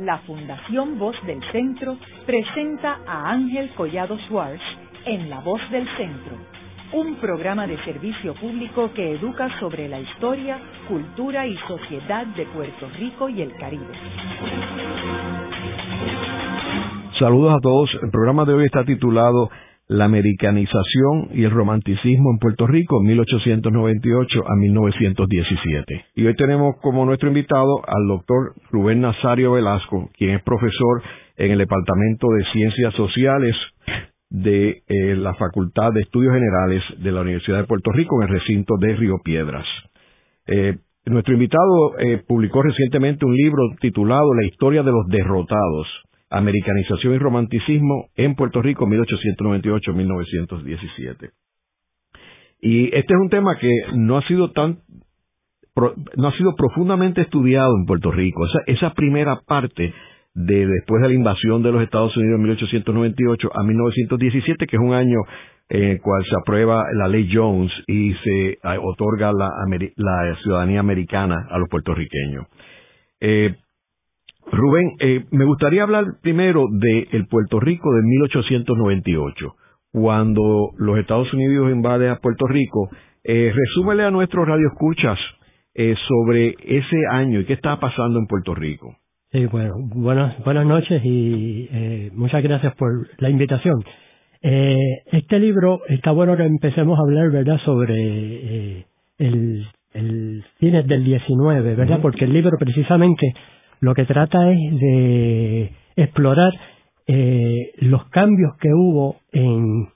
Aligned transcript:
la 0.00 0.18
Fundación 0.20 0.98
Voz 0.98 1.14
del 1.26 1.42
Centro 1.52 1.96
presenta 2.24 3.00
a 3.06 3.30
Ángel 3.30 3.70
Collado 3.74 4.16
Schwartz 4.26 4.62
en 5.04 5.28
La 5.28 5.40
Voz 5.40 5.60
del 5.70 5.86
Centro, 5.96 6.36
un 6.94 7.16
programa 7.16 7.66
de 7.66 7.76
servicio 7.84 8.34
público 8.34 8.90
que 8.94 9.12
educa 9.12 9.48
sobre 9.60 9.88
la 9.88 10.00
historia, 10.00 10.58
cultura 10.88 11.46
y 11.46 11.54
sociedad 11.68 12.26
de 12.28 12.46
Puerto 12.46 12.88
Rico 12.98 13.28
y 13.28 13.42
el 13.42 13.54
Caribe. 13.56 13.92
Saludos 17.18 17.56
a 17.58 17.60
todos. 17.60 17.90
El 18.02 18.10
programa 18.10 18.46
de 18.46 18.54
hoy 18.54 18.64
está 18.64 18.84
titulado 18.84 19.50
la 19.90 20.04
americanización 20.04 21.30
y 21.34 21.42
el 21.42 21.50
romanticismo 21.50 22.30
en 22.30 22.38
Puerto 22.38 22.64
Rico 22.68 23.00
1898 23.02 24.44
a 24.46 24.54
1917. 24.54 26.04
Y 26.14 26.26
hoy 26.26 26.36
tenemos 26.36 26.76
como 26.80 27.04
nuestro 27.04 27.26
invitado 27.26 27.82
al 27.84 28.06
doctor 28.06 28.54
Rubén 28.70 29.00
Nazario 29.00 29.50
Velasco, 29.50 30.08
quien 30.16 30.36
es 30.36 30.44
profesor 30.44 31.02
en 31.36 31.50
el 31.50 31.58
Departamento 31.58 32.28
de 32.28 32.44
Ciencias 32.52 32.94
Sociales 32.94 33.56
de 34.30 34.82
eh, 34.86 35.16
la 35.16 35.34
Facultad 35.34 35.90
de 35.92 36.02
Estudios 36.02 36.34
Generales 36.34 36.84
de 37.02 37.10
la 37.10 37.22
Universidad 37.22 37.58
de 37.58 37.66
Puerto 37.66 37.90
Rico 37.90 38.22
en 38.22 38.28
el 38.28 38.34
recinto 38.38 38.74
de 38.78 38.94
Río 38.94 39.16
Piedras. 39.24 39.66
Eh, 40.46 40.78
nuestro 41.06 41.34
invitado 41.34 41.98
eh, 41.98 42.22
publicó 42.28 42.62
recientemente 42.62 43.24
un 43.24 43.34
libro 43.34 43.62
titulado 43.80 44.34
La 44.34 44.46
historia 44.46 44.84
de 44.84 44.92
los 44.92 45.08
derrotados, 45.08 45.88
Americanización 46.30 47.14
y 47.14 47.18
Romanticismo 47.18 48.06
en 48.16 48.36
Puerto 48.36 48.62
Rico 48.62 48.86
1898-1917. 48.86 51.30
Y 52.62 52.94
este 52.94 53.14
es 53.14 53.20
un 53.20 53.30
tema 53.30 53.58
que 53.58 53.70
no 53.94 54.18
ha 54.18 54.26
sido 54.26 54.50
tan 54.52 54.80
no 56.16 56.28
ha 56.28 56.36
sido 56.36 56.54
profundamente 56.56 57.22
estudiado 57.22 57.74
en 57.76 57.86
Puerto 57.86 58.10
Rico. 58.10 58.44
Esa, 58.66 58.92
primera 58.92 59.40
parte 59.46 59.94
de 60.34 60.66
después 60.66 61.02
de 61.02 61.08
la 61.08 61.14
invasión 61.14 61.62
de 61.62 61.72
los 61.72 61.82
Estados 61.82 62.14
Unidos 62.16 62.36
en 62.36 62.42
1898 62.42 63.50
a 63.54 63.62
1917, 63.62 64.66
que 64.66 64.76
es 64.76 64.82
un 64.82 64.92
año 64.92 65.18
en 65.68 65.84
el 65.84 66.00
cual 66.00 66.24
se 66.24 66.36
aprueba 66.40 66.84
la 66.94 67.08
ley 67.08 67.30
Jones 67.32 67.72
y 67.86 68.12
se 68.14 68.58
ah, 68.62 68.76
otorga 68.82 69.32
la, 69.32 69.48
la 69.96 70.36
ciudadanía 70.42 70.80
americana 70.80 71.46
a 71.48 71.58
los 71.58 71.68
puertorriqueños. 71.68 72.46
Eh, 73.20 73.54
Rubén, 74.52 74.96
eh, 75.00 75.24
me 75.30 75.44
gustaría 75.44 75.82
hablar 75.82 76.04
primero 76.22 76.66
del 76.70 77.26
Puerto 77.28 77.60
Rico 77.60 77.92
de 77.94 78.02
1898, 78.02 79.54
cuando 79.92 80.70
los 80.78 80.98
Estados 80.98 81.32
Unidos 81.32 81.70
invaden 81.70 82.10
a 82.10 82.16
Puerto 82.16 82.46
Rico. 82.46 82.90
Eh, 83.22 83.52
resúmele 83.54 84.04
a 84.04 84.10
nuestros 84.10 84.46
radioescuchas 84.46 85.18
eh, 85.74 85.94
sobre 86.08 86.56
ese 86.64 86.96
año 87.10 87.40
y 87.40 87.44
qué 87.44 87.52
estaba 87.52 87.78
pasando 87.78 88.18
en 88.18 88.26
Puerto 88.26 88.54
Rico. 88.54 88.96
Sí, 89.32 89.46
bueno, 89.46 89.74
buenas, 89.94 90.42
buenas 90.44 90.66
noches 90.66 91.00
y 91.04 91.68
eh, 91.70 92.10
muchas 92.14 92.42
gracias 92.42 92.74
por 92.74 92.90
la 93.18 93.30
invitación. 93.30 93.84
Eh, 94.42 94.76
este 95.12 95.38
libro 95.38 95.82
está 95.88 96.10
bueno 96.10 96.36
que 96.36 96.42
empecemos 96.42 96.98
a 96.98 97.02
hablar, 97.02 97.30
¿verdad?, 97.30 97.58
sobre 97.64 97.94
eh, 97.94 98.86
el, 99.18 99.68
el 99.92 100.44
fines 100.58 100.84
del 100.88 101.04
19, 101.04 101.76
¿verdad? 101.76 102.00
Porque 102.02 102.24
el 102.24 102.32
libro 102.32 102.56
precisamente 102.58 103.32
lo 103.80 103.94
que 103.94 104.04
trata 104.04 104.50
es 104.50 104.80
de 104.80 105.72
explorar 105.96 106.52
eh, 107.06 107.72
los 107.78 108.04
cambios 108.10 108.56
que 108.60 108.68
hubo 108.72 109.16
en, 109.32 109.88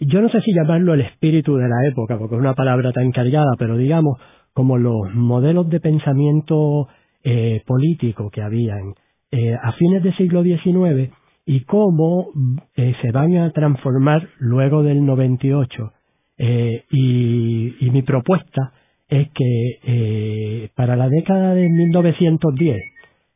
yo 0.00 0.20
no 0.20 0.28
sé 0.28 0.40
si 0.40 0.52
llamarlo 0.52 0.94
el 0.94 1.02
espíritu 1.02 1.56
de 1.56 1.68
la 1.68 1.88
época, 1.88 2.18
porque 2.18 2.34
es 2.34 2.40
una 2.40 2.54
palabra 2.54 2.92
tan 2.92 3.10
cargada, 3.12 3.52
pero 3.58 3.76
digamos 3.76 4.18
como 4.52 4.78
los 4.78 5.12
modelos 5.14 5.68
de 5.68 5.80
pensamiento 5.80 6.88
eh, 7.22 7.62
político 7.66 8.30
que 8.30 8.42
habían 8.42 8.94
eh, 9.30 9.54
a 9.54 9.72
fines 9.72 10.02
del 10.02 10.16
siglo 10.16 10.42
XIX 10.42 11.12
y 11.46 11.60
cómo 11.64 12.28
se 12.74 13.12
van 13.12 13.36
a 13.36 13.50
transformar 13.50 14.28
luego 14.38 14.82
del 14.82 15.04
98. 15.04 15.92
Eh, 16.38 16.84
y, 16.90 17.86
y 17.86 17.90
mi 17.90 18.02
propuesta 18.02 18.72
es 19.08 19.28
que 19.34 20.70
para 20.74 20.96
la 20.96 21.08
década 21.08 21.54
de 21.54 21.68
1910 21.68 22.93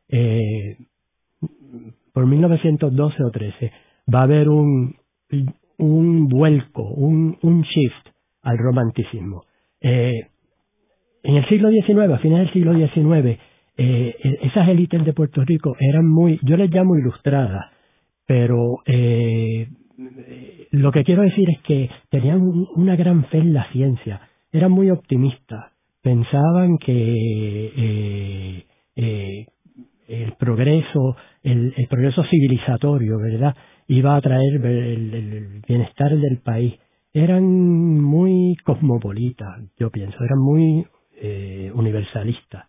eh, 0.09 0.77
por 2.13 2.27
1912 2.27 3.23
o 3.23 3.31
13, 3.31 3.73
va 4.13 4.21
a 4.21 4.25
haber 4.25 4.49
un, 4.49 4.97
un 5.79 6.29
vuelco, 6.29 6.83
un, 6.83 7.37
un 7.43 7.63
shift 7.63 8.09
al 8.43 8.59
romanticismo. 8.59 9.45
Eh, 9.81 10.21
en 11.23 11.37
el 11.37 11.49
siglo 11.49 11.71
XIX, 11.71 12.13
a 12.13 12.19
finales 12.19 12.47
del 12.47 12.55
siglo 12.55 12.75
XIX, 12.75 13.39
eh, 13.77 14.39
esas 14.43 14.69
élites 14.69 15.05
de 15.05 15.13
Puerto 15.13 15.45
Rico 15.45 15.77
eran 15.79 16.09
muy, 16.09 16.41
yo 16.43 16.57
les 16.57 16.71
llamo 16.71 16.97
ilustradas, 16.97 17.67
pero 18.27 18.79
lo 20.71 20.93
que 20.93 21.05
quiero 21.05 21.23
decir 21.23 21.49
es 21.51 21.61
que 21.63 21.91
tenían 22.11 22.41
una 22.75 22.97
gran 22.97 23.25
fe 23.27 23.39
en 23.39 23.55
la 23.55 23.71
ciencia, 23.73 24.21
eran 24.53 24.73
muy 24.73 24.91
optimistas, 24.91 25.73
pensaban 26.03 26.79
que 26.79 28.65
el 30.09 30.33
progreso, 30.33 31.17
el, 31.43 31.75
progreso 31.89 32.25
civilizatorio, 32.25 33.19
¿verdad? 33.19 33.55
Iba 33.87 34.17
a 34.17 34.21
traer 34.21 34.55
el, 34.65 35.63
bienestar 35.69 36.17
del 36.17 36.39
país. 36.39 36.75
Eran 37.13 37.45
muy 37.45 38.57
cosmopolitas, 38.65 39.61
yo 39.79 39.91
pienso, 39.91 40.17
eran 40.25 40.39
muy 40.39 40.87
eh, 41.21 41.71
universalistas. 41.75 42.67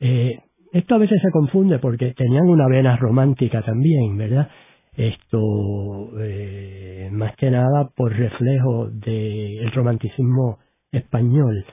Eh, 0.00 0.38
esto 0.72 0.94
a 0.94 0.98
veces 0.98 1.20
se 1.22 1.30
confunde 1.30 1.78
porque 1.78 2.12
tenían 2.14 2.48
una 2.48 2.68
vena 2.68 2.96
romántica 2.96 3.62
también, 3.62 4.16
¿verdad? 4.16 4.48
Esto, 4.96 6.10
eh, 6.20 7.08
más 7.12 7.36
que 7.36 7.50
nada 7.50 7.90
por 7.94 8.12
reflejo 8.12 8.88
del 8.90 9.70
romanticismo 9.72 10.58
español. 10.90 11.64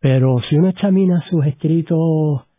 Pero 0.00 0.38
si 0.48 0.56
uno 0.56 0.68
examina 0.68 1.22
sus 1.28 1.44
escritos 1.46 2.49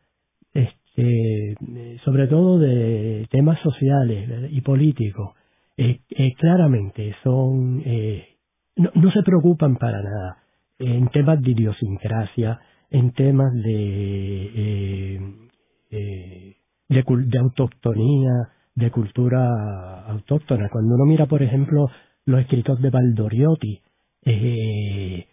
eh, 1.03 1.97
sobre 2.05 2.27
todo 2.27 2.59
de 2.59 3.27
temas 3.31 3.59
sociales 3.61 4.51
y 4.51 4.61
políticos, 4.61 5.31
eh, 5.77 6.01
eh, 6.09 6.33
claramente 6.37 7.15
son, 7.23 7.81
eh, 7.85 8.27
no, 8.75 8.91
no, 8.93 9.11
se 9.11 9.23
preocupan 9.23 9.77
para 9.77 10.01
nada 10.03 10.37
en 10.77 11.07
temas 11.09 11.41
de 11.41 11.51
idiosincrasia, 11.51 12.59
en 12.91 13.11
temas 13.13 13.53
de, 13.53 15.19
de, 15.89 16.55
de 16.89 17.39
autoctonía, 17.39 18.49
de 18.75 18.91
cultura 18.91 20.01
autóctona. 20.07 20.69
Cuando 20.69 20.95
uno 20.95 21.05
mira, 21.05 21.25
por 21.25 21.41
ejemplo, 21.41 21.89
los 22.25 22.41
escritos 22.41 22.79
de 22.81 22.89
Valdoriotti, 22.89 23.81
eh, 24.25 25.25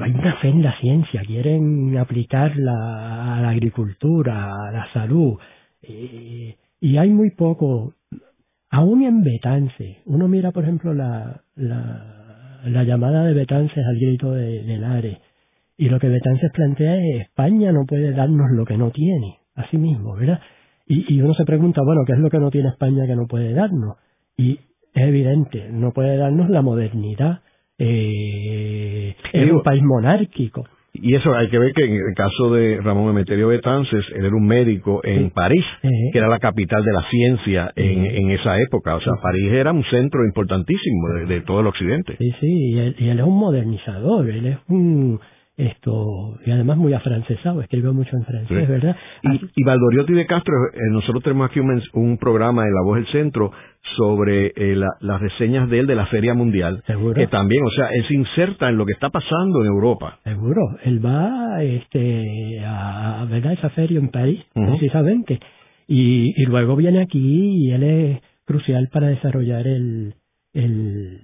hay 0.00 0.10
una 0.10 0.36
fe 0.36 0.48
en 0.48 0.62
la 0.62 0.76
ciencia, 0.80 1.22
quieren 1.26 1.96
aplicarla 1.96 3.36
a 3.36 3.40
la 3.40 3.50
agricultura, 3.50 4.52
a 4.68 4.72
la 4.72 4.92
salud, 4.92 5.38
y 5.82 6.96
hay 6.96 7.10
muy 7.10 7.30
poco, 7.30 7.94
aún 8.70 9.02
en 9.02 9.22
Betance, 9.22 9.98
uno 10.06 10.28
mira 10.28 10.50
por 10.50 10.64
ejemplo 10.64 10.94
la, 10.94 11.42
la, 11.56 12.60
la 12.64 12.84
llamada 12.84 13.24
de 13.24 13.34
Betances 13.34 13.84
al 13.86 13.96
grito 13.96 14.32
de, 14.32 14.64
de 14.64 14.78
Lares, 14.78 15.18
y 15.76 15.88
lo 15.88 15.98
que 15.98 16.08
Betances 16.08 16.50
plantea 16.52 16.96
es 16.96 17.22
España 17.22 17.72
no 17.72 17.84
puede 17.86 18.12
darnos 18.12 18.50
lo 18.52 18.64
que 18.64 18.76
no 18.76 18.90
tiene, 18.90 19.38
así 19.54 19.76
mismo, 19.76 20.14
¿verdad? 20.14 20.40
Y 20.86 21.18
uno 21.22 21.32
se 21.32 21.46
pregunta, 21.46 21.80
bueno, 21.82 22.02
¿qué 22.06 22.12
es 22.12 22.18
lo 22.18 22.28
que 22.28 22.38
no 22.38 22.50
tiene 22.50 22.68
España 22.68 23.06
que 23.06 23.16
no 23.16 23.26
puede 23.26 23.54
darnos? 23.54 23.96
Y 24.36 24.58
es 24.92 25.08
evidente, 25.08 25.70
no 25.70 25.92
puede 25.92 26.18
darnos 26.18 26.50
la 26.50 26.60
modernidad, 26.60 27.40
eh, 27.78 29.14
es 29.32 29.50
un 29.50 29.62
país 29.62 29.82
monárquico. 29.82 30.64
Y 30.96 31.16
eso 31.16 31.34
hay 31.34 31.48
que 31.48 31.58
ver 31.58 31.72
que 31.72 31.84
en 31.84 31.94
el 31.94 32.14
caso 32.14 32.52
de 32.52 32.80
Ramón 32.80 33.10
Emeterio 33.10 33.48
Betances, 33.48 34.04
él 34.14 34.26
era 34.26 34.36
un 34.36 34.46
médico 34.46 35.00
en 35.02 35.30
París, 35.30 35.64
que 35.82 36.16
era 36.16 36.28
la 36.28 36.38
capital 36.38 36.84
de 36.84 36.92
la 36.92 37.02
ciencia 37.10 37.72
en, 37.74 38.04
en, 38.06 38.30
esa 38.30 38.60
época. 38.60 38.94
O 38.94 39.00
sea, 39.00 39.12
París 39.20 39.50
era 39.50 39.72
un 39.72 39.82
centro 39.84 40.24
importantísimo 40.24 41.08
de, 41.14 41.26
de 41.26 41.40
todo 41.40 41.60
el 41.60 41.66
occidente. 41.66 42.16
Sí, 42.16 42.30
sí, 42.38 42.46
y 42.46 42.78
él, 42.78 42.96
y 42.96 43.08
él, 43.08 43.18
es 43.18 43.26
un 43.26 43.36
modernizador, 43.36 44.30
él 44.30 44.46
es 44.46 44.58
un 44.68 45.18
esto 45.56 46.38
y 46.44 46.50
además 46.50 46.76
muy 46.78 46.92
afrancesado, 46.94 47.60
escribió 47.60 47.92
mucho 47.92 48.16
en 48.16 48.24
francés, 48.24 48.66
sí. 48.66 48.72
¿verdad? 48.72 48.96
Y, 49.22 49.40
y 49.60 49.64
Valdoriotti 49.64 50.12
de 50.12 50.26
Castro, 50.26 50.52
eh, 50.72 50.78
nosotros 50.90 51.22
tenemos 51.22 51.48
aquí 51.48 51.60
un, 51.60 51.80
un, 51.92 52.18
programa 52.18 52.64
en 52.64 52.74
La 52.74 52.82
Voz 52.82 52.96
del 52.96 53.06
Centro 53.08 53.52
sobre 53.96 54.52
eh, 54.56 54.74
la, 54.74 54.88
las 55.00 55.20
reseñas 55.20 55.70
de 55.70 55.78
él 55.80 55.86
de 55.86 55.94
la 55.94 56.06
Feria 56.06 56.34
Mundial, 56.34 56.82
¿Seguro? 56.86 57.14
que 57.14 57.28
también, 57.28 57.62
o 57.64 57.70
sea, 57.70 57.86
él 57.92 58.04
se 58.08 58.14
inserta 58.14 58.68
en 58.68 58.76
lo 58.78 58.84
que 58.84 58.92
está 58.92 59.10
pasando 59.10 59.60
en 59.60 59.66
Europa. 59.68 60.18
Seguro, 60.24 60.60
él 60.82 61.04
va 61.04 61.62
este, 61.62 62.60
a, 62.66 63.24
¿verdad? 63.30 63.52
esa 63.52 63.70
feria 63.70 64.00
en 64.00 64.08
París, 64.08 64.40
uh 64.54 64.60
-huh. 64.60 64.70
precisamente, 64.70 65.38
y, 65.86 66.34
y 66.42 66.46
luego 66.46 66.74
viene 66.74 67.00
aquí 67.00 67.66
y 67.68 67.70
él 67.70 67.82
es 67.84 68.20
crucial 68.44 68.88
para 68.92 69.08
desarrollar 69.08 69.66
el, 69.66 70.14
el, 70.52 71.20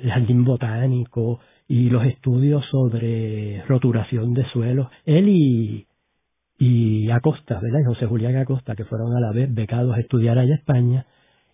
el 0.00 0.10
jardín 0.10 0.44
botánico, 0.44 1.40
y 1.72 1.88
los 1.88 2.04
estudios 2.04 2.62
sobre 2.70 3.62
roturación 3.66 4.34
de 4.34 4.44
suelos. 4.52 4.88
Él 5.06 5.26
y, 5.30 5.86
y 6.58 7.10
Acosta, 7.10 7.58
¿verdad? 7.62 7.80
Y 7.80 7.84
José 7.84 8.04
Julián 8.04 8.36
Acosta, 8.36 8.76
que 8.76 8.84
fueron 8.84 9.16
a 9.16 9.20
la 9.20 9.32
vez 9.32 9.48
becados 9.54 9.96
a 9.96 10.00
estudiar 10.00 10.38
allá 10.38 10.54
España. 10.54 11.06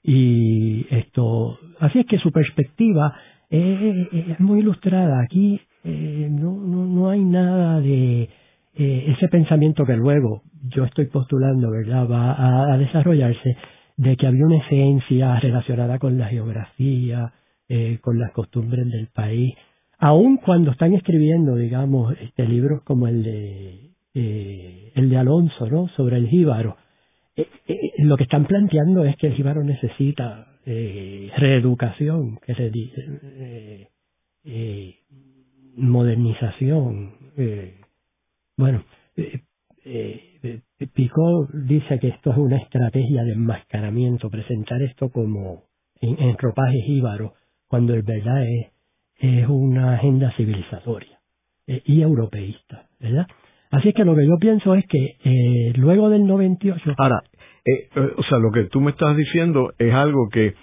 Y 0.03 0.89
esto, 0.91 1.61
así 1.79 2.01
es 2.01 2.07
que 2.07 2.19
su 2.19 2.33
perspectiva 2.33 3.15
es 3.49 4.41
muy 4.41 4.59
ilustrada. 4.59 5.23
Aquí 5.23 5.61
eh, 5.85 6.29
no, 6.29 6.51
no, 6.51 6.85
no 6.85 7.11
hay 7.11 7.23
nada 7.23 7.81
de 7.81 8.23
eh, 8.23 9.15
ese 9.17 9.29
pensamiento 9.29 9.85
que 9.85 9.95
luego 9.97 10.43
yo 10.65 10.83
estoy 10.85 11.07
postulando, 11.07 11.71
¿verdad? 11.71 12.09
Va 12.11 12.73
a, 12.73 12.77
desarrollarse 12.77 13.57
de 13.97 14.17
que 14.17 14.27
había 14.27 14.47
una 14.47 14.67
esencia 14.67 15.39
relacionada 15.39 16.01
con 16.01 16.19
la 16.19 16.27
geografía, 16.27 17.33
eh, 17.69 18.01
con 18.01 18.19
las 18.19 18.33
costumbres 18.33 18.85
del 18.91 19.07
país, 19.15 19.55
aun 19.99 20.39
cuando 20.39 20.71
están 20.71 20.95
escribiendo, 20.95 21.57
digamos, 21.57 22.15
este 22.21 22.47
libros 22.47 22.83
como 22.83 23.09
el 23.09 23.23
de 23.23 23.91
eh, 24.15 24.93
el 24.95 25.11
de 25.11 25.17
Alonso, 25.17 25.69
¿no? 25.69 25.89
Sobre 25.89 26.17
el 26.17 26.29
jíbaro. 26.29 26.77
Eh, 27.37 27.47
lo 27.99 28.17
que 28.17 28.25
están 28.25 28.47
planteando 28.47 29.05
es 29.05 29.17
que 29.17 29.29
el 29.29 29.35
jíbaro 29.35 29.63
necesita 29.63 30.47
reeducación, 30.65 32.37
que 32.45 32.55
se 32.55 32.69
dice, 32.69 33.89
modernización. 35.77 37.15
bueno, 38.57 38.85
eh, 39.91 40.61
Picot 40.93 41.51
dice 41.53 41.99
que 41.99 42.09
esto 42.09 42.33
es 42.33 42.37
una 42.37 42.59
estrategia 42.59 43.23
de 43.25 43.33
enmascaramiento, 43.33 44.29
presentar 44.29 44.83
esto 44.83 45.09
como 45.09 45.63
en, 46.01 46.21
en 46.23 46.37
ropaje 46.37 46.83
jíbaro, 46.83 47.33
cuando 47.67 47.95
en 47.95 48.05
verdad 48.05 48.45
es, 48.45 48.67
es 49.19 49.49
una 49.49 49.95
agenda 49.95 50.33
civilizatoria 50.37 51.19
eh, 51.67 51.83
y 51.85 52.03
europeísta, 52.03 52.87
¿verdad? 53.01 53.27
Así 53.71 53.93
que 53.93 54.05
lo 54.05 54.15
que 54.15 54.27
yo 54.27 54.37
pienso 54.39 54.75
es 54.75 54.87
que 54.87 55.17
eh, 55.25 55.73
luego 55.77 56.09
del 56.09 56.27
98... 56.27 56.95
Ahora, 56.97 57.23
eh, 57.65 57.89
o 58.17 58.23
sea, 58.23 58.39
lo 58.39 58.51
que 58.51 58.65
tú 58.65 58.81
me 58.81 58.93
estás 58.93 59.17
diciendo 59.17 59.73
es 59.79 59.93
algo 59.93 60.29
que, 60.31 60.55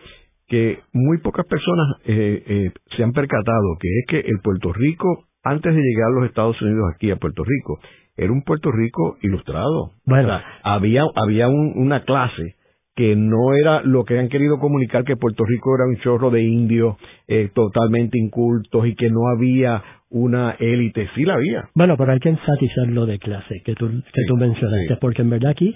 que 0.47 0.79
muy 0.93 1.19
pocas 1.19 1.45
personas 1.45 1.85
se 2.03 3.03
han 3.03 3.11
percatado, 3.11 3.77
que 3.79 3.87
es 3.99 4.05
que 4.07 4.19
el 4.27 4.39
Puerto 4.41 4.73
Rico, 4.73 5.25
antes 5.43 5.75
de 5.75 5.81
llegar 5.81 6.07
a 6.07 6.19
los 6.19 6.25
Estados 6.29 6.59
Unidos 6.61 6.85
aquí 6.95 7.11
a 7.11 7.17
Puerto 7.17 7.43
Rico, 7.43 7.79
era 8.17 8.31
un 8.31 8.41
Puerto 8.43 8.71
Rico 8.71 9.17
ilustrado. 9.21 9.91
Bueno, 10.05 10.39
había, 10.63 11.03
había 11.15 11.47
una 11.47 12.03
clase 12.05 12.55
que 12.95 13.15
no 13.15 13.53
era 13.53 13.81
lo 13.81 14.05
que 14.05 14.17
han 14.17 14.29
querido 14.29 14.57
comunicar 14.59 15.03
que 15.03 15.17
Puerto 15.17 15.43
Rico 15.45 15.75
era 15.75 15.85
un 15.85 15.97
chorro 15.97 16.31
de 16.31 16.43
indios 16.43 16.95
eh, 17.27 17.49
totalmente 17.53 18.17
incultos 18.17 18.87
y 18.87 18.95
que 18.95 19.09
no 19.09 19.27
había 19.27 19.83
una 20.09 20.51
élite. 20.59 21.09
Sí 21.15 21.23
la 21.25 21.33
había. 21.33 21.69
Bueno, 21.73 21.97
pero 21.97 22.13
hay 22.13 22.19
que 22.19 22.29
enfatizar 22.29 22.87
lo 22.87 23.05
de 23.05 23.19
clase 23.19 23.61
que 23.65 23.75
tú, 23.75 23.89
que 23.89 24.21
tú 24.27 24.37
mencionaste, 24.37 24.95
porque 25.01 25.23
en 25.23 25.29
verdad 25.29 25.51
aquí, 25.51 25.73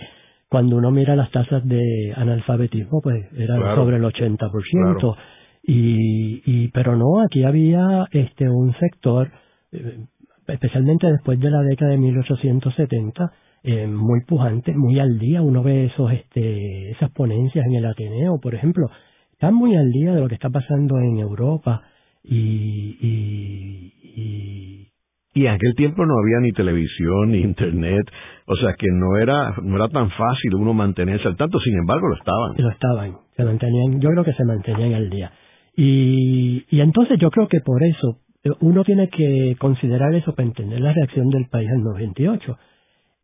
cuando 0.47 0.77
uno 0.77 0.91
mira 0.91 1.15
las 1.15 1.29
tasas 1.31 1.65
de 1.67 2.13
analfabetismo, 2.15 3.01
pues 3.01 3.25
eran 3.37 3.75
sobre 3.75 3.97
el 3.97 4.03
80%. 4.03 5.17
Y, 5.63 6.41
y, 6.45 6.67
pero 6.69 6.95
no, 6.95 7.21
aquí 7.21 7.43
había 7.43 8.07
este 8.11 8.49
un 8.49 8.73
sector 8.79 9.29
eh, 9.73 9.99
especialmente 10.53 11.07
después 11.11 11.39
de 11.39 11.49
la 11.49 11.61
década 11.61 11.91
de 11.91 11.97
1870, 11.97 13.31
eh, 13.63 13.87
muy 13.87 14.21
pujante, 14.25 14.73
muy 14.75 14.99
al 14.99 15.19
día. 15.19 15.41
Uno 15.41 15.63
ve 15.63 15.85
esos, 15.85 16.11
este, 16.11 16.91
esas 16.91 17.11
ponencias 17.11 17.65
en 17.65 17.75
el 17.75 17.85
Ateneo, 17.85 18.39
por 18.39 18.55
ejemplo, 18.55 18.89
están 19.31 19.53
muy 19.53 19.75
al 19.75 19.91
día 19.91 20.13
de 20.13 20.21
lo 20.21 20.27
que 20.27 20.35
está 20.35 20.49
pasando 20.49 20.99
en 20.99 21.19
Europa 21.19 21.81
y, 22.23 22.97
y, 22.99 23.93
y 24.15 24.89
y 25.33 25.45
en 25.45 25.53
aquel 25.53 25.75
tiempo 25.75 26.05
no 26.05 26.15
había 26.19 26.39
ni 26.41 26.51
televisión 26.51 27.31
ni 27.31 27.39
internet, 27.39 28.05
o 28.45 28.55
sea 28.55 28.73
que 28.77 28.87
no 28.91 29.15
era 29.17 29.55
no 29.61 29.75
era 29.75 29.87
tan 29.87 30.09
fácil 30.09 30.55
uno 30.55 30.73
mantenerse 30.73 31.27
al 31.27 31.37
tanto, 31.37 31.59
sin 31.59 31.77
embargo 31.77 32.07
lo 32.07 32.15
estaban. 32.15 32.55
Lo 32.57 32.69
estaban, 32.69 33.17
se 33.37 33.45
mantenían, 33.45 34.01
yo 34.01 34.09
creo 34.09 34.23
que 34.23 34.33
se 34.33 34.43
mantenían 34.43 34.95
al 34.95 35.09
día. 35.09 35.31
Y, 35.75 36.65
y 36.69 36.81
entonces 36.81 37.19
yo 37.19 37.29
creo 37.29 37.47
que 37.47 37.59
por 37.61 37.81
eso 37.83 38.17
uno 38.59 38.83
tiene 38.83 39.09
que 39.09 39.55
considerar 39.59 40.13
eso 40.15 40.33
para 40.33 40.47
entender 40.47 40.79
la 40.79 40.93
reacción 40.93 41.29
del 41.29 41.47
país 41.47 41.69
en 41.69 41.83
98. 41.83 42.57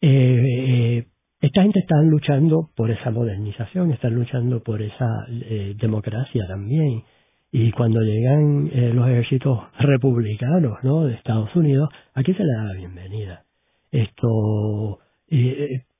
Eh, 0.02 0.98
eh, 1.00 1.08
esta 1.42 1.62
gente 1.62 1.80
está 1.80 2.02
luchando 2.02 2.70
por 2.76 2.90
esa 2.92 3.12
modernización, 3.12 3.92
están 3.92 4.16
luchando 4.16 4.64
por 4.64 4.82
esa 4.82 5.08
eh, 5.30 5.76
democracia 5.78 6.46
también. 6.48 7.04
Y 7.52 7.72
cuando 7.72 8.02
llegan 8.02 8.70
eh, 8.74 8.92
los 8.94 9.08
ejércitos 9.08 9.60
republicanos 9.80 10.78
¿no? 10.84 11.06
de 11.06 11.14
Estados 11.14 11.56
Unidos, 11.56 11.90
aquí 12.14 12.34
se 12.34 12.44
le 12.44 12.54
da 12.54 12.64
la 12.66 12.74
bienvenida. 12.74 13.44
Esto, 13.92 15.00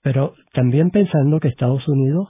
pero 0.02 0.34
también 0.54 0.90
pensando 0.90 1.40
que 1.40 1.48
Estados 1.48 1.88
Unidos 1.88 2.30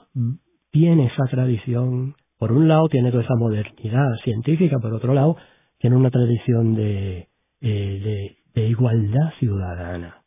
tiene 0.70 1.06
esa 1.06 1.24
tradición, 1.28 2.14
por 2.38 2.52
un 2.52 2.68
lado 2.68 2.88
tiene 2.88 3.10
toda 3.10 3.24
esa 3.24 3.34
modernidad 3.36 4.06
científica, 4.22 4.78
por 4.78 4.92
otro 4.92 5.14
lado 5.14 5.36
tiene 5.78 5.96
una 5.96 6.10
tradición 6.10 6.74
de, 6.74 7.28
eh, 7.60 8.36
de, 8.54 8.68
igualdad 8.68 9.32
ciudadana. 9.38 10.22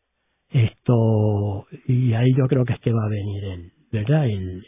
Esto, 0.51 1.67
y 1.87 2.13
ahí 2.13 2.29
yo 2.35 2.47
creo 2.47 2.65
que 2.65 2.73
es 2.73 2.79
que 2.79 2.91
va 2.91 3.05
a 3.05 3.09
venir 3.09 3.43
el, 3.43 3.71
¿verdad? 3.91 4.25
El, 4.25 4.63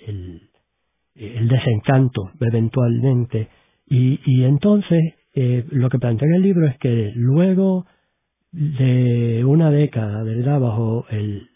el, 1.15 1.47
desencanto 1.47 2.31
eventualmente. 2.39 3.47
Y, 3.87 4.19
y 4.25 4.43
entonces, 4.43 5.15
eh, 5.33 5.65
lo 5.71 5.89
que 5.89 5.99
plantea 5.99 6.27
en 6.27 6.35
el 6.35 6.41
libro 6.41 6.67
es 6.67 6.77
que 6.77 7.11
luego 7.15 7.85
de 8.51 9.43
una 9.45 9.71
década, 9.71 10.23
¿verdad? 10.23 10.59
Bajo 10.59 11.05
el, 11.09 11.47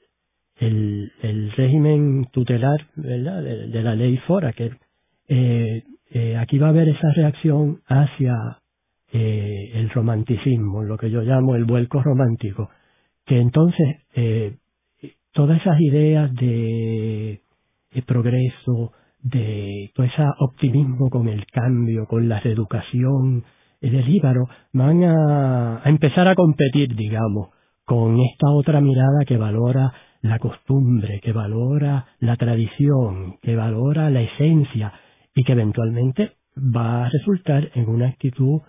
el, 0.57 1.12
el 1.22 1.51
régimen 1.51 2.25
tutelar, 2.31 2.88
¿verdad? 2.95 3.44
De, 3.44 3.83
la 3.83 3.95
ley 3.95 4.18
Fora, 4.25 4.54
que 4.54 4.72
eh, 5.27 5.83
eh, 6.12 6.38
aquí 6.38 6.57
va 6.57 6.68
a 6.68 6.69
haber 6.69 6.89
esa 6.89 7.12
reacción 7.16 7.81
hacia 7.88 8.60
eh, 9.12 9.72
el 9.74 9.89
romanticismo, 9.89 10.83
lo 10.83 10.98
que 10.98 11.10
yo 11.10 11.22
llamo 11.22 11.56
el 11.56 11.66
vuelco 11.66 12.01
romántico, 12.01 12.69
que 13.25 13.39
entonces 13.39 13.98
eh, 14.16 14.57
todas 15.33 15.60
esas 15.62 15.80
ideas 15.81 16.33
de, 16.36 17.42
progreso, 18.06 18.94
de 19.22 19.92
todo 19.94 20.06
ese 20.06 20.24
optimismo 20.39 21.10
con 21.10 21.27
el 21.27 21.45
cambio, 21.48 22.06
con 22.07 22.30
la 22.30 22.39
reeducación 22.39 23.44
del 23.81 24.10
Íbaro, 24.10 24.48
van 24.74 25.04
a 25.04 25.81
empezar 25.86 26.27
a 26.27 26.36
competir, 26.36 26.95
digamos, 26.95 27.50
con 27.83 28.19
esta 28.19 28.50
otra 28.50 28.81
mirada 28.81 29.25
que 29.27 29.38
valora 29.38 29.92
la 30.22 30.39
costumbre, 30.39 31.19
que 31.22 31.33
valora 31.33 32.07
la 32.19 32.36
tradición, 32.36 33.38
que 33.41 33.55
valora 33.55 34.10
la 34.10 34.22
esencia 34.22 34.94
y 35.36 35.44
que 35.44 35.51
eventualmente 35.51 36.32
va 36.58 37.05
a 37.05 37.10
resultar 37.10 37.70
en 37.75 37.89
una 37.89 38.08
actitud 38.08 38.62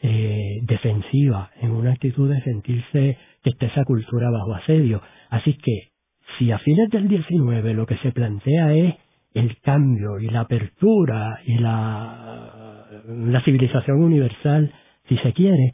eh, 0.00 0.60
defensiva, 0.62 1.50
en 1.60 1.72
una 1.72 1.92
actitud 1.92 2.30
de 2.30 2.40
sentirse 2.42 3.18
que 3.42 3.50
está 3.50 3.66
esa 3.66 3.84
cultura 3.84 4.30
bajo 4.30 4.54
asedio. 4.54 5.02
Así 5.30 5.54
que 5.54 5.90
si 6.38 6.52
a 6.52 6.58
fines 6.58 6.88
del 6.90 7.08
19 7.08 7.74
lo 7.74 7.86
que 7.86 7.96
se 7.98 8.12
plantea 8.12 8.74
es 8.74 8.94
el 9.34 9.58
cambio 9.60 10.18
y 10.20 10.28
la 10.28 10.40
apertura 10.40 11.40
y 11.44 11.58
la, 11.58 12.86
la 13.06 13.42
civilización 13.42 14.02
universal, 14.02 14.72
si 15.08 15.16
se 15.18 15.32
quiere, 15.32 15.72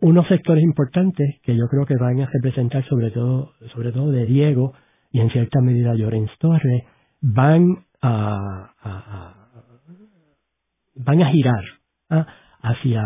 unos 0.00 0.26
sectores 0.28 0.62
importantes 0.62 1.40
que 1.42 1.56
yo 1.56 1.66
creo 1.68 1.86
que 1.86 1.96
van 1.96 2.20
a 2.20 2.28
representar 2.30 2.84
sobre 2.88 3.10
todo, 3.10 3.52
sobre 3.74 3.92
todo 3.92 4.10
de 4.10 4.26
Diego 4.26 4.74
y 5.10 5.20
en 5.20 5.30
cierta 5.30 5.60
medida 5.60 5.94
Llorens 5.94 6.30
Torres, 6.38 6.84
van 7.20 7.84
a, 8.02 8.72
van 10.96 11.22
a 11.22 11.30
girar 11.30 11.64
¿ah? 12.10 12.26
Hacia 12.64 13.04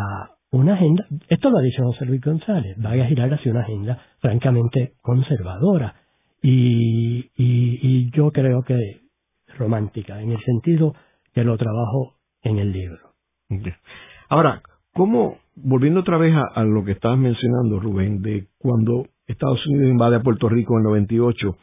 una 0.50 0.74
agenda, 0.74 1.04
esto 1.28 1.50
lo 1.50 1.58
ha 1.58 1.62
dicho 1.62 1.82
José 1.82 2.06
Luis 2.06 2.22
González, 2.22 2.76
va 2.82 2.92
a 2.92 3.06
girar 3.06 3.32
hacia 3.34 3.52
una 3.52 3.62
agenda 3.62 4.00
francamente 4.20 4.94
conservadora 5.02 5.94
y, 6.40 7.30
y, 7.36 8.10
yo 8.12 8.30
creo 8.30 8.62
que 8.62 9.00
romántica, 9.58 10.22
en 10.22 10.30
el 10.30 10.40
sentido 10.40 10.94
que 11.34 11.42
lo 11.42 11.58
trabajo 11.58 12.14
en 12.42 12.58
el 12.58 12.72
libro. 12.72 12.98
Ahora, 14.28 14.62
¿cómo, 14.94 15.38
volviendo 15.56 16.00
otra 16.00 16.16
vez 16.16 16.32
a, 16.54 16.62
lo 16.62 16.84
que 16.84 16.92
estabas 16.92 17.18
mencionando, 17.18 17.80
Rubén, 17.80 18.22
de 18.22 18.46
cuando 18.58 19.06
Estados 19.26 19.66
Unidos 19.66 19.90
invade 19.90 20.16
a 20.16 20.22
Puerto 20.22 20.48
Rico 20.48 20.74
en 20.74 20.78
el 20.78 20.84
98, 20.84 21.56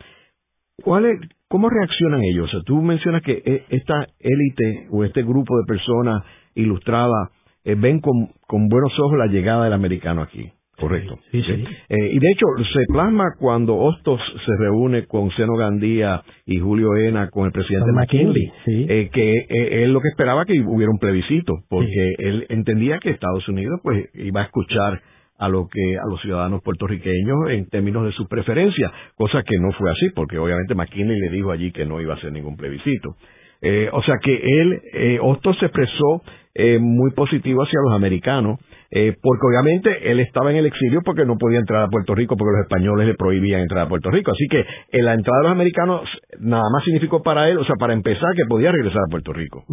¿cuál 0.83 1.05
es, 1.05 1.19
¿cómo 1.47 1.69
reaccionan 1.69 2.21
ellos? 2.23 2.49
O 2.49 2.51
sea, 2.51 2.61
tú 2.65 2.81
mencionas 2.81 3.21
que 3.21 3.41
e, 3.45 3.65
esta 3.69 4.05
élite 4.19 4.89
o 4.91 5.05
este 5.05 5.23
grupo 5.23 5.57
de 5.57 5.65
personas 5.65 6.23
ilustradas 6.55 7.29
eh, 7.65 7.75
ven 7.75 7.99
con, 7.99 8.29
con, 8.47 8.67
buenos 8.69 8.97
ojos 8.99 9.17
la 9.17 9.27
llegada 9.27 9.65
del 9.65 9.73
americano 9.73 10.21
aquí. 10.21 10.49
Correcto. 10.77 11.17
Sí, 11.31 11.41
sí. 11.41 11.63
Eh, 11.87 12.09
y 12.11 12.19
de 12.19 12.31
hecho, 12.31 12.45
se 12.73 12.85
plasma 12.91 13.23
cuando 13.39 13.77
Hostos 13.77 14.19
se 14.45 14.51
reúne 14.59 15.05
con 15.05 15.31
Seno 15.31 15.55
Gandía 15.55 16.21
y 16.45 16.59
Julio 16.59 16.97
Ena 16.97 17.29
con 17.29 17.45
el 17.45 17.53
presidente 17.53 17.91
McKinley, 17.93 18.51
eh, 18.67 19.09
que 19.11 19.45
él 19.49 19.93
lo 19.93 20.01
que 20.01 20.09
esperaba 20.09 20.43
que 20.43 20.59
hubiera 20.59 20.91
un 20.91 20.99
plebiscito, 20.99 21.53
porque 21.69 22.15
él 22.17 22.45
entendía 22.49 22.99
que 22.99 23.09
Estados 23.09 23.47
Unidos 23.47 23.79
pues 23.83 24.09
iba 24.15 24.41
a 24.41 24.45
escuchar 24.45 25.01
a 25.37 25.49
lo 25.49 25.67
que 25.67 25.97
a 25.97 26.09
los 26.09 26.21
ciudadanos 26.21 26.61
puertorriqueños 26.61 27.49
en 27.49 27.67
términos 27.69 28.05
de 28.05 28.11
sus 28.11 28.27
preferencias, 28.27 28.91
cosa 29.15 29.43
que 29.43 29.57
no 29.59 29.71
fue 29.73 29.91
así, 29.91 30.09
porque 30.15 30.37
obviamente 30.37 30.75
McKinley 30.75 31.19
le 31.19 31.29
dijo 31.29 31.51
allí 31.51 31.71
que 31.71 31.85
no 31.85 32.01
iba 32.01 32.13
a 32.13 32.17
hacer 32.17 32.31
ningún 32.31 32.55
plebiscito. 32.55 33.15
Eh, 33.61 33.89
o 33.91 34.01
sea 34.03 34.15
que 34.21 34.35
él, 34.35 34.81
eh, 34.93 35.19
Hostos 35.21 35.57
se 35.59 35.65
expresó 35.65 36.21
eh, 36.57 36.79
muy 36.79 37.11
positivo 37.11 37.63
hacia 37.63 37.79
los 37.83 37.93
americanos, 37.93 38.59
eh, 38.89 39.13
porque 39.21 39.45
obviamente 39.45 40.09
él 40.09 40.21
estaba 40.21 40.51
en 40.51 40.57
el 40.57 40.65
exilio 40.65 41.01
porque 41.03 41.25
no 41.25 41.37
podía 41.37 41.59
entrar 41.59 41.83
a 41.83 41.87
Puerto 41.89 42.15
Rico 42.15 42.37
porque 42.37 42.53
los 42.55 42.61
españoles 42.61 43.07
le 43.07 43.15
prohibían 43.15 43.61
entrar 43.61 43.85
a 43.85 43.89
Puerto 43.89 44.09
Rico. 44.09 44.31
Así 44.31 44.47
que 44.49 44.59
eh, 44.59 45.01
la 45.01 45.15
entrada 45.15 45.39
de 45.39 45.43
los 45.43 45.51
americanos 45.51 46.01
nada 46.39 46.63
más 46.71 46.83
significó 46.85 47.21
para 47.23 47.49
él, 47.49 47.57
o 47.57 47.65
sea, 47.65 47.75
para 47.77 47.93
empezar, 47.93 48.33
que 48.35 48.45
podía 48.47 48.71
regresar 48.71 49.01
a 49.05 49.11
Puerto 49.11 49.33
Rico. 49.33 49.65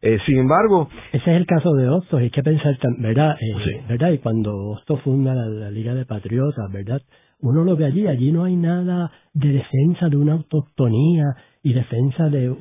eh, 0.00 0.18
sin 0.24 0.38
embargo... 0.38 0.88
Ese 1.12 1.30
es 1.32 1.36
el 1.36 1.44
caso 1.44 1.72
de 1.74 1.88
Hostos, 1.88 2.20
hay 2.20 2.30
que 2.30 2.42
pensar, 2.42 2.78
¿verdad? 2.98 3.36
Eh, 3.38 3.82
¿verdad? 3.88 4.12
Y 4.12 4.18
cuando 4.18 4.56
Hostos 4.70 5.02
funda 5.02 5.34
la, 5.34 5.46
la 5.48 5.70
Liga 5.70 5.94
de 5.94 6.06
Patriotas, 6.06 6.72
¿verdad? 6.72 7.02
Uno 7.42 7.64
lo 7.64 7.76
ve 7.76 7.86
allí, 7.86 8.06
allí 8.06 8.30
no 8.30 8.44
hay 8.44 8.54
nada 8.54 9.10
de 9.34 9.48
defensa 9.48 10.08
de 10.08 10.16
una 10.16 10.34
autoctonía 10.34 11.24
y 11.62 11.72
defensa 11.72 12.28
de, 12.28 12.54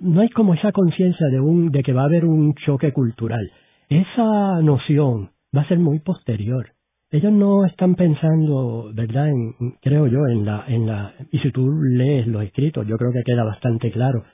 no 0.00 0.20
hay 0.20 0.30
como 0.30 0.54
esa 0.54 0.72
conciencia 0.72 1.26
de 1.30 1.40
un 1.40 1.70
de 1.70 1.82
que 1.82 1.92
va 1.92 2.02
a 2.02 2.06
haber 2.06 2.24
un 2.24 2.54
choque 2.54 2.92
cultural. 2.92 3.50
Esa 3.88 4.62
noción 4.62 5.30
va 5.54 5.62
a 5.62 5.68
ser 5.68 5.78
muy 5.78 5.98
posterior. 6.00 6.68
Ellos 7.10 7.32
no 7.32 7.64
están 7.66 7.94
pensando 7.94 8.90
verdad 8.94 9.28
en, 9.28 9.54
creo 9.80 10.06
yo 10.06 10.26
en 10.26 10.44
la 10.44 10.64
en 10.68 10.86
la 10.86 11.12
y 11.30 11.38
si 11.38 11.50
tú 11.50 11.70
lees 11.70 12.26
los 12.26 12.42
escritos 12.42 12.86
yo 12.86 12.96
creo 12.96 13.12
que 13.12 13.22
queda 13.24 13.44
bastante 13.44 13.90
claro 13.90 14.24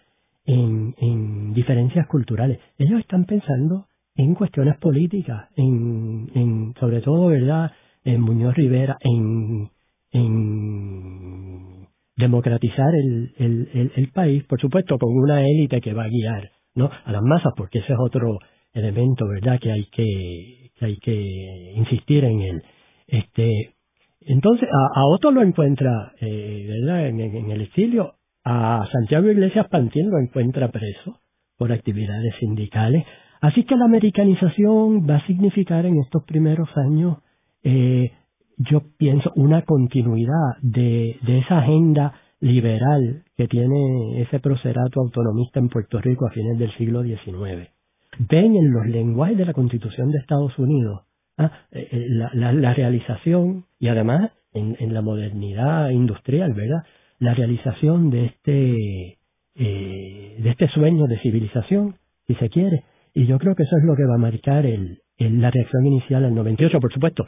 en, 0.45 0.95
en 0.99 1.53
diferencias 1.53 2.07
culturales. 2.07 2.59
Ellos 2.79 3.01
están 3.01 3.25
pensando 3.25 3.87
en 4.17 4.35
cuestiones 4.35 4.77
políticas 4.79 5.49
en, 5.57 6.31
en 6.35 6.75
sobre 6.79 7.01
todo 7.01 7.27
verdad 7.27 7.73
en 8.05 8.21
Muñoz 8.21 8.55
Rivera 8.55 8.97
en 9.01 9.71
en 10.13 11.89
democratizar 12.17 12.95
el, 12.95 13.35
el, 13.37 13.93
el, 13.97 14.09
país, 14.13 14.45
por 14.45 14.61
supuesto, 14.61 14.97
con 14.99 15.13
una 15.13 15.45
élite 15.45 15.81
que 15.81 15.93
va 15.93 16.05
a 16.05 16.09
guiar 16.09 16.51
¿no? 16.75 16.89
a 17.05 17.13
las 17.13 17.23
masas, 17.23 17.53
porque 17.57 17.81
ese 17.81 17.93
es 17.93 17.99
otro 17.99 18.39
elemento, 18.73 19.27
¿verdad?, 19.27 19.59
que 19.61 19.73
hay 19.73 19.85
que, 19.87 20.71
que 20.79 20.85
hay 20.85 20.97
que 20.99 21.73
insistir 21.77 22.25
en 22.25 22.41
él. 22.41 22.63
Este, 23.09 23.75
entonces, 24.21 24.69
a, 24.69 25.01
a 25.01 25.07
Otto 25.07 25.31
lo 25.33 25.43
encuentra, 25.43 26.13
eh, 26.21 26.67
¿verdad?, 26.69 27.09
en, 27.09 27.21
en, 27.21 27.51
el 27.51 27.63
exilio, 27.63 28.15
a 28.45 28.87
Santiago 28.93 29.29
Iglesias 29.29 29.67
Pantín 29.69 30.11
lo 30.11 30.19
encuentra 30.19 30.69
preso 30.69 31.21
por 31.57 31.73
actividades 31.73 32.35
sindicales. 32.39 33.05
Así 33.41 33.65
que 33.65 33.77
la 33.77 33.87
americanización 33.87 35.09
va 35.09 35.17
a 35.17 35.27
significar 35.27 35.87
en 35.87 35.99
estos 35.99 36.25
primeros 36.25 36.69
años 36.77 37.19
eh, 37.65 38.13
yo 38.59 38.83
pienso, 38.97 39.33
una 39.35 39.63
continuidad 39.63 40.57
de, 40.63 41.19
de 41.23 41.39
esa 41.39 41.59
agenda 41.59 42.15
liberal 42.41 43.25
que 43.37 43.49
tiene 43.49 44.21
ese 44.23 44.39
procerato 44.39 45.01
autonomista 45.01 45.59
en 45.59 45.69
Puerto 45.69 46.01
Rico 46.01 46.27
a 46.27 46.31
fines 46.31 46.59
del 46.59 46.73
siglo 46.77 47.03
XIX. 47.03 47.71
Ven 48.19 48.55
en 48.55 48.71
los 48.71 48.87
lenguajes 48.87 49.39
de 49.39 49.47
la 49.47 49.55
Constitución 49.55 50.11
de 50.11 50.19
Estados 50.19 50.57
Unidos 50.59 51.03
¿ah? 51.39 51.51
Eh, 51.73 51.89
eh, 51.91 52.07
la, 52.09 52.75
realización 52.75 53.65
y 53.79 53.89
además 53.89 54.31
en, 54.53 54.95
la 54.95 55.03
modernidad 55.03 55.91
industrial, 55.91 56.53
¿verdad? 56.53 56.85
La 57.19 57.35
realización 57.35 58.11
de 58.11 58.27
este, 58.27 59.19
eh, 59.57 60.37
de 60.39 60.51
este 60.51 60.69
sueño 60.69 61.07
de 61.07 61.19
civilización, 61.21 61.97
si 62.27 62.35
se 62.35 62.51
quiere. 62.51 62.85
Y 63.15 63.27
yo 63.27 63.39
creo 63.39 63.55
que 63.55 63.65
eso 63.65 63.77
es 63.79 63.85
lo 63.85 63.97
que 63.97 64.05
va 64.05 64.15
a 64.15 64.19
marcar 64.19 64.65
el, 64.67 65.01
la 65.19 65.51
reacción 65.51 65.87
inicial 65.87 66.25
al 66.25 66.35
98, 66.35 66.79
por 66.79 66.93
supuesto 66.93 67.25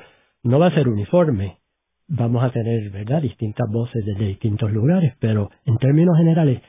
no 0.46 0.58
va 0.58 0.68
a 0.68 0.74
ser 0.74 0.88
uniforme. 0.88 1.58
Vamos 2.08 2.44
a 2.44 2.50
tener, 2.50 2.90
¿verdad?, 2.90 3.20
distintas 3.20 3.68
voces 3.70 4.04
desde 4.04 4.26
distintos 4.26 4.70
lugares, 4.70 5.14
pero 5.18 5.50
en 5.64 5.76
términos 5.78 6.16
generales, 6.16 6.62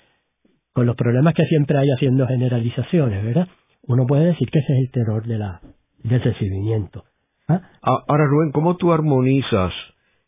con 0.74 0.86
los 0.86 0.96
problemas 0.96 1.34
que 1.36 1.46
siempre 1.46 1.77
hay 1.77 1.88
haciendo 1.96 2.27
generalizaciones, 2.27 3.24
¿verdad? 3.24 3.48
Uno 3.84 4.05
puede 4.07 4.25
decir 4.25 4.50
que 4.50 4.60
ese 4.60 4.74
es 4.74 4.79
el 4.79 4.91
terror 4.91 5.25
de 5.25 5.38
la, 5.38 5.62
del 6.03 6.22
recibimiento. 6.22 7.03
¿Ah? 7.48 7.62
Ahora, 7.81 8.25
Rubén, 8.25 8.51
¿cómo 8.51 8.75
tú 8.77 8.91
armonizas 8.91 9.72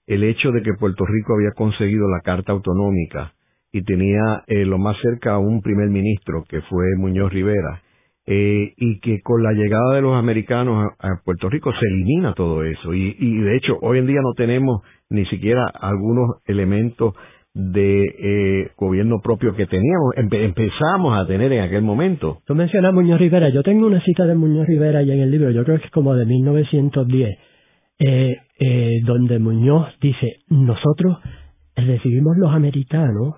el 0.06 0.24
hecho 0.24 0.52
de 0.52 0.62
que 0.62 0.74
Puerto 0.80 1.06
Rico 1.06 1.34
había 1.34 1.52
conseguido 1.56 2.08
la 2.08 2.22
Carta 2.22 2.52
Autonómica 2.52 3.34
y 3.72 3.84
tenía 3.84 4.44
eh, 4.48 4.66
lo 4.66 4.78
más 4.78 4.96
cerca 5.02 5.34
a 5.34 5.40
un 5.40 5.62
primer 5.62 5.90
ministro, 5.90 6.44
que 6.48 6.62
fue 6.62 6.86
Muñoz 6.98 7.32
Rivera, 7.32 7.82
eh, 8.32 8.74
y 8.78 9.00
que 9.00 9.22
con 9.24 9.42
la 9.42 9.54
llegada 9.54 9.96
de 9.96 10.02
los 10.04 10.16
americanos 10.16 10.94
a, 11.00 11.08
Puerto 11.26 11.50
Rico 11.50 11.72
se 11.74 11.84
elimina 11.88 12.36
todo 12.36 12.64
eso. 12.64 12.94
Y, 12.94 13.16
y, 13.18 13.38
de 13.38 13.58
hecho, 13.58 13.80
hoy 13.82 13.98
en 13.98 14.06
día 14.06 14.20
no 14.22 14.34
tenemos 14.38 14.84
ni 15.10 15.26
siquiera 15.26 15.66
algunos 15.66 16.38
elementos 16.46 17.16
de 17.56 18.04
eh, 18.04 18.72
gobierno 18.78 19.20
propio 19.20 19.56
que 19.56 19.66
teníamos, 19.66 20.14
empe 20.16 20.46
empezamos 20.46 21.18
a 21.18 21.26
tener 21.26 21.52
en 21.52 21.64
aquel 21.64 21.82
momento. 21.82 22.38
Tú 22.46 22.54
mencionas 22.54 22.94
Muñoz 22.94 23.20
Rivera, 23.20 23.50
yo 23.50 23.64
tengo 23.64 23.88
una 23.88 24.02
cita 24.04 24.28
de 24.28 24.36
Muñoz 24.36 24.68
Rivera 24.68 25.02
ya 25.02 25.16
en 25.16 25.22
el 25.22 25.32
libro, 25.32 25.50
yo 25.50 25.64
creo 25.64 25.80
que 25.80 25.86
es 25.86 25.92
como 25.92 26.14
de 26.14 26.28
1910, 26.28 27.38
eh, 27.98 28.38
eh, 28.60 29.00
donde 29.06 29.40
Muñoz 29.40 29.88
dice, 30.00 30.38
nosotros 30.50 31.18
recibimos 31.76 32.38
los 32.38 32.54
americanos 32.54 33.38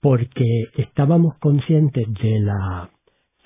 porque 0.00 0.44
estábamos 0.76 1.34
conscientes 1.40 2.06
de 2.22 2.38
la 2.38 2.88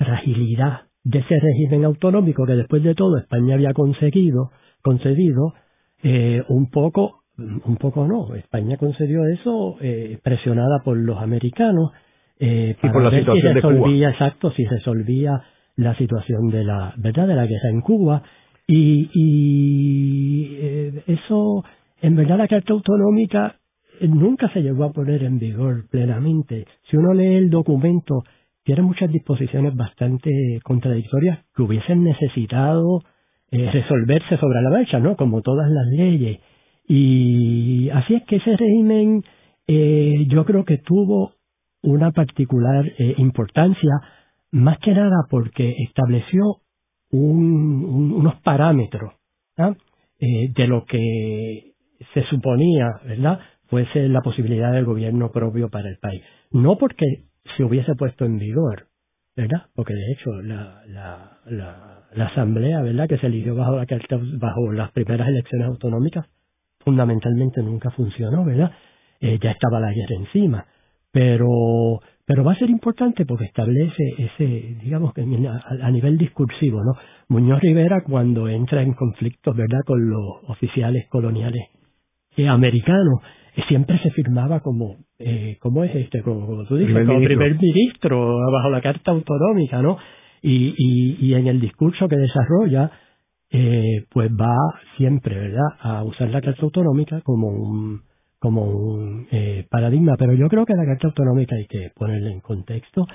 fragilidad 0.05 0.83
de 1.05 1.19
ese 1.19 1.39
régimen 1.39 1.85
autonómico 1.85 2.47
que 2.47 2.55
después 2.55 2.83
de 2.83 2.95
todo 2.95 3.19
España 3.19 3.55
había 3.55 3.73
conseguido, 3.73 4.51
concedido, 4.83 5.55
eh, 6.03 6.43
un 6.49 6.71
poco, 6.71 7.23
un 7.39 7.77
poco 7.77 8.07
no, 8.07 8.35
España 8.35 8.77
concedió 8.77 9.27
eso 9.27 9.77
eh, 9.81 10.19
presionada 10.23 10.81
por 10.85 10.97
los 10.97 11.19
americanos 11.19 11.91
eh, 12.39 12.77
para 12.81 12.91
y 12.91 12.93
por 12.93 13.03
la 13.03 13.11
ver 13.11 13.21
situación 13.21 13.55
si 13.55 13.55
resolvía, 13.55 14.09
de 14.09 14.15
Cuba. 14.15 14.27
exacto, 14.27 14.51
si 14.53 14.65
resolvía 14.65 15.43
la 15.77 15.95
situación 15.97 16.49
de 16.51 16.65
la, 16.65 16.95
¿verdad?, 16.97 17.27
de 17.27 17.35
la 17.35 17.47
guerra 17.47 17.71
en 17.71 17.81
Cuba 17.81 18.23
y, 18.67 19.11
y 19.13 20.57
eh, 20.61 21.03
eso, 21.07 21.65
en 22.01 22.17
verdad 22.17 22.39
la 22.39 22.49
Carta 22.49 22.73
Autonómica 22.73 23.57
nunca 24.01 24.49
se 24.53 24.63
llegó 24.63 24.85
a 24.85 24.93
poner 24.93 25.23
en 25.25 25.39
vigor 25.39 25.89
plenamente. 25.91 26.67
Si 26.91 26.97
uno 26.97 27.13
lee 27.13 27.37
el 27.37 27.51
documento, 27.51 28.25
tiene 28.65 28.83
muchas 28.83 29.11
disposiciones 29.11 29.75
bastante 29.75 30.61
contradictorias 30.63 31.45
que 31.55 31.63
hubiesen 31.63 32.05
necesitado 32.05 33.01
eh, 33.51 33.71
resolverse 33.71 34.37
sobre 34.39 34.63
la 34.63 34.71
marcha, 34.71 34.99
¿no? 34.99 35.17
Como 35.17 35.43
todas 35.43 35.71
las 35.71 35.87
leyes. 35.89 36.41
Y 36.87 37.91
así 37.91 38.15
es 38.15 38.25
que 38.25 38.37
ese 38.37 38.57
régimen 38.57 39.23
eh, 39.67 40.27
yo 40.29 40.45
creo 40.45 40.65
que 40.65 40.79
tuvo 40.79 41.33
una 41.83 42.13
particular 42.13 42.87
eh, 42.99 43.15
importancia, 43.19 43.91
más 44.51 44.79
que 44.79 44.93
nada 44.93 45.27
porque 45.31 45.75
estableció 45.89 46.43
un, 47.11 47.85
un, 47.85 48.13
unos 48.13 48.41
parámetros 48.43 49.15
¿ah? 49.57 49.75
eh, 50.21 50.53
de 50.55 50.67
lo 50.67 50.85
que 50.85 51.75
se 52.15 52.25
suponía, 52.25 52.89
¿verdad?, 53.05 53.41
fuese 53.69 54.09
la 54.09 54.21
posibilidad 54.21 54.73
del 54.73 54.85
gobierno 54.85 55.31
propio 55.31 55.71
para 55.71 55.89
el 55.89 55.99
país. 55.99 56.23
No 56.51 56.77
porque 56.77 57.25
se 57.57 57.65
hubiese 57.65 57.95
puesto 57.95 58.25
en 58.25 58.39
vigor, 58.39 58.87
¿verdad? 59.37 59.67
Porque 59.75 59.95
de 59.95 60.13
hecho 60.13 60.31
la, 60.43 60.83
la, 60.87 61.39
la, 62.15 62.27
asamblea, 62.27 62.83
¿verdad? 62.83 63.09
Que 63.09 63.19
se 63.19 63.27
eligió 63.27 63.55
bajo 63.55 63.77
la 63.77 63.87
bajo 64.39 64.73
las 64.73 64.93
primeras 64.93 65.29
elecciones 65.29 65.69
autonómicas, 65.69 66.27
fundamentalmente 66.81 67.63
nunca 67.63 67.91
funcionó, 67.91 68.45
¿verdad? 68.45 68.73
Eh, 69.21 69.39
ya 69.43 69.53
estaba 69.53 69.81
la 69.81 69.93
guerra 69.93 70.17
encima, 70.17 70.67
pero 71.11 72.01
pero 72.25 72.45
va 72.45 72.53
a 72.53 72.59
ser 72.59 72.71
importante 72.71 73.27
porque 73.27 73.47
establece 73.47 74.03
ese, 74.17 74.77
digamos 74.83 75.13
que 75.13 75.23
a, 75.23 75.87
a 75.87 75.91
nivel 75.91 76.17
discursivo, 76.17 76.83
¿no? 76.83 76.93
Muñoz 77.29 77.61
Rivera 77.61 78.03
cuando 78.05 78.49
entra 78.49 78.83
en 78.83 78.95
conflictos, 78.95 79.57
¿verdad? 79.57 79.81
Con 79.85 80.09
los 80.09 80.49
oficiales 80.49 81.09
coloniales 81.09 81.69
eh, 82.37 82.49
americanos, 82.49 83.21
siempre 83.69 83.99
se 84.03 84.11
firmaba 84.11 84.61
como, 84.61 84.97
eh, 85.19 85.57
¿cómo 85.61 85.85
es 85.85 85.95
este? 85.95 86.23
Como, 86.23 86.47
como 86.47 86.65
tú 86.65 86.77
dices, 86.77 86.87
Primer 86.95 87.07
como 87.07 87.19
ministro. 87.19 87.39
primer 87.39 87.61
ministro 87.61 88.39
bajo 88.51 88.71
la 88.71 88.81
Carta 88.81 89.11
Autonómica, 89.11 89.83
¿no? 89.83 89.99
Y, 90.43 90.75
y, 90.77 91.27
y 91.27 91.35
en 91.35 91.47
el 91.47 91.61
discurso 91.61 92.09
que 92.09 92.17
desarrolla, 92.17 92.91
eh, 93.51 94.05
pues 94.11 94.31
va 94.33 94.57
siempre, 94.97 95.37
¿verdad?, 95.37 95.69
a 95.81 96.03
usar 96.05 96.31
la 96.31 96.41
Carta 96.41 96.63
Autonómica 96.63 97.21
como 97.23 97.49
un, 97.49 98.01
como 98.39 98.65
un 98.65 99.27
eh, 99.31 99.67
paradigma. 99.71 100.17
Pero 100.19 100.33
yo 100.35 100.49
creo 100.49 100.65
que 100.65 100.75
la 100.75 100.87
Carta 100.87 101.09
Autonómica 101.09 101.55
hay 101.55 101.67
que 101.67 101.91
ponerla 101.95 102.31
en 102.31 102.41
contexto. 102.41 103.07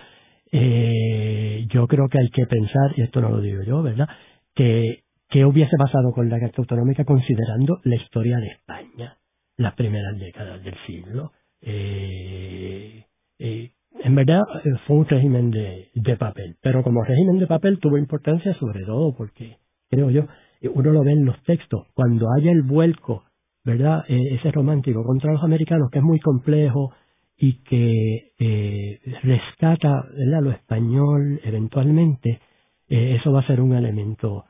Eh, 0.52 1.66
yo 1.74 1.88
creo 1.88 2.08
que 2.10 2.20
hay 2.20 2.30
que 2.30 2.46
pensar, 2.46 2.94
y 2.96 3.02
esto 3.02 3.22
no 3.22 3.30
lo 3.30 3.42
digo 3.42 3.64
yo, 3.64 3.82
¿verdad?, 3.82 4.08
que, 4.56 5.00
que 5.30 5.46
hubiese 5.46 5.76
pasado 5.78 6.12
con 6.14 6.30
la 6.30 6.40
Carta 6.40 6.62
Autonómica 6.62 7.04
considerando 7.04 7.80
la 7.84 7.96
historia 7.96 8.38
de 8.38 8.48
España 8.48 9.18
las 9.58 9.74
primeras 9.74 10.18
décadas 10.18 10.64
del 10.64 10.76
siglo. 10.86 11.32
Eh, 11.62 13.04
eh, 13.40 13.72
en 14.04 14.16
verdad 14.16 14.42
eh, 14.64 14.70
fue 14.86 14.98
un 14.98 15.06
régimen 15.06 15.50
de, 15.50 15.90
de, 15.94 16.18
papel, 16.18 16.56
pero 16.62 16.84
como 16.84 17.04
régimen 17.04 17.40
de 17.40 17.48
papel 17.48 17.80
tuvo 17.80 17.98
importancia 17.98 18.54
sobre 18.60 18.86
todo 18.86 19.16
porque, 19.16 19.58
creo 19.90 20.12
yo, 20.12 20.28
uno 20.74 20.92
lo 20.92 21.04
ve 21.04 21.14
en 21.14 21.26
los 21.26 21.42
textos, 21.44 21.88
cuando 21.94 22.28
haya 22.38 22.52
el 22.52 22.62
vuelco, 22.62 23.24
¿verdad? 23.64 24.06
Ese 24.08 24.52
romántico 24.52 25.04
contra 25.04 25.34
los 25.34 25.44
americanos, 25.44 25.90
que 25.92 26.00
es 26.00 26.04
muy 26.04 26.20
complejo 26.20 26.94
y 27.38 27.62
que 27.64 28.32
eh, 28.40 29.00
rescata 29.24 30.06
¿verdad? 30.16 30.42
lo 30.42 30.52
español 30.52 31.40
eventualmente, 31.44 32.40
eso 32.88 33.32
va 33.34 33.42
a 33.42 33.48
ser 33.48 33.60
un 33.60 33.74
elemento 33.74 34.46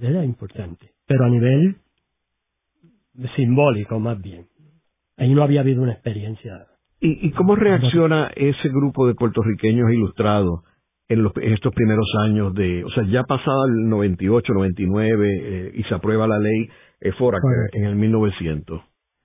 ¿verdad? 0.00 0.22
importante. 0.22 0.92
Pero 1.06 1.26
a 1.26 1.28
nivel 1.28 1.76
simbólico 3.36 3.98
más 3.98 4.20
bien. 4.20 4.46
Ahí 5.16 5.34
no 5.34 5.42
había 5.42 5.60
habido 5.60 5.82
una 5.82 5.92
experiencia. 5.92 6.66
¿Y, 7.00 7.30
cómo 7.32 7.56
reacciona 7.56 8.30
ese 8.36 8.68
grupo 8.68 9.08
de 9.08 9.14
puertorriqueños 9.14 9.90
ilustrados 9.92 10.60
en, 11.08 11.24
los, 11.24 11.32
estos 11.42 11.74
primeros 11.74 12.06
años 12.20 12.54
de, 12.54 12.84
o 12.84 12.90
sea, 12.90 13.02
ya 13.04 13.24
pasado 13.24 13.66
el 13.66 13.88
98, 13.88 14.52
99 14.52 15.28
eh, 15.28 15.72
y 15.74 15.82
se 15.84 15.94
aprueba 15.94 16.28
la 16.28 16.38
ley 16.38 16.68
eh, 17.00 17.12
en 17.72 17.84
el 17.84 17.96
1900? 17.96 18.80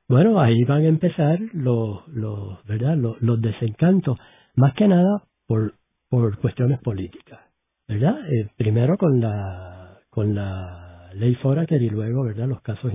Bueno, 0.10 0.40
ahí 0.40 0.64
van 0.64 0.84
a 0.84 0.88
empezar 0.88 1.40
los, 1.54 2.08
los 2.08 2.66
¿verdad? 2.66 2.98
Los, 2.98 3.42
desencantos, 3.42 4.18
más 4.56 4.74
que 4.74 4.88
nada 4.88 5.24
por, 5.46 5.74
por 6.10 6.40
cuestiones 6.40 6.80
políticas, 6.80 7.42
¿verdad? 7.88 8.18
Eh, 8.32 8.50
primero 8.58 8.98
con 8.98 9.20
la, 9.20 10.00
con 10.10 10.34
la 10.34 11.12
ley 11.14 11.36
Foraker 11.36 11.82
y 11.82 11.90
luego, 11.90 12.24
¿verdad? 12.24 12.48
Los 12.48 12.62
casos 12.62 12.92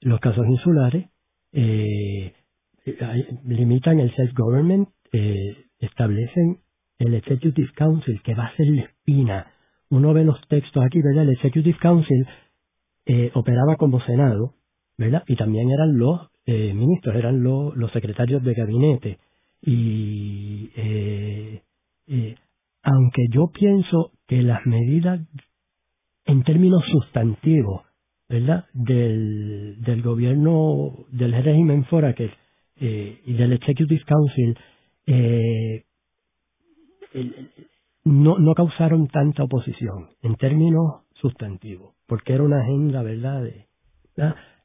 los 0.00 0.20
casos 0.20 0.46
insulares 0.46 1.10
eh, 1.52 2.32
limitan 3.44 4.00
el 4.00 4.14
self-government, 4.14 4.88
eh, 5.12 5.56
establecen 5.78 6.60
el 6.98 7.14
Executive 7.14 7.70
Council, 7.74 8.20
que 8.22 8.34
va 8.34 8.46
a 8.46 8.56
ser 8.56 8.66
la 8.68 8.82
espina. 8.82 9.52
Uno 9.88 10.12
ve 10.12 10.24
los 10.24 10.40
textos 10.48 10.84
aquí, 10.84 11.00
¿verdad? 11.02 11.24
El 11.24 11.30
Executive 11.30 11.78
Council 11.80 12.26
eh, 13.06 13.30
operaba 13.34 13.76
como 13.76 14.00
Senado, 14.00 14.54
¿verdad? 14.96 15.24
Y 15.26 15.36
también 15.36 15.70
eran 15.70 15.96
los 15.98 16.30
eh, 16.46 16.72
ministros, 16.74 17.16
eran 17.16 17.42
los, 17.42 17.76
los 17.76 17.90
secretarios 17.92 18.42
de 18.42 18.54
gabinete. 18.54 19.18
Y 19.62 20.70
eh, 20.76 21.62
eh, 22.06 22.34
aunque 22.82 23.26
yo 23.30 23.48
pienso 23.52 24.12
que 24.26 24.42
las 24.42 24.64
medidas 24.66 25.20
en 26.26 26.42
términos 26.44 26.82
sustantivos 26.90 27.82
¿verdad? 28.30 28.66
Del, 28.72 29.82
del 29.82 30.02
gobierno, 30.02 31.04
del 31.10 31.32
régimen 31.32 31.84
Foraker 31.86 32.30
eh, 32.76 33.20
y 33.26 33.32
del 33.34 33.54
Executive 33.54 34.04
Council 34.06 34.56
eh, 35.06 35.84
no, 38.04 38.38
no 38.38 38.54
causaron 38.54 39.08
tanta 39.08 39.42
oposición 39.42 40.10
en 40.22 40.36
términos 40.36 41.02
sustantivos, 41.14 41.96
porque 42.06 42.34
era 42.34 42.44
una 42.44 42.62
agenda, 42.62 43.02
¿verdad?, 43.02 43.42
de, 43.42 43.66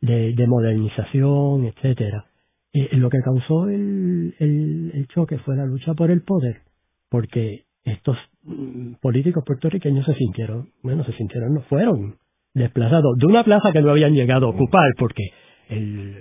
de, 0.02 0.34
de 0.34 0.48
modernización, 0.48 1.66
etcétera. 1.66 2.28
Eh, 2.72 2.90
lo 2.98 3.10
que 3.10 3.18
causó 3.24 3.68
el 3.68 5.08
choque 5.12 5.40
fue 5.40 5.56
la 5.56 5.66
lucha 5.66 5.96
por 5.96 6.12
el 6.12 6.22
poder, 6.22 6.62
porque 7.10 7.66
estos 7.84 8.16
mm, 8.44 8.94
políticos 9.02 9.44
puertorriqueños 9.44 10.06
se 10.06 10.14
sintieron, 10.14 10.70
bueno, 10.84 11.04
se 11.04 11.14
sintieron, 11.14 11.56
no 11.56 11.62
fueron 11.62 12.18
desplazados 12.56 13.18
de 13.18 13.26
una 13.28 13.44
plaza 13.44 13.72
que 13.72 13.82
no 13.82 13.92
habían 13.92 14.14
llegado 14.14 14.48
a 14.48 14.50
ocupar 14.50 14.90
porque 14.98 15.24
el, 15.70 16.16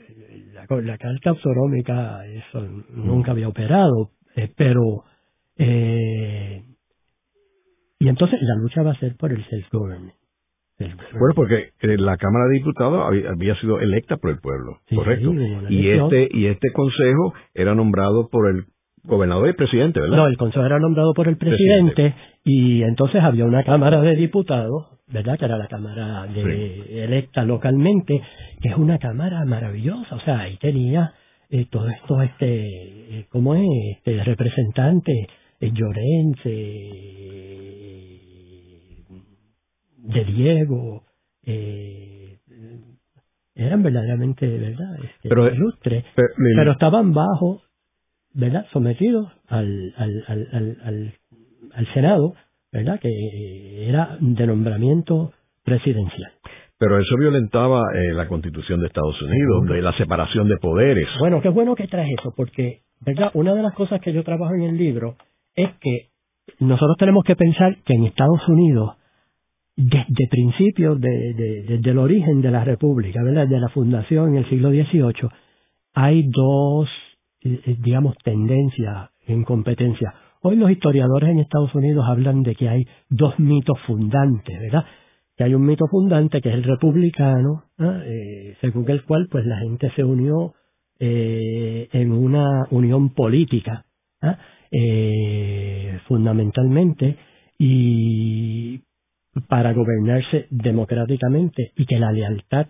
la, 0.54 0.98
carta 0.98 1.30
autonómica 1.30 2.26
eso 2.26 2.60
nunca 2.90 3.30
había 3.30 3.48
operado, 3.48 4.10
eh, 4.36 4.50
pero 4.56 5.04
eh, 5.56 6.62
y 7.98 8.08
entonces 8.08 8.38
la 8.42 8.56
lucha 8.56 8.82
va 8.82 8.92
a 8.92 8.98
ser 8.98 9.16
por 9.16 9.32
el 9.32 9.44
self-government. 9.46 10.14
Bueno, 10.76 11.34
porque 11.36 11.70
eh, 11.82 11.96
la 11.98 12.16
Cámara 12.16 12.46
de 12.48 12.54
Diputados 12.54 13.00
había, 13.30 13.54
sido 13.60 13.78
electa 13.78 14.16
por 14.16 14.30
el 14.30 14.38
pueblo, 14.40 14.80
correcto. 14.92 15.32
y 15.68 15.88
este 15.88 16.28
y 16.32 16.46
este 16.46 16.72
consejo 16.72 17.32
era 17.54 17.76
nombrado 17.76 18.28
por 18.28 18.50
el 18.50 18.64
gobernador 19.04 19.48
y 19.48 19.52
presidente, 19.52 20.00
¿verdad? 20.00 20.16
No, 20.16 20.26
el 20.26 20.36
consejo 20.36 20.64
era 20.64 20.78
nombrado 20.78 21.12
por 21.14 21.28
el 21.28 21.36
presidente, 21.36 22.14
y 22.44 22.82
entonces 22.82 23.22
había 23.22 23.44
una 23.44 23.62
Cámara 23.62 24.00
de 24.00 24.16
Diputados, 24.16 24.86
¿verdad? 25.08 25.38
Que 25.38 25.44
era 25.44 25.58
la 25.58 25.68
Cámara 25.68 26.26
de, 26.26 27.04
electa 27.04 27.44
localmente, 27.44 28.20
que 28.60 28.68
es 28.68 28.76
una 28.76 28.98
Cámara 28.98 29.44
maravillosa, 29.44 30.16
o 30.16 30.20
sea, 30.20 30.40
ahí 30.40 30.56
tenía 30.56 31.12
eh, 31.50 31.66
todo 31.70 31.88
esto, 31.88 32.22
este, 32.22 33.18
eh, 33.18 33.26
¿cómo 33.28 33.54
es? 33.54 33.68
Este, 33.96 34.24
representantes, 34.24 35.26
eh, 35.60 35.70
Llorense, 35.72 36.50
de 40.04 40.24
Diego, 40.24 41.04
eh, 41.44 42.38
eran 43.54 43.82
verdaderamente, 43.82 44.46
¿verdad? 44.46 44.96
Este, 44.96 45.28
pero, 45.28 45.52
ilustres, 45.52 46.04
pero 46.56 46.72
estaban 46.72 47.12
bajo 47.12 47.62
¿verdad? 48.34 48.66
sometidos 48.72 49.28
al, 49.48 49.94
al, 49.96 50.24
al, 50.28 50.78
al, 50.82 51.14
al 51.72 51.94
Senado, 51.94 52.34
¿verdad? 52.72 53.00
que 53.00 53.88
era 53.88 54.16
de 54.20 54.46
nombramiento 54.46 55.32
presidencial. 55.64 56.32
Pero 56.78 56.98
eso 56.98 57.16
violentaba 57.16 57.82
eh, 57.94 58.12
la 58.12 58.26
Constitución 58.26 58.80
de 58.80 58.88
Estados 58.88 59.20
Unidos, 59.22 59.66
de 59.68 59.80
la 59.80 59.96
separación 59.96 60.48
de 60.48 60.56
poderes. 60.56 61.08
Bueno, 61.20 61.40
qué 61.40 61.48
bueno 61.48 61.74
que 61.76 61.86
traes 61.86 62.10
eso, 62.18 62.34
porque, 62.36 62.80
¿verdad? 63.00 63.30
Una 63.34 63.54
de 63.54 63.62
las 63.62 63.74
cosas 63.74 64.00
que 64.00 64.12
yo 64.12 64.24
trabajo 64.24 64.54
en 64.54 64.62
el 64.62 64.76
libro 64.76 65.16
es 65.54 65.70
que 65.80 66.08
nosotros 66.58 66.96
tenemos 66.98 67.24
que 67.24 67.36
pensar 67.36 67.76
que 67.84 67.94
en 67.94 68.04
Estados 68.04 68.46
Unidos, 68.48 68.96
desde 69.76 70.28
principios, 70.28 71.00
de, 71.00 71.34
de, 71.34 71.62
desde 71.62 71.90
el 71.90 71.98
origen 71.98 72.42
de 72.42 72.50
la 72.50 72.64
República, 72.64 73.22
¿verdad? 73.22 73.46
De 73.46 73.60
la 73.60 73.68
fundación 73.68 74.30
en 74.30 74.36
el 74.38 74.48
siglo 74.50 74.70
XVIII, 74.70 75.30
hay 75.94 76.28
dos 76.28 76.88
eh, 76.88 76.90
eh, 76.90 77.13
digamos, 77.44 78.16
tendencia 78.24 79.10
en 79.26 79.44
competencia. 79.44 80.14
Hoy 80.42 80.56
los 80.56 80.70
historiadores 80.70 81.30
en 81.30 81.38
Estados 81.40 81.74
Unidos 81.74 82.04
hablan 82.08 82.42
de 82.42 82.54
que 82.54 82.68
hay 82.68 82.84
dos 83.08 83.38
mitos 83.38 83.78
fundantes, 83.86 84.58
¿verdad? 84.60 84.84
Que 85.36 85.44
hay 85.44 85.54
un 85.54 85.64
mito 85.64 85.86
fundante 85.90 86.40
que 86.40 86.48
es 86.48 86.54
el 86.54 86.64
republicano, 86.64 87.64
¿ah? 87.78 88.00
eh, 88.04 88.56
según 88.60 88.88
el 88.90 89.04
cual 89.04 89.28
pues 89.30 89.44
la 89.46 89.58
gente 89.58 89.90
se 89.94 90.04
unió 90.04 90.54
en 91.00 92.12
una 92.12 92.66
unión 92.70 93.10
política, 93.10 93.84
¿ah? 94.22 94.38
fundamentalmente, 96.06 97.18
y 97.58 98.80
para 99.48 99.74
gobernarse 99.74 100.46
democráticamente, 100.50 101.72
y 101.76 101.84
que 101.84 101.98
la 101.98 102.10
lealtad 102.10 102.68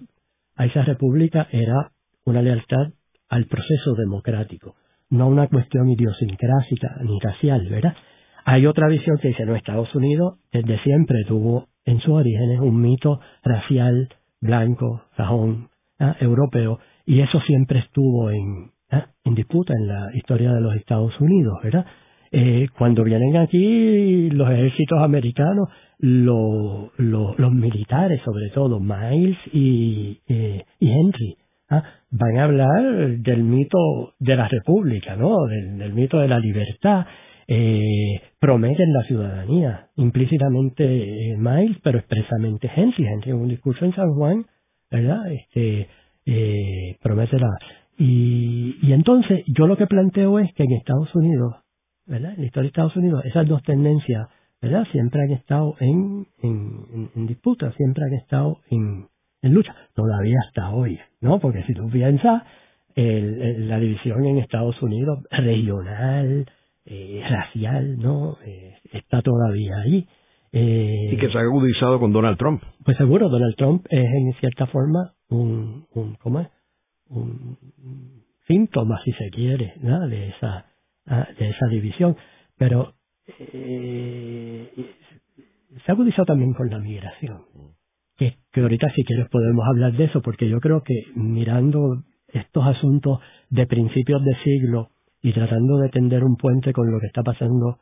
a 0.56 0.66
esa 0.66 0.82
república 0.82 1.46
era 1.52 1.92
una 2.24 2.42
lealtad 2.42 2.92
al 3.28 3.46
proceso 3.46 3.94
democrático, 3.96 4.74
no 5.10 5.28
una 5.28 5.48
cuestión 5.48 5.88
idiosincrásica 5.88 6.96
ni 7.02 7.18
racial, 7.20 7.66
¿verdad? 7.68 7.94
Hay 8.44 8.66
otra 8.66 8.88
visión 8.88 9.16
que 9.18 9.28
dice, 9.28 9.46
no, 9.46 9.56
Estados 9.56 9.94
Unidos 9.94 10.38
desde 10.52 10.78
siempre 10.80 11.24
tuvo 11.26 11.68
en 11.84 12.00
sus 12.00 12.10
orígenes 12.10 12.60
un 12.60 12.80
mito 12.80 13.20
racial, 13.42 14.08
blanco, 14.40 15.02
sajón, 15.16 15.68
¿ah? 15.98 16.16
europeo, 16.20 16.78
y 17.06 17.20
eso 17.20 17.40
siempre 17.40 17.80
estuvo 17.80 18.30
en, 18.30 18.70
¿ah? 18.90 19.08
en 19.24 19.34
disputa 19.34 19.72
en 19.74 19.88
la 19.88 20.10
historia 20.14 20.52
de 20.52 20.60
los 20.60 20.74
Estados 20.76 21.18
Unidos, 21.20 21.58
¿verdad? 21.62 21.86
Eh, 22.36 22.68
cuando 22.76 23.04
vienen 23.04 23.36
aquí 23.36 24.28
los 24.30 24.50
ejércitos 24.50 24.98
americanos, 24.98 25.68
los 25.98 27.52
militares 27.52 28.20
sobre 28.24 28.50
todo, 28.50 28.80
Miles 28.80 29.38
y, 29.52 30.18
eh, 30.26 30.64
y 30.80 30.90
Henry, 30.90 31.36
van 32.10 32.38
a 32.38 32.44
hablar 32.44 33.18
del 33.18 33.42
mito 33.42 34.14
de 34.18 34.36
la 34.36 34.48
república, 34.48 35.16
¿no? 35.16 35.46
Del, 35.46 35.92
mito 35.92 36.18
de 36.18 36.28
la 36.28 36.38
libertad. 36.38 37.06
Eh, 37.46 38.22
prometen 38.38 38.92
la 38.92 39.02
ciudadanía, 39.02 39.88
implícitamente 39.96 40.84
eh, 40.84 41.36
Miles, 41.36 41.78
pero 41.82 41.98
expresamente 41.98 42.70
Henry. 42.74 43.06
Henry 43.06 43.30
en 43.30 43.36
un 43.36 43.48
discurso 43.48 43.84
en 43.84 43.94
San 43.94 44.14
Juan, 44.14 44.46
¿verdad? 44.90 45.30
Este, 45.30 45.88
eh, 46.26 46.96
promete 47.02 47.38
la... 47.38 47.48
Y, 47.98 48.78
y 48.82 48.92
entonces 48.92 49.44
yo 49.46 49.66
lo 49.66 49.76
que 49.76 49.86
planteo 49.86 50.38
es 50.38 50.52
que 50.54 50.64
en 50.64 50.72
Estados 50.72 51.14
Unidos, 51.14 51.54
¿verdad? 52.06 52.32
En 52.34 52.40
la 52.40 52.46
historia 52.46 52.62
de 52.62 52.68
Estados 52.68 52.96
Unidos, 52.96 53.24
esas 53.24 53.46
dos 53.46 53.62
tendencias, 53.62 54.26
¿verdad? 54.62 54.84
Siempre 54.92 55.20
han 55.22 55.30
estado 55.32 55.74
en, 55.80 56.26
en, 56.42 57.10
en 57.14 57.26
disputa, 57.26 57.72
siempre 57.72 58.04
han 58.04 58.14
estado 58.14 58.58
en, 58.70 59.06
en 59.44 59.54
lucha, 59.54 59.74
todavía 59.94 60.38
hasta 60.46 60.70
hoy, 60.70 60.98
¿no? 61.20 61.38
Porque 61.38 61.62
si 61.64 61.74
tú 61.74 61.88
piensas, 61.90 62.42
el, 62.94 63.68
la 63.68 63.78
división 63.78 64.24
en 64.24 64.38
Estados 64.38 64.80
Unidos 64.82 65.18
regional, 65.30 66.46
eh, 66.86 67.22
racial, 67.28 67.98
¿no? 67.98 68.38
Eh, 68.44 68.74
está 68.92 69.20
todavía 69.20 69.76
ahí. 69.84 70.06
Eh, 70.52 71.10
y 71.12 71.16
que 71.16 71.28
se 71.30 71.36
ha 71.36 71.42
agudizado 71.42 72.00
con 72.00 72.12
Donald 72.12 72.38
Trump. 72.38 72.62
Pues 72.84 72.96
seguro, 72.96 73.28
Donald 73.28 73.54
Trump 73.56 73.86
es 73.90 74.04
en 74.04 74.32
cierta 74.40 74.66
forma 74.66 75.12
un, 75.28 75.86
un 75.92 76.14
¿cómo 76.14 76.40
es? 76.40 76.48
Un 77.08 77.58
síntoma, 78.46 78.98
si 79.04 79.12
se 79.12 79.30
quiere, 79.30 79.74
¿no? 79.82 80.08
de 80.08 80.28
esa 80.28 80.66
ah, 81.06 81.28
de 81.38 81.50
esa 81.50 81.66
división. 81.66 82.16
Pero 82.56 82.94
eh, 83.26 84.70
se 85.84 85.90
ha 85.90 85.94
agudizado 85.94 86.26
también 86.26 86.54
con 86.54 86.70
la 86.70 86.78
migración. 86.78 87.42
Que, 88.16 88.36
ahorita 88.60 88.88
si 88.94 89.04
quieres 89.04 89.28
podemos 89.28 89.66
hablar 89.66 89.92
de 89.92 90.04
eso, 90.04 90.22
porque 90.22 90.48
yo 90.48 90.60
creo 90.60 90.82
que 90.82 90.94
mirando 91.14 92.02
estos 92.28 92.66
asuntos 92.66 93.20
de 93.50 93.66
principios 93.66 94.22
de 94.24 94.36
siglo 94.42 94.90
y 95.22 95.32
tratando 95.32 95.78
de 95.78 95.88
tender 95.88 96.24
un 96.24 96.36
puente 96.36 96.72
con 96.72 96.90
lo 96.90 97.00
que 97.00 97.06
está 97.06 97.22
pasando 97.22 97.78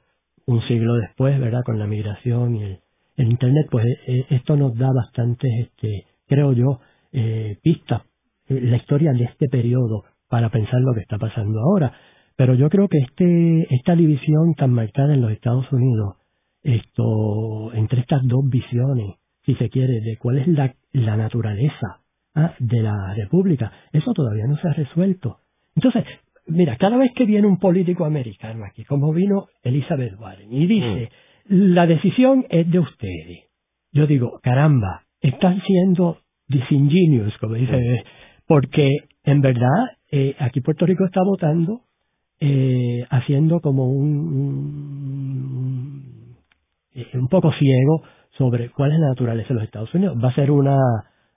un 0.47 0.61
siglo 0.67 0.95
después, 0.95 1.39
¿verdad? 1.39 1.63
Con 1.65 1.79
la 1.79 1.87
migración 1.87 2.57
y 2.57 2.63
el, 2.65 2.79
Internet, 3.17 3.67
pues 3.71 3.87
eh, 4.07 4.27
esto 4.31 4.57
nos 4.57 4.77
da 4.77 4.89
bastantes, 4.93 5.51
este, 5.61 6.07
creo 6.27 6.53
yo, 6.55 6.81
eh, 7.13 7.59
pistas, 7.63 8.03
eh, 8.49 8.59
la 8.61 8.79
historia 8.79 9.13
de 9.13 9.25
este 9.25 9.47
periodo 9.49 10.05
para 10.29 10.49
pensar 10.49 10.81
lo 10.81 10.95
que 10.95 11.03
está 11.03 11.19
pasando 11.19 11.61
ahora. 11.61 11.93
Pero 12.37 12.55
yo 12.55 12.69
creo 12.69 12.89
que 12.89 12.99
este, 12.99 13.75
esta 13.75 13.95
división 13.95 14.55
tan 14.57 14.73
marcada 14.73 15.15
en 15.15 15.21
los 15.21 15.31
Estados 15.31 15.71
Unidos, 15.71 16.17
esto, 16.63 17.73
entre 17.75 18.01
estas 18.01 18.23
dos 18.27 18.49
visiones, 18.49 19.17
si 19.45 19.55
se 19.57 19.69
quiere, 19.69 20.01
de 20.01 20.17
cuál 20.19 20.39
es 20.39 20.49
la, 20.49 20.75
la 20.93 21.17
naturaleza 21.17 22.01
¿ah? 22.35 22.55
de 22.59 22.83
la 22.83 23.15
República, 23.15 23.73
eso 23.93 24.13
todavía 24.13 24.47
no 24.47 24.57
se 24.57 24.69
ha 24.69 24.73
resuelto. 24.73 25.39
Entonces, 25.75 26.05
mira, 26.47 26.77
cada 26.77 26.97
vez 26.97 27.13
que 27.15 27.25
viene 27.25 27.47
un 27.47 27.59
político 27.59 28.05
americano 28.05 28.65
aquí, 28.65 28.85
como 28.85 29.13
vino 29.13 29.47
Elizabeth 29.63 30.19
Warren, 30.19 30.53
y 30.53 30.67
dice, 30.67 31.11
mm. 31.49 31.55
la 31.75 31.87
decisión 31.87 32.47
es 32.51 32.71
de 32.71 32.79
ustedes, 32.79 33.45
yo 33.93 34.07
digo, 34.07 34.41
caramba, 34.43 35.03
están 35.21 35.61
siendo 35.63 36.19
disingenuous, 36.49 37.37
como 37.39 37.55
dice, 37.55 37.77
mm. 37.77 38.45
porque 38.47 38.89
en 39.25 39.41
verdad 39.41 39.97
eh, 40.11 40.35
aquí 40.39 40.61
Puerto 40.61 40.87
Rico 40.87 41.05
está 41.05 41.23
votando 41.25 41.83
eh, 42.41 43.07
haciendo 43.09 43.61
como 43.61 43.87
un, 43.87 44.09
un, 45.65 47.21
un, 47.21 47.29
poco 47.29 47.53
ciego 47.53 48.03
sobre 48.43 48.71
cuál 48.71 48.91
es 48.91 48.99
la 48.99 49.11
naturaleza 49.11 49.51
de 49.51 49.55
los 49.55 49.63
Estados 49.63 49.95
Unidos. 49.95 50.17
Va 50.23 50.31
a 50.31 50.35
ser 50.35 50.51
una 50.51 50.77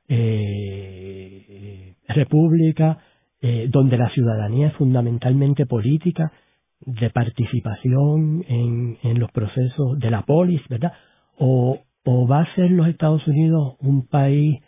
eh, 0.08 1.94
república 2.08 2.98
eh, 3.42 3.68
donde 3.70 3.96
la 3.96 4.10
ciudadanía 4.10 4.70
es 4.70 4.74
fundamentalmente 4.74 5.68
política, 5.68 6.32
de 6.80 7.12
participación 7.12 8.44
en, 8.48 8.98
en 9.04 9.20
los 9.20 9.32
procesos 9.32 10.00
de 10.00 10.10
la 10.10 10.24
polis, 10.24 10.62
¿verdad? 10.68 10.94
O, 11.38 11.80
o 12.06 12.28
va 12.28 12.42
a 12.42 12.56
ser 12.56 12.72
los 12.72 12.88
Estados 12.88 13.26
Unidos 13.28 13.76
un 13.82 14.08
país 14.08 14.60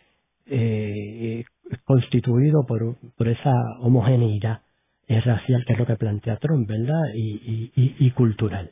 eh, 0.46 1.44
constituido 1.86 2.66
por, 2.68 2.98
por 3.18 3.28
esa 3.30 3.54
homogeneidad 3.82 4.62
racial 5.08 5.64
que 5.66 5.74
es 5.74 5.80
lo 5.80 5.88
que 5.88 5.96
plantea 5.96 6.38
Trump, 6.38 6.68
¿verdad? 6.68 7.02
Y, 7.16 7.72
y, 7.76 8.12
cultural. 8.12 8.72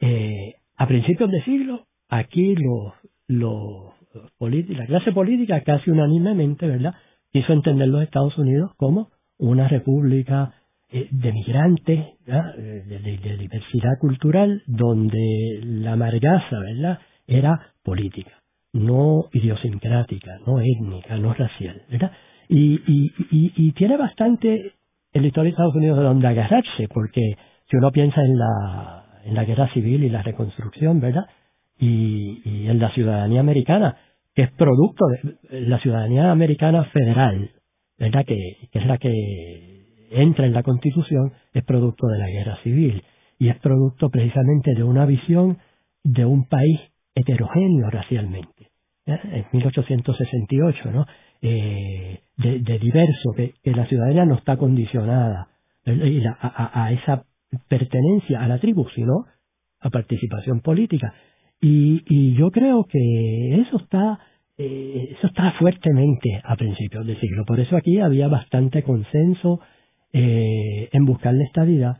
Eh, 0.00 0.54
a 0.76 0.88
principios 0.88 1.30
de 1.30 1.44
siglo, 1.44 1.86
aquí 2.08 2.54
los, 2.54 2.92
los 3.28 3.96
la 4.38 4.86
clase 4.86 5.12
política 5.12 5.60
casi 5.62 5.90
unánimemente, 5.90 6.66
¿verdad? 6.66 6.94
Quiso 7.32 7.52
entender 7.52 7.88
los 7.88 8.02
Estados 8.02 8.36
Unidos 8.38 8.72
como 8.76 9.10
una 9.38 9.68
república 9.68 10.54
eh, 10.90 11.08
de 11.10 11.32
migrantes, 11.32 12.06
eh, 12.26 12.82
de, 12.86 13.36
diversidad 13.36 13.98
cultural, 14.00 14.62
donde 14.66 15.60
la 15.62 15.92
amargaza, 15.92 16.58
¿verdad? 16.58 16.98
Era 17.26 17.72
política, 17.82 18.32
no 18.72 19.24
idiosincrática, 19.32 20.38
no 20.46 20.60
étnica, 20.60 21.18
no 21.18 21.34
racial, 21.34 21.82
¿verdad? 21.90 22.12
Y, 22.48 22.80
y, 22.86 23.12
y, 23.30 23.52
y 23.56 23.72
tiene 23.72 23.96
bastante 23.96 24.74
en 25.12 25.22
la 25.22 25.28
historia 25.28 25.48
de 25.48 25.50
Estados 25.50 25.74
Unidos 25.74 25.98
de 25.98 26.04
donde 26.04 26.28
agarrarse, 26.28 26.88
porque 26.88 27.36
si 27.68 27.76
uno 27.76 27.90
piensa 27.90 28.22
en 28.22 28.38
la, 28.38 29.06
en 29.24 29.34
la 29.34 29.44
guerra 29.44 29.72
civil 29.72 30.04
y 30.04 30.08
la 30.08 30.22
reconstrucción, 30.22 31.00
¿verdad? 31.00 31.26
Y, 31.78 32.40
y 32.44 32.68
en 32.68 32.78
la 32.78 32.90
ciudadanía 32.94 33.40
americana, 33.40 33.96
que 34.34 34.42
es 34.42 34.50
producto 34.52 35.06
de 35.08 35.60
la 35.62 35.78
ciudadanía 35.80 36.30
americana 36.30 36.84
federal, 36.84 37.50
¿verdad? 37.98 38.24
Que, 38.26 38.68
es 38.70 38.86
la 38.86 38.98
que 38.98 39.86
entra 40.10 40.46
en 40.46 40.52
la 40.52 40.62
Constitución, 40.62 41.32
es 41.54 41.64
producto 41.64 42.06
de 42.06 42.18
la 42.18 42.28
guerra 42.28 42.58
civil 42.62 43.02
y 43.38 43.48
es 43.48 43.58
producto 43.58 44.10
precisamente 44.10 44.74
de 44.74 44.82
una 44.82 45.06
visión 45.06 45.58
de 46.04 46.24
un 46.24 46.46
país 46.48 46.80
heterogéneo 47.14 47.90
racialmente. 47.90 48.68
En 49.06 49.46
1868, 49.52 50.90
¿no? 50.90 51.06
Eh, 51.40 52.20
de, 52.36 52.58
de, 52.60 52.78
diverso, 52.78 53.32
que, 53.36 53.54
la 53.64 53.86
ciudadanía 53.86 54.24
no 54.24 54.34
está 54.34 54.56
condicionada 54.56 55.48
a, 55.86 56.84
a, 56.84 56.92
esa 56.92 57.24
pertenencia 57.68 58.42
a 58.42 58.48
la 58.48 58.58
tribu, 58.58 58.88
sino 58.94 59.26
a 59.80 59.90
participación 59.90 60.60
política. 60.60 61.14
Y, 61.60 62.02
y 62.06 62.34
yo 62.34 62.50
creo 62.50 62.84
que 62.84 63.60
eso 63.60 63.78
está 63.78 64.18
eh, 64.58 65.14
eso 65.18 65.26
está 65.26 65.52
fuertemente 65.58 66.40
a 66.42 66.56
principios 66.56 67.06
del 67.06 67.20
siglo. 67.20 67.44
Por 67.44 67.60
eso 67.60 67.76
aquí 67.76 68.00
había 68.00 68.28
bastante 68.28 68.82
consenso 68.82 69.60
eh, 70.12 70.88
en 70.92 71.04
buscar 71.04 71.34
la 71.34 71.44
estabilidad 71.44 71.98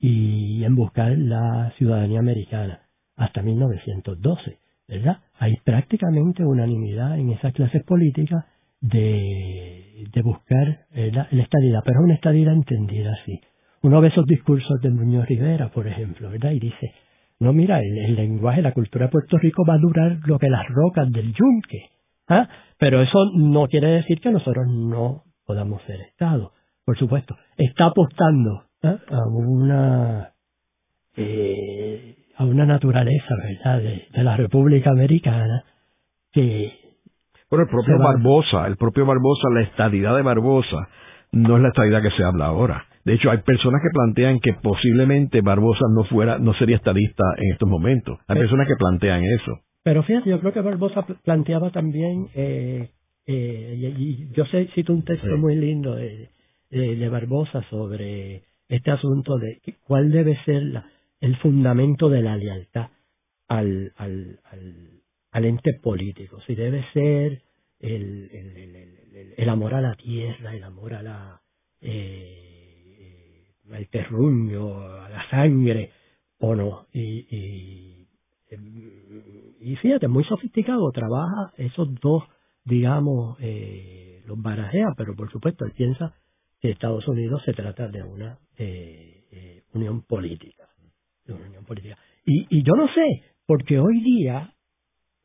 y 0.00 0.64
en 0.64 0.74
buscar 0.74 1.16
la 1.18 1.72
ciudadanía 1.76 2.20
americana 2.20 2.80
hasta 3.16 3.42
1912, 3.42 4.58
¿verdad? 4.86 5.18
Hay 5.38 5.56
prácticamente 5.64 6.44
unanimidad 6.44 7.18
en 7.18 7.30
esas 7.30 7.52
clases 7.52 7.82
políticas 7.84 8.44
de, 8.80 10.06
de 10.12 10.22
buscar 10.22 10.86
eh, 10.92 11.10
la, 11.12 11.24
estabilidad, 11.24 11.80
pero 11.84 12.00
es 12.00 12.04
una 12.04 12.14
estabilidad 12.14 12.54
entendida 12.54 13.12
así. 13.20 13.40
Uno 13.82 14.00
ve 14.00 14.08
esos 14.08 14.24
discursos 14.24 14.80
de 14.80 14.90
Muñoz 14.90 15.26
Rivera, 15.26 15.70
por 15.70 15.86
ejemplo, 15.88 16.30
¿verdad? 16.30 16.52
Y 16.52 16.60
dice, 16.60 16.92
no, 17.40 17.52
mira, 17.52 17.80
el, 17.80 17.98
el 17.98 18.14
lenguaje, 18.16 18.62
la 18.62 18.72
cultura 18.72 19.06
de 19.06 19.12
Puerto 19.12 19.38
Rico 19.38 19.64
va 19.68 19.74
a 19.74 19.78
durar 19.78 20.18
lo 20.26 20.38
que 20.38 20.48
las 20.48 20.66
rocas 20.68 21.10
del 21.10 21.32
yunque. 21.32 21.90
¿ah? 22.28 22.48
Pero 22.78 23.00
eso 23.02 23.18
no 23.34 23.66
quiere 23.68 23.88
decir 23.88 24.20
que 24.20 24.30
nosotros 24.30 24.66
no 24.68 25.22
podamos 25.46 25.82
ser 25.82 26.00
Estado. 26.00 26.52
Por 26.84 26.98
supuesto, 26.98 27.36
está 27.56 27.86
apostando 27.86 28.64
¿ah? 28.82 28.98
a 29.10 29.28
una 29.28 30.30
eh, 31.16 32.16
a 32.36 32.44
una 32.44 32.64
naturaleza, 32.64 33.34
¿verdad?, 33.36 33.80
de, 33.80 34.22
la 34.22 34.36
República 34.36 34.90
Americana 34.90 35.64
que 36.32 36.72
bueno, 37.50 37.64
el 37.64 37.70
propio 37.70 37.98
Barbosa, 37.98 38.66
el 38.66 38.76
propio 38.76 39.06
Barbosa, 39.06 39.48
la 39.54 39.62
estadidad 39.62 40.14
de 40.16 40.22
Barbosa 40.22 40.88
no 41.32 41.56
es 41.56 41.62
la 41.62 41.68
estadidad 41.68 42.02
que 42.02 42.10
se 42.10 42.22
habla 42.22 42.46
ahora. 42.46 42.84
De 43.04 43.14
hecho, 43.14 43.30
hay 43.30 43.38
personas 43.38 43.80
que 43.82 43.90
plantean 43.92 44.40
que 44.40 44.52
posiblemente 44.54 45.40
Barbosa 45.40 45.86
no 45.94 46.04
fuera, 46.04 46.38
no 46.38 46.54
sería 46.54 46.76
estadista 46.76 47.24
en 47.38 47.52
estos 47.52 47.68
momentos. 47.68 48.18
Hay 48.26 48.38
personas 48.38 48.68
que 48.68 48.76
plantean 48.76 49.22
eso. 49.24 49.60
Pero 49.82 50.02
fíjate, 50.02 50.30
yo 50.30 50.40
creo 50.40 50.52
que 50.52 50.60
Barbosa 50.60 51.06
planteaba 51.24 51.70
también, 51.70 52.28
eh, 52.34 52.90
eh, 53.26 53.94
y 53.96 54.28
yo 54.32 54.44
sé, 54.46 54.68
cito 54.74 54.92
un 54.92 55.04
texto 55.04 55.36
muy 55.36 55.56
lindo 55.56 55.94
de, 55.94 56.28
de, 56.70 57.08
Barbosa 57.08 57.62
sobre 57.70 58.42
este 58.68 58.90
asunto 58.90 59.38
de 59.38 59.60
cuál 59.86 60.10
debe 60.10 60.36
ser 60.44 60.62
la, 60.62 60.86
el 61.20 61.36
fundamento 61.36 62.08
de 62.08 62.22
la 62.22 62.36
lealtad 62.36 62.88
al, 63.48 63.92
al, 63.96 64.40
al, 65.30 65.44
ente 65.44 65.72
político. 65.82 66.40
Si 66.46 66.54
debe 66.54 66.84
ser 66.92 67.40
el, 67.80 68.28
el, 68.30 69.34
el, 69.36 69.48
amor 69.48 69.74
a 69.74 69.80
la 69.80 69.94
tierra, 69.94 70.54
el 70.54 70.64
amor 70.64 70.94
a 70.94 71.02
la, 71.02 71.40
eh, 71.80 72.47
al 73.72 73.88
terruño, 73.88 74.80
a 74.80 75.08
la 75.08 75.28
sangre, 75.30 75.90
o 76.38 76.54
no. 76.54 76.86
Y, 76.92 78.06
y 79.60 79.76
fíjate, 79.76 80.08
muy 80.08 80.24
sofisticado, 80.24 80.90
trabaja 80.92 81.52
esos 81.56 81.94
dos, 82.00 82.24
digamos, 82.64 83.36
eh, 83.40 84.22
los 84.26 84.40
barajea, 84.40 84.94
pero 84.96 85.14
por 85.14 85.30
supuesto 85.30 85.64
él 85.64 85.72
piensa 85.76 86.14
que 86.60 86.70
Estados 86.70 87.06
Unidos 87.08 87.42
se 87.44 87.52
trata 87.52 87.88
de 87.88 88.02
una 88.02 88.38
eh, 88.56 89.24
eh, 89.30 89.62
unión 89.74 90.02
política. 90.02 90.64
De 91.24 91.34
una 91.34 91.46
unión 91.46 91.64
política. 91.64 91.96
Y, 92.24 92.46
y 92.50 92.62
yo 92.62 92.74
no 92.74 92.86
sé, 92.88 93.22
porque 93.46 93.78
hoy 93.78 94.00
día, 94.02 94.54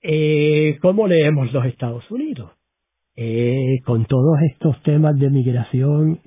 eh, 0.02 0.78
¿cómo 0.82 1.08
leemos 1.08 1.52
los 1.54 1.66
Estados 1.66 2.10
Unidos? 2.12 2.52
Eh, 3.16 3.80
con 3.86 4.06
todos 4.06 4.40
estos 4.52 4.82
temas 4.84 5.18
de 5.20 5.30
migración, 5.30 6.20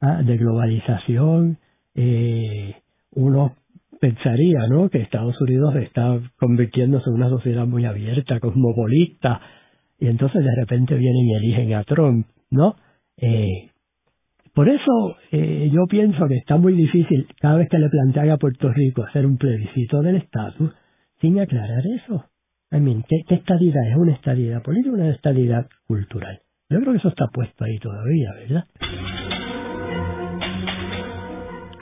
ah, 0.00 0.22
de 0.22 0.36
globalización, 0.36 1.58
eh, 1.94 2.74
unos 3.12 3.52
pensaría, 4.00 4.66
¿no? 4.68 4.90
Que 4.90 5.00
Estados 5.00 5.40
Unidos 5.40 5.74
está 5.76 6.20
convirtiéndose 6.36 7.08
en 7.08 7.16
una 7.16 7.30
sociedad 7.30 7.66
muy 7.66 7.86
abierta, 7.86 8.38
cosmopolita, 8.38 9.40
y 9.98 10.08
entonces 10.08 10.44
de 10.44 10.54
repente 10.56 10.94
vienen 10.94 11.26
y 11.26 11.34
eligen 11.34 11.74
a 11.74 11.84
Trump, 11.84 12.26
¿no? 12.50 12.76
Eh, 13.16 13.70
por 14.52 14.68
eso 14.68 15.16
eh, 15.32 15.70
yo 15.72 15.86
pienso 15.88 16.28
que 16.28 16.36
está 16.36 16.56
muy 16.56 16.74
difícil 16.74 17.26
cada 17.40 17.56
vez 17.56 17.68
que 17.68 17.78
le 17.78 17.88
plantean 17.88 18.30
a 18.30 18.36
Puerto 18.36 18.70
Rico 18.72 19.04
hacer 19.04 19.26
un 19.26 19.36
plebiscito 19.36 20.02
del 20.02 20.16
estatus 20.16 20.70
sin 21.20 21.40
aclarar 21.40 21.84
eso. 21.86 22.26
¿qué, 22.70 23.22
¿qué, 23.28 23.34
estadidad 23.36 23.88
es? 23.88 23.96
¿Una 23.96 24.12
estadidad 24.12 24.62
política 24.62 24.94
una 24.94 25.10
estadidad 25.10 25.66
cultural? 25.86 26.40
Yo 26.68 26.80
creo 26.80 26.92
que 26.92 26.98
eso 26.98 27.08
está 27.08 27.26
puesto 27.28 27.64
ahí 27.64 27.78
todavía, 27.78 28.32
¿verdad? 28.34 28.64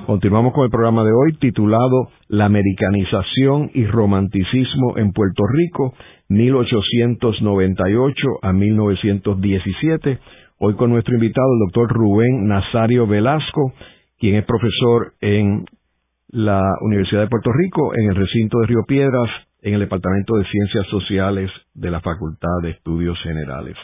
Continuamos 0.07 0.53
con 0.55 0.65
el 0.65 0.71
programa 0.71 1.05
de 1.05 1.13
hoy 1.13 1.35
titulado 1.39 2.09
La 2.29 2.47
americanización 2.47 3.71
y 3.75 3.85
romanticismo 3.85 4.97
en 4.97 5.13
Puerto 5.13 5.43
Rico, 5.53 5.93
1898 6.29 8.29
a 8.41 8.53
1917 8.53 10.19
Hoy 10.61 10.75
con 10.75 10.91
nuestro 10.91 11.15
invitado, 11.15 11.47
el 11.53 11.61
doctor 11.67 11.89
Rubén 11.89 12.49
Nazario 12.49 13.07
Velasco, 13.07 13.73
quien 14.19 14.35
es 14.35 14.45
profesor 14.45 15.13
en 15.21 15.67
la 16.29 16.63
Universidad 16.83 17.23
de 17.23 17.29
Puerto 17.29 17.51
Rico, 17.53 17.93
en 17.95 18.11
el 18.11 18.17
recinto 18.17 18.59
de 18.61 18.67
Río 18.67 18.85
Piedras, 18.87 19.31
en 19.63 19.75
el 19.75 19.81
Departamento 19.81 20.37
de 20.37 20.45
Ciencias 20.45 20.87
Sociales 20.89 21.51
de 21.75 21.91
la 21.91 22.01
Facultad 22.01 22.63
de 22.63 22.71
Estudios 22.71 23.19
Generales. 23.23 23.77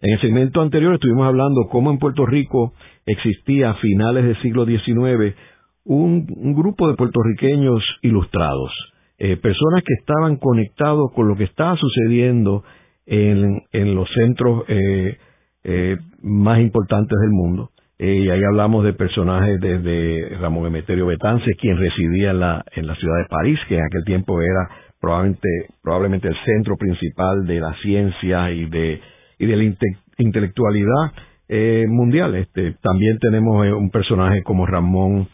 En 0.00 0.12
el 0.12 0.20
segmento 0.20 0.60
anterior 0.60 0.94
estuvimos 0.94 1.26
hablando 1.26 1.68
cómo 1.70 1.90
en 1.92 1.98
Puerto 1.98 2.26
Rico 2.26 2.72
existía 3.06 3.70
a 3.70 3.74
finales 3.74 4.24
del 4.24 4.42
siglo 4.42 4.66
XIX 4.66 5.36
un, 5.84 6.26
grupo 6.54 6.88
de 6.88 6.94
puertorriqueños 6.94 7.82
ilustrados, 8.02 8.72
eh, 9.18 9.36
personas 9.36 9.84
que 9.84 9.94
estaban 9.94 10.36
conectados 10.36 11.12
con 11.14 11.28
lo 11.28 11.36
que 11.36 11.44
estaba 11.44 11.76
sucediendo 11.76 12.64
en, 13.06 13.94
los 13.94 14.08
centros 14.12 14.64
eh, 14.68 15.18
eh, 15.64 15.96
más 16.20 16.60
importantes 16.60 17.16
del 17.20 17.30
mundo. 17.30 17.70
Eh, 17.98 18.24
y 18.24 18.30
ahí 18.30 18.42
hablamos 18.42 18.84
de 18.84 18.94
personajes 18.94 19.60
desde 19.60 20.36
Ramón 20.40 20.66
Emeterio 20.66 21.06
Betances, 21.06 21.56
quien 21.60 21.76
residía 21.76 22.30
en 22.30 22.40
la, 22.40 22.64
en 22.74 22.86
la 22.86 22.94
ciudad 22.96 23.18
de 23.18 23.28
París, 23.28 23.58
que 23.68 23.76
en 23.76 23.84
aquel 23.84 24.04
tiempo 24.04 24.40
era 24.40 24.68
probablemente, 25.00 25.48
probablemente 25.82 26.28
el 26.28 26.36
centro 26.44 26.76
principal 26.76 27.46
de 27.46 27.60
la 27.60 27.74
ciencia 27.82 28.50
y 28.50 28.66
de, 28.66 29.00
y 29.38 29.46
de 29.46 29.56
la 29.56 29.74
intelectualidad 30.18 31.12
eh, 31.48 31.86
mundial. 31.88 32.34
Este, 32.34 32.74
también 32.82 33.18
tenemos 33.18 33.66
un 33.66 33.90
personaje 33.90 34.42
como 34.42 34.66
Ramón, 34.66 35.28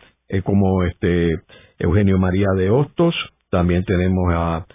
como 0.44 0.84
este 0.84 1.40
Eugenio 1.78 2.18
María 2.18 2.48
de 2.56 2.70
Hostos, 2.70 3.14
también 3.50 3.84
tenemos 3.84 4.30
a 4.34 4.66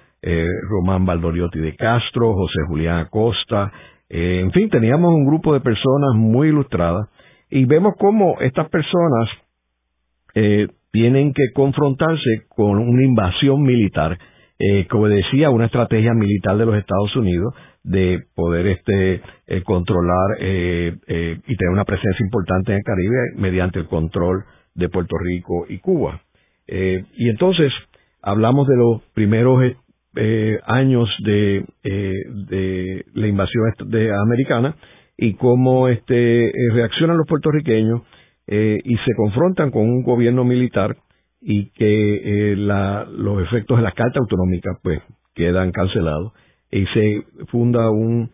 Román 0.70 1.06
Valdoriotti 1.06 1.60
de 1.60 1.76
Castro, 1.76 2.34
José 2.34 2.60
Julián 2.68 3.00
Acosta, 3.00 3.72
eh, 4.16 4.42
en 4.42 4.52
fin, 4.52 4.70
teníamos 4.70 5.12
un 5.12 5.26
grupo 5.26 5.56
de 5.56 5.60
personas 5.60 6.14
muy 6.16 6.50
ilustradas 6.50 7.10
y 7.54 7.66
vemos 7.66 7.94
cómo 8.00 8.40
estas 8.42 8.70
personas 8.70 9.30
eh, 10.36 10.68
tienen 10.92 11.34
que 11.34 11.52
confrontarse 11.54 12.46
con 12.50 12.80
una 12.80 13.04
invasión 13.04 13.62
militar, 13.62 14.18
eh, 14.60 14.88
como 14.90 15.08
decía, 15.08 15.50
una 15.50 15.66
estrategia 15.66 16.14
militar 16.14 16.58
de 16.58 16.66
los 16.66 16.76
Estados 16.76 17.16
Unidos 17.16 17.54
de 17.84 18.20
poder 18.34 18.68
este 18.68 19.22
controlar 19.66 20.38
y 20.40 21.56
tener 21.58 21.70
una 21.70 21.84
presencia 21.84 22.24
importante 22.24 22.72
en 22.72 22.78
el 22.78 22.84
Caribe 22.84 23.18
mediante 23.36 23.80
el 23.80 23.88
control 23.88 24.46
de 24.74 24.88
Puerto 24.88 25.18
Rico 25.18 25.66
y 25.68 25.80
Cuba. 25.80 26.22
y 26.66 27.30
entonces 27.30 27.74
hablamos 28.22 28.68
de 28.70 28.78
los 28.78 29.02
primeros 29.14 29.62
eh, 30.16 30.60
años 30.68 31.10
de, 31.24 31.66
eh, 31.84 32.14
de, 32.48 33.06
la 33.16 33.28
invasión 33.28 33.64
de 33.88 34.12
americana 34.14 34.76
y 35.18 35.36
cómo 35.36 35.88
este, 35.88 36.48
eh, 36.48 36.54
reaccionan 36.74 37.18
los 37.18 37.28
puertorriqueños 37.28 38.02
y 38.46 38.98
se 38.98 39.16
confrontan 39.16 39.72
con 39.72 39.84
un 39.84 40.04
gobierno 40.04 40.44
militar 40.44 40.98
y 41.40 41.70
que 41.70 42.56
la, 42.58 43.06
los 43.06 43.42
efectos 43.42 43.78
de 43.78 43.84
la 43.84 43.94
Carta 43.94 44.20
Autonómica 44.20 44.72
pues 44.84 45.02
quedan 45.34 45.72
cancelados 45.72 46.34
y 46.70 46.86
se 46.88 47.24
funda 47.48 47.90
un 47.90 48.32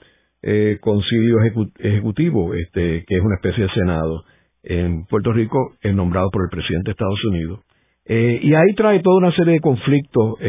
concilio 0.81 1.37
ejecutivo 1.77 2.55
este, 2.55 3.05
que 3.07 3.17
es 3.17 3.21
una 3.21 3.35
especie 3.35 3.65
de 3.65 3.69
senado 3.69 4.23
en 4.63 5.05
Puerto 5.05 5.31
Rico 5.31 5.75
nombrado 5.93 6.31
por 6.31 6.41
el 6.45 6.49
presidente 6.49 6.87
de 6.87 6.91
Estados 6.93 7.23
Unidos 7.25 7.59
y 8.07 8.51
ahí 8.55 8.73
trae 8.75 8.99
toda 9.01 9.17
una 9.17 9.35
serie 9.35 9.53
de 9.53 9.59
conflictos 9.59 10.39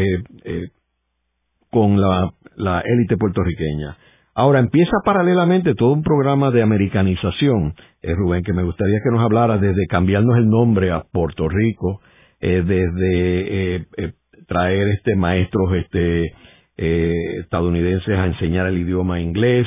con 1.70 2.00
la, 2.00 2.82
élite 2.84 3.16
puertorriqueña. 3.16 3.96
Ahora 4.40 4.60
empieza 4.60 4.96
paralelamente 5.04 5.74
todo 5.74 5.92
un 5.92 6.02
programa 6.02 6.50
de 6.50 6.62
americanización, 6.62 7.74
eh, 8.00 8.14
Rubén, 8.14 8.42
que 8.42 8.54
me 8.54 8.62
gustaría 8.62 8.96
que 9.04 9.10
nos 9.10 9.20
hablara 9.22 9.58
desde 9.58 9.86
cambiarnos 9.86 10.38
el 10.38 10.48
nombre 10.48 10.90
a 10.92 11.02
Puerto 11.12 11.46
Rico, 11.46 12.00
eh, 12.40 12.62
desde 12.66 13.74
eh, 13.76 13.86
eh, 13.98 14.12
traer 14.48 14.88
este 14.96 15.14
maestros 15.14 15.74
este 15.74 16.32
estadounidenses 17.42 18.16
a 18.16 18.24
enseñar 18.24 18.66
el 18.66 18.78
idioma 18.78 19.20
inglés, 19.20 19.66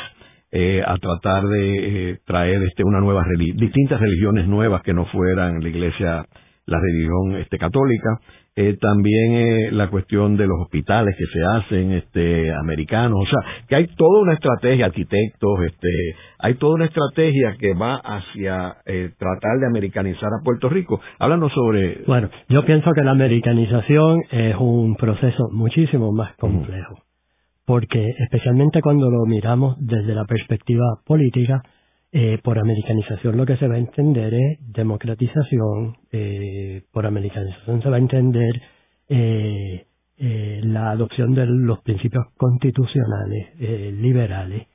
a 0.88 0.98
tratar 0.98 1.44
de 1.44 2.18
traer 2.26 2.64
este 2.64 2.84
una 2.84 3.00
nueva 3.00 3.24
distintas 3.38 4.02
religiones 4.02 4.48
nuevas 4.48 4.82
que 4.82 4.96
no 4.96 5.06
fueran 5.06 5.62
la 5.62 5.70
iglesia 5.70 6.26
la 6.66 6.80
religión 6.80 7.40
este 7.40 7.60
católica 7.60 8.20
eh, 8.56 8.78
también 8.80 9.34
eh, 9.34 9.72
la 9.72 9.90
cuestión 9.90 10.38
de 10.38 10.46
los 10.46 10.60
hospitales 10.62 11.16
que 11.18 11.26
se 11.26 11.44
hacen 11.44 11.92
este 11.92 12.54
americanos. 12.54 13.20
O 13.24 13.26
sea 13.26 13.40
que 13.68 13.76
hay 13.76 13.88
toda 13.96 14.22
una 14.22 14.34
estrategia 14.34 14.86
arquitectos 14.86 15.60
este 15.66 15.90
hay 16.38 16.56
toda 16.56 16.76
una 16.76 16.86
estrategia 16.86 17.56
que 17.58 17.74
va 17.74 17.96
hacia 17.96 18.78
eh, 18.86 19.12
tratar 19.18 19.60
de 19.60 19.68
americanizar 19.68 20.30
a 20.30 20.44
Puerto 20.44 20.70
Rico. 20.70 21.02
Háblanos 21.18 21.52
sobre 21.52 22.04
bueno 22.06 22.30
yo 22.50 22.64
pienso 22.64 22.92
que 22.94 23.04
la 23.04 23.12
americanización 23.12 24.22
es 24.32 24.56
un 24.60 24.96
proceso 24.96 25.50
muchísimo 25.52 26.12
más 26.12 26.36
complejo 26.36 27.00
porque 27.66 28.08
especialmente 28.20 28.82
cuando 28.82 29.10
lo 29.10 29.26
miramos 29.26 29.78
desde 29.80 30.14
la 30.14 30.26
perspectiva 30.26 30.86
política 31.06 31.64
eh, 32.16 32.38
por 32.44 32.60
americanización 32.60 33.38
lo 33.38 33.44
que 33.44 33.58
se 33.58 33.68
va 33.68 33.74
a 33.74 33.80
entender 33.80 34.36
es 34.36 34.60
democratización, 34.72 35.98
eh, 36.12 36.84
por 36.92 37.08
americanización 37.08 37.82
se 37.82 37.90
va 37.90 37.96
a 37.96 38.00
entender 38.00 38.62
eh, 39.10 39.88
la 40.62 40.92
adopción 40.92 41.34
de 41.34 41.48
los 41.48 41.82
principios 41.82 42.26
constitucionales 42.38 43.60
liberales 44.00 44.68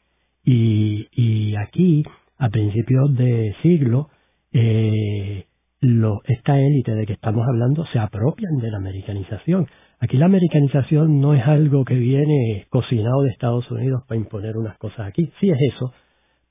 y, 0.44 1.06
y, 1.12 1.54
aquí, 1.54 2.02
a 2.38 2.48
principios 2.48 3.14
de 3.16 3.54
siglo, 3.62 4.08
lo, 5.80 6.20
esta 6.24 6.58
élite 6.60 6.92
de 6.92 7.06
que 7.06 7.12
estamos 7.12 7.46
hablando 7.46 7.86
se 7.92 8.00
apropian 8.00 8.56
de 8.56 8.70
la 8.72 8.78
americanización. 8.78 9.68
Aquí 10.00 10.16
la 10.16 10.26
americanización 10.26 11.20
no 11.20 11.34
es 11.34 11.46
algo 11.46 11.84
que 11.84 11.94
viene 11.94 12.66
cocinado 12.68 13.22
de 13.22 13.30
Estados 13.30 13.70
Unidos 13.70 14.02
para 14.08 14.18
imponer 14.18 14.56
unas 14.56 14.76
cosas 14.78 15.06
aquí, 15.06 15.30
sí 15.40 15.48
es 15.50 15.58
eso, 15.72 15.92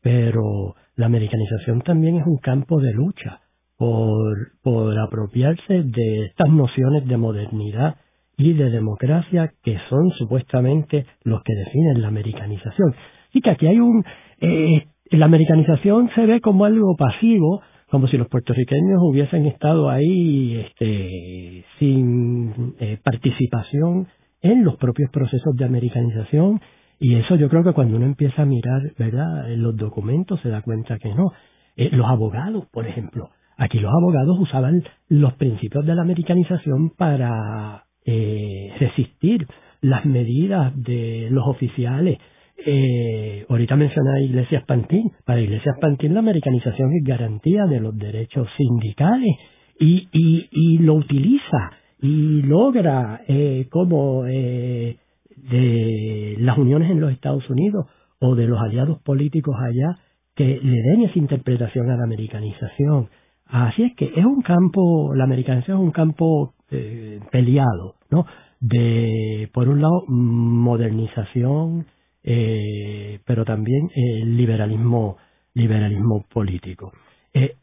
pero 0.07 0.73
la 0.95 1.07
americanización 1.07 1.81
también 1.81 2.15
es 2.15 2.25
un 2.25 2.37
campo 2.37 2.79
de 2.79 2.93
lucha 2.93 3.41
por, 3.77 4.53
por 4.63 4.97
apropiarse 4.97 5.83
de 5.83 6.27
estas 6.27 6.47
nociones 6.47 7.05
de 7.05 7.17
modernidad 7.17 7.97
y 8.37 8.53
de 8.53 8.69
democracia 8.69 9.51
que 9.61 9.77
son 9.89 10.11
supuestamente 10.11 11.05
los 11.25 11.43
que 11.43 11.53
definen 11.53 12.01
la 12.01 12.07
americanización. 12.07 12.95
Y 13.33 13.41
que 13.41 13.49
aquí 13.49 13.67
hay 13.67 13.81
un... 13.81 14.05
Eh, 14.39 14.87
la 15.11 15.25
americanización 15.25 16.09
se 16.15 16.25
ve 16.25 16.39
como 16.39 16.63
algo 16.63 16.95
pasivo, 16.95 17.61
como 17.91 18.07
si 18.07 18.15
los 18.15 18.29
puertorriqueños 18.29 19.01
hubiesen 19.01 19.45
estado 19.45 19.89
ahí 19.89 20.55
este, 20.55 21.65
sin 21.79 22.75
eh, 22.79 22.97
participación 23.03 24.07
en 24.41 24.63
los 24.63 24.77
propios 24.77 25.11
procesos 25.11 25.53
de 25.57 25.65
americanización 25.65 26.61
y 26.99 27.15
eso 27.15 27.35
yo 27.35 27.49
creo 27.49 27.63
que 27.63 27.73
cuando 27.73 27.97
uno 27.97 28.05
empieza 28.05 28.41
a 28.41 28.45
mirar, 28.45 28.81
¿verdad?, 28.97 29.51
en 29.51 29.61
los 29.61 29.75
documentos 29.75 30.39
se 30.41 30.49
da 30.49 30.61
cuenta 30.61 30.97
que 30.97 31.13
no. 31.13 31.31
Eh, 31.75 31.89
los 31.91 32.07
abogados, 32.07 32.65
por 32.71 32.87
ejemplo, 32.87 33.29
aquí 33.57 33.79
los 33.79 33.91
abogados 33.93 34.37
usaban 34.39 34.83
los 35.09 35.33
principios 35.33 35.85
de 35.85 35.95
la 35.95 36.01
americanización 36.01 36.91
para 36.91 37.83
eh, 38.05 38.73
resistir 38.79 39.45
las 39.81 40.05
medidas 40.05 40.73
de 40.75 41.27
los 41.29 41.45
oficiales. 41.47 42.17
Eh, 42.65 43.45
ahorita 43.47 43.75
mencioné 43.75 44.09
a 44.11 44.21
Iglesias 44.21 44.63
Pantín. 44.65 45.11
Para 45.25 45.41
Iglesias 45.41 45.75
Pantín 45.79 46.13
la 46.13 46.21
americanización 46.21 46.91
es 46.93 47.03
garantía 47.03 47.65
de 47.65 47.79
los 47.79 47.95
derechos 47.95 48.47
sindicales 48.57 49.35
y, 49.79 50.07
y, 50.11 50.49
y 50.51 50.77
lo 50.79 50.95
utiliza 50.95 51.71
y 52.01 52.41
logra 52.43 53.21
eh, 53.27 53.67
como 53.69 54.25
eh, 54.27 54.97
de 55.37 56.35
las 56.39 56.57
uniones 56.57 56.91
en 56.91 56.99
los 56.99 57.11
Estados 57.11 57.49
Unidos 57.49 57.85
o 58.19 58.35
de 58.35 58.47
los 58.47 58.59
aliados 58.59 58.99
políticos 59.03 59.55
allá 59.59 59.99
que 60.35 60.59
le 60.61 60.81
den 60.81 61.01
esa 61.03 61.17
interpretación 61.17 61.89
a 61.89 61.97
la 61.97 62.03
americanización. 62.03 63.09
Así 63.45 63.83
es 63.83 63.95
que 63.95 64.05
es 64.15 64.25
un 64.25 64.41
campo, 64.41 65.13
la 65.15 65.23
americanización 65.23 65.77
es 65.77 65.83
un 65.83 65.91
campo 65.91 66.53
eh, 66.69 67.19
peleado, 67.31 67.95
¿no? 68.09 68.25
De, 68.59 69.49
por 69.53 69.69
un 69.69 69.81
lado, 69.81 70.03
modernización, 70.07 71.85
eh, 72.23 73.19
pero 73.25 73.45
también 73.45 73.89
el 73.95 74.35
liberalismo, 74.35 75.17
liberalismo 75.53 76.25
político. 76.31 76.91
Eh, 77.33 77.55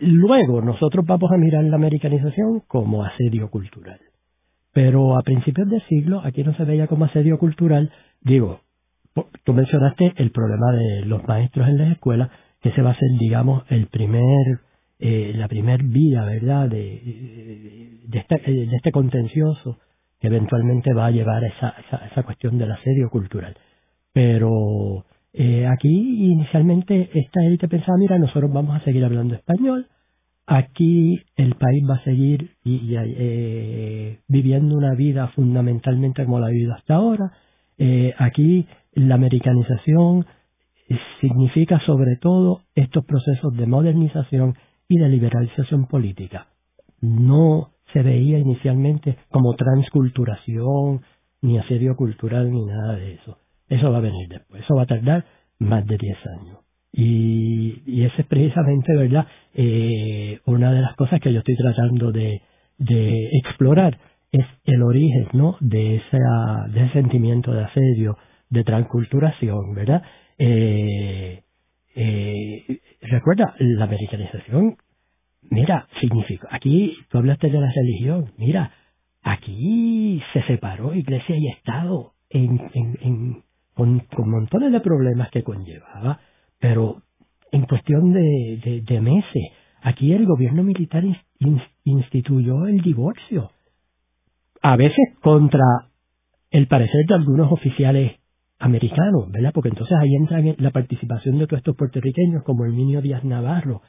luego, 0.00 0.62
nosotros 0.62 1.04
vamos 1.04 1.30
a 1.30 1.36
mirar 1.36 1.64
la 1.64 1.76
americanización 1.76 2.62
como 2.66 3.04
asedio 3.04 3.50
cultural. 3.50 4.00
Pero 4.72 5.18
a 5.18 5.22
principios 5.22 5.68
del 5.68 5.82
siglo, 5.82 6.20
aquí 6.24 6.42
no 6.42 6.54
se 6.54 6.64
veía 6.64 6.86
como 6.86 7.04
asedio 7.04 7.38
cultural, 7.38 7.90
digo, 8.22 8.60
tú 9.44 9.52
mencionaste 9.52 10.14
el 10.16 10.30
problema 10.30 10.72
de 10.72 11.04
los 11.04 11.26
maestros 11.26 11.68
en 11.68 11.78
las 11.78 11.92
escuelas, 11.92 12.30
que 12.60 12.70
ese 12.70 12.82
va 12.82 12.92
a 12.92 12.98
ser, 12.98 13.08
digamos, 13.18 13.64
el 13.68 13.86
primer, 13.88 14.60
eh, 14.98 15.32
la 15.34 15.48
primer 15.48 15.82
vía, 15.82 16.24
¿verdad?, 16.24 16.68
de, 16.68 17.98
de, 18.06 18.18
este, 18.18 18.50
de 18.50 18.76
este 18.76 18.92
contencioso 18.92 19.78
que 20.20 20.28
eventualmente 20.28 20.94
va 20.94 21.06
a 21.06 21.10
llevar 21.10 21.42
a 21.44 21.48
esa, 21.48 21.74
esa, 22.10 22.22
cuestión 22.22 22.56
del 22.56 22.70
asedio 22.70 23.10
cultural. 23.10 23.56
Pero 24.12 25.04
eh, 25.32 25.66
aquí 25.66 26.32
inicialmente 26.32 27.10
esta 27.12 27.44
élite 27.44 27.66
pensaba, 27.66 27.98
mira, 27.98 28.18
nosotros 28.18 28.52
vamos 28.52 28.80
a 28.80 28.84
seguir 28.84 29.04
hablando 29.04 29.34
español, 29.34 29.88
aquí 30.46 31.22
el 31.36 31.54
país 31.54 31.84
va 31.88 31.96
a 31.96 32.04
seguir 32.04 32.50
eh, 32.64 34.18
viviendo 34.28 34.76
una 34.76 34.94
vida 34.94 35.28
fundamentalmente 35.28 36.24
como 36.24 36.40
la 36.40 36.46
ha 36.46 36.50
vivido 36.50 36.74
hasta 36.74 36.94
ahora, 36.94 37.32
eh, 37.78 38.14
aquí 38.18 38.66
la 38.92 39.14
americanización 39.14 40.26
significa 41.20 41.80
sobre 41.86 42.16
todo 42.16 42.62
estos 42.74 43.04
procesos 43.04 43.56
de 43.56 43.66
modernización 43.66 44.54
y 44.88 44.98
de 44.98 45.08
liberalización 45.08 45.86
política. 45.86 46.48
No 47.00 47.70
se 47.92 48.02
veía 48.02 48.38
inicialmente 48.38 49.16
como 49.30 49.54
transculturación, 49.54 51.02
ni 51.40 51.58
asedio 51.58 51.96
cultural, 51.96 52.50
ni 52.50 52.64
nada 52.64 52.96
de 52.96 53.14
eso. 53.14 53.38
Eso 53.68 53.90
va 53.90 53.98
a 53.98 54.02
venir 54.02 54.28
después, 54.28 54.62
eso 54.62 54.74
va 54.74 54.82
a 54.82 54.86
tardar 54.86 55.24
más 55.58 55.86
de 55.86 55.96
10 55.96 56.18
años. 56.40 56.58
Y, 56.92 58.02
esa 58.04 58.22
es 58.22 58.26
precisamente, 58.26 58.94
¿verdad?, 58.96 59.26
eh, 59.54 60.40
una 60.46 60.72
de 60.72 60.80
las 60.80 60.94
cosas 60.96 61.20
que 61.20 61.32
yo 61.32 61.38
estoy 61.38 61.56
tratando 61.56 62.12
de, 62.12 62.40
explorar 63.44 63.98
es 64.30 64.46
el 64.64 64.82
origen, 64.82 65.28
¿no?, 65.32 65.56
de, 65.60 65.96
esa, 65.96 66.66
de 66.68 66.84
ese 66.84 66.92
sentimiento 66.94 67.52
de 67.52 67.64
asedio, 67.64 68.16
de 68.50 68.64
transculturación, 68.64 69.74
¿verdad? 69.74 70.02
Eh, 70.38 71.42
eh, 71.94 72.80
recuerda, 73.02 73.54
la 73.58 73.84
americanización, 73.84 74.76
mira, 75.50 75.86
significa, 76.00 76.48
aquí 76.50 76.96
tú 77.10 77.18
hablaste 77.18 77.50
de 77.50 77.60
la 77.60 77.70
religión, 77.70 78.32
mira, 78.38 78.72
aquí 79.22 80.22
se 80.32 80.42
separó 80.42 80.94
iglesia 80.94 81.36
y 81.36 81.48
Estado 81.48 82.12
en, 82.30 82.70
en, 82.74 83.42
con, 83.74 84.02
montones 84.26 84.72
de 84.72 84.80
problemas 84.80 85.30
que 85.30 85.42
conllevaba, 85.42 86.20
pero 86.62 87.02
en 87.50 87.62
cuestión 87.66 88.12
de, 88.12 89.00
meses, 89.02 89.42
aquí 89.82 90.12
el 90.12 90.24
gobierno 90.26 90.62
militar 90.62 91.02
instituyó 91.82 92.66
el 92.66 92.80
divorcio, 92.82 93.50
a 94.62 94.76
veces 94.76 95.16
contra 95.20 95.64
el 96.52 96.68
parecer 96.68 97.04
de 97.08 97.14
algunos 97.16 97.50
oficiales 97.50 98.12
americanos, 98.60 99.28
¿verdad? 99.32 99.50
Porque 99.52 99.70
entonces 99.70 99.98
ahí 100.00 100.14
entra 100.14 100.40
la 100.56 100.70
participación 100.70 101.36
de 101.40 101.48
todos 101.48 101.58
estos 101.58 101.76
puertorriqueños, 101.76 102.44
como 102.44 102.64
niño 102.64 103.02
Díaz 103.02 103.24
Navarro, 103.24 103.82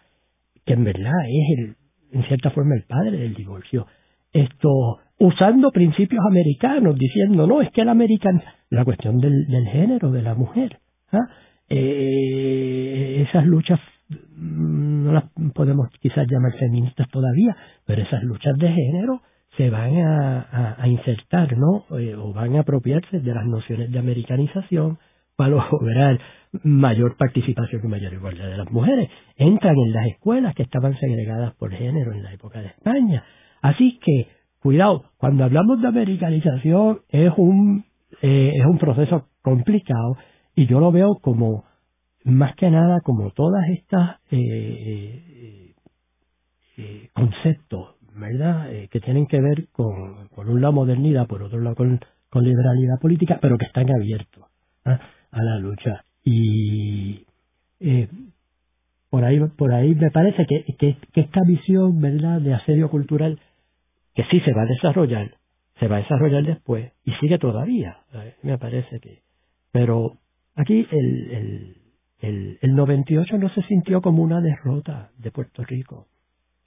que 0.65 0.73
en 0.73 0.83
verdad 0.83 1.13
es, 1.29 1.59
el, 1.59 1.75
en 2.11 2.23
cierta 2.23 2.49
forma, 2.49 2.73
el 2.73 2.85
padre 2.87 3.19
del 3.19 3.35
divorcio. 3.35 3.85
Esto, 4.31 4.97
usando 5.19 5.69
principios 5.69 6.25
americanos, 6.27 6.97
diciendo, 6.97 7.45
no, 7.45 7.61
es 7.61 7.69
que 7.69 7.81
el 7.81 7.89
americano, 7.89 8.41
la 8.71 8.83
cuestión 8.83 9.19
del, 9.19 9.45
del 9.45 9.67
género, 9.67 10.09
de 10.09 10.23
la 10.23 10.33
mujer, 10.33 10.79
¿ah? 11.11 11.19
Eh, 11.75 13.25
esas 13.27 13.45
luchas 13.45 13.79
mm, 14.09 15.05
no 15.05 15.13
las 15.13 15.25
podemos 15.53 15.89
quizás 15.99 16.27
llamar 16.29 16.53
feministas 16.59 17.09
todavía, 17.09 17.55
pero 17.85 18.01
esas 18.03 18.23
luchas 18.23 18.55
de 18.57 18.71
género 18.71 19.21
se 19.57 19.69
van 19.69 19.97
a, 19.97 20.87
insertar, 20.87 21.55
¿no? 21.57 21.85
Eh, 21.99 22.15
o 22.15 22.33
van 22.33 22.55
a 22.55 22.61
apropiarse 22.61 23.19
de 23.19 23.33
las 23.33 23.45
nociones 23.45 23.91
de 23.91 23.99
americanización 23.99 24.97
para 25.35 25.49
lograr 25.71 26.19
mayor 26.63 27.17
participación 27.17 27.81
y 27.83 27.87
mayor 27.87 28.13
igualdad 28.13 28.49
de 28.49 28.57
las 28.57 28.71
mujeres. 28.71 29.09
Entran 29.35 29.75
en 29.75 29.93
las 29.93 30.07
escuelas 30.07 30.55
que 30.55 30.63
estaban 30.63 30.97
segregadas 30.97 31.53
por 31.55 31.71
género 31.71 32.13
en 32.13 32.23
la 32.23 32.33
época 32.33 32.61
de 32.61 32.67
España. 32.67 33.23
Así 33.61 33.99
que, 34.03 34.27
cuidado, 34.59 35.05
cuando 35.17 35.43
hablamos 35.43 35.81
de 35.81 35.87
americanización 35.87 37.01
es 37.09 37.31
un, 37.37 37.85
eh, 38.21 38.53
es 38.55 38.65
un 38.65 38.77
proceso 38.77 39.27
complicado 39.41 40.17
y 40.55 40.67
yo 40.67 40.79
lo 40.79 40.91
veo 40.91 41.15
como, 41.21 41.65
más 42.23 42.55
que 42.55 42.69
nada, 42.69 43.01
como 43.01 43.31
todas 43.31 43.67
estas 43.69 44.19
eh, 44.31 45.73
eh 46.77 47.09
conceptos 47.13 47.95
¿verdad? 48.15 48.71
Eh, 48.71 48.87
que 48.91 48.99
tienen 48.99 49.27
que 49.27 49.41
ver 49.41 49.67
con, 49.71 50.27
por 50.35 50.49
un 50.49 50.61
lado, 50.61 50.73
modernidad, 50.73 51.27
por 51.27 51.43
otro 51.43 51.59
lado, 51.59 51.75
con, 51.75 51.99
liberalidad 52.35 52.99
política, 52.99 53.37
pero 53.39 53.57
que 53.57 53.65
están 53.65 53.91
abiertos 53.91 54.45
¿ah? 54.85 54.99
a 55.31 55.43
la 55.43 55.59
lucha. 55.59 56.03
Y 56.23 57.25
eh, 57.79 58.07
por 59.11 59.23
ahí 59.23 59.39
por 59.39 59.71
ahí 59.71 59.93
me 59.93 60.09
parece 60.09 60.47
que, 60.47 60.75
que, 60.77 60.97
esta 61.13 61.41
visión, 61.45 62.01
¿verdad?, 62.01 62.41
de 62.41 62.55
asedio 62.55 62.89
cultural, 62.89 63.39
que 64.15 64.23
sí 64.31 64.39
se 64.39 64.51
va 64.51 64.63
a 64.63 64.65
desarrollar, 64.65 65.35
se 65.79 65.87
va 65.87 65.97
a 65.97 65.99
desarrollar 65.99 66.43
después 66.43 66.91
y 67.05 67.11
sigue 67.13 67.37
todavía, 67.37 67.97
me 68.41 68.57
parece 68.57 68.99
que. 68.99 69.21
Pero 69.71 70.13
aquí 70.55 70.87
el, 70.91 71.31
el, 71.31 71.77
el, 72.19 72.59
el 72.61 72.75
98 72.75 73.37
no 73.37 73.49
se 73.49 73.61
sintió 73.63 74.01
como 74.01 74.23
una 74.23 74.41
derrota 74.41 75.11
de 75.17 75.31
Puerto 75.31 75.63
Rico 75.63 76.07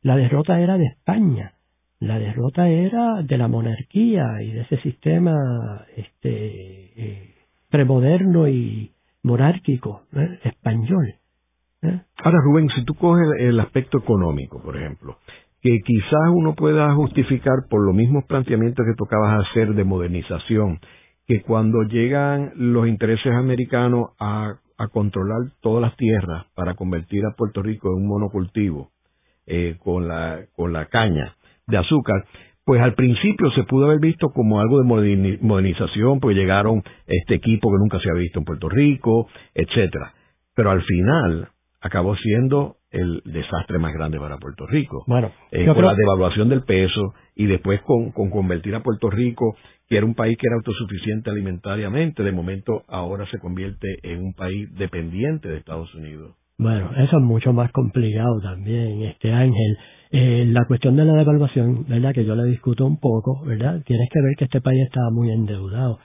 la 0.07 0.14
derrota 0.14 0.61
era 0.61 0.79
de 0.79 0.85
España, 0.85 1.55
la 1.99 2.20
derrota 2.20 2.68
era 2.68 3.22
de 3.22 3.38
la 3.38 3.49
monarquía 3.49 4.40
y 4.40 4.53
de 4.53 4.61
ese 4.61 4.77
sistema 4.79 5.35
este, 5.96 6.31
eh, 6.31 7.35
premoderno 7.68 8.46
y 8.46 8.92
monárquico 9.25 10.03
español. 10.44 11.14
¿eh? 11.83 12.01
Ahora, 12.18 12.38
Rubén, 12.44 12.68
si 12.68 12.85
tú 12.85 12.94
coges 12.94 13.27
el 13.40 13.59
aspecto 13.59 13.99
económico, 13.99 14.62
por 14.62 14.77
ejemplo, 14.77 15.16
que 15.61 15.81
quizás 15.85 16.31
uno 16.35 16.55
pueda 16.55 16.94
justificar 16.94 17.66
por 17.68 17.85
los 17.85 17.92
mismos 17.92 18.25
planteamientos 18.27 18.87
que 18.87 18.94
tocabas 18.96 19.44
hacer 19.44 19.75
de 19.75 19.83
modernización, 19.83 20.79
que 21.27 21.43
cuando 21.43 21.83
llegan 21.83 22.53
los 22.57 22.87
intereses 22.87 23.33
americanos 23.33 24.11
a, 24.19 24.59
controlar 24.93 25.51
todas 25.62 25.81
las 25.81 25.97
tierras 25.97 26.45
para 26.55 26.75
convertir 26.75 27.25
a 27.25 27.35
Puerto 27.35 27.62
Rico 27.62 27.89
en 27.89 28.03
un 28.03 28.09
monocultivo, 28.09 28.91
eh, 29.47 29.77
con, 29.83 30.07
la, 30.07 30.41
con 30.55 30.73
la 30.73 30.87
caña 30.87 31.35
de 31.67 31.79
azúcar, 31.79 32.27
pues 32.67 32.83
al 32.83 32.95
principio 32.95 33.51
se 33.53 33.62
pudo 33.62 33.87
haber 33.87 34.01
visto 34.01 34.31
como 34.31 34.61
algo 34.61 34.79
de 34.79 35.39
modernización, 35.41 36.21
pues 36.21 36.37
llegaron 36.37 36.83
este 37.07 37.37
equipo 37.37 37.71
que 37.71 37.79
nunca 37.79 38.01
se 38.01 38.11
había 38.11 38.23
visto 38.23 38.41
en 38.41 38.45
Puerto 38.45 38.69
Rico, 38.69 39.29
etcétera. 39.55 40.12
Pero 40.55 40.71
al 40.73 40.83
final 40.83 41.49
acabó 41.81 42.17
siendo 42.17 42.77
el 42.97 43.23
desastre 43.25 43.79
más 43.79 43.93
grande 43.95 44.19
para 44.19 44.39
Puerto 44.39 44.67
Rico. 44.67 45.05
Bueno, 45.07 45.31
eh, 45.51 45.67
con 45.67 45.85
la 45.85 45.95
devaluación 45.95 46.49
del 46.49 46.63
peso 46.63 47.15
y 47.35 47.47
después 47.47 47.81
con, 47.83 48.13
con 48.13 48.31
convertir 48.31 48.75
a 48.75 48.83
Puerto 48.83 49.11
Rico, 49.11 49.57
que 49.89 49.97
era 49.97 50.07
un 50.07 50.15
país 50.15 50.37
que 50.39 50.47
era 50.47 50.57
autosuficiente 50.57 51.31
alimentariamente, 51.31 52.23
de 52.23 52.33
momento 52.33 52.83
ahora 52.89 53.27
se 53.31 53.39
convierte 53.39 53.99
en 54.03 54.25
un 54.25 54.35
país 54.35 54.69
dependiente 54.75 55.49
de 55.49 55.59
Estados 55.59 55.95
Unidos. 55.95 56.35
Bueno, 56.59 56.91
eso 56.97 57.19
es 57.19 57.23
mucho 57.23 57.53
más 57.53 57.71
complicado 57.73 58.41
también, 58.43 59.03
este 59.03 59.31
Ángel. 59.31 59.79
Eh, 60.11 60.45
la 60.47 60.65
cuestión 60.67 60.97
de 60.97 61.05
la 61.05 61.13
devaluación, 61.13 61.85
¿verdad? 61.87 62.15
Que 62.15 62.25
yo 62.25 62.35
la 62.35 62.44
discuto 62.44 62.87
un 62.87 62.99
poco, 62.99 63.44
¿verdad? 63.44 63.83
Tienes 63.85 64.09
que 64.11 64.21
ver 64.23 64.37
que 64.38 64.44
este 64.44 64.61
país 64.63 64.81
estaba 64.85 65.11
muy 65.11 65.31
endeudado. 65.31 65.99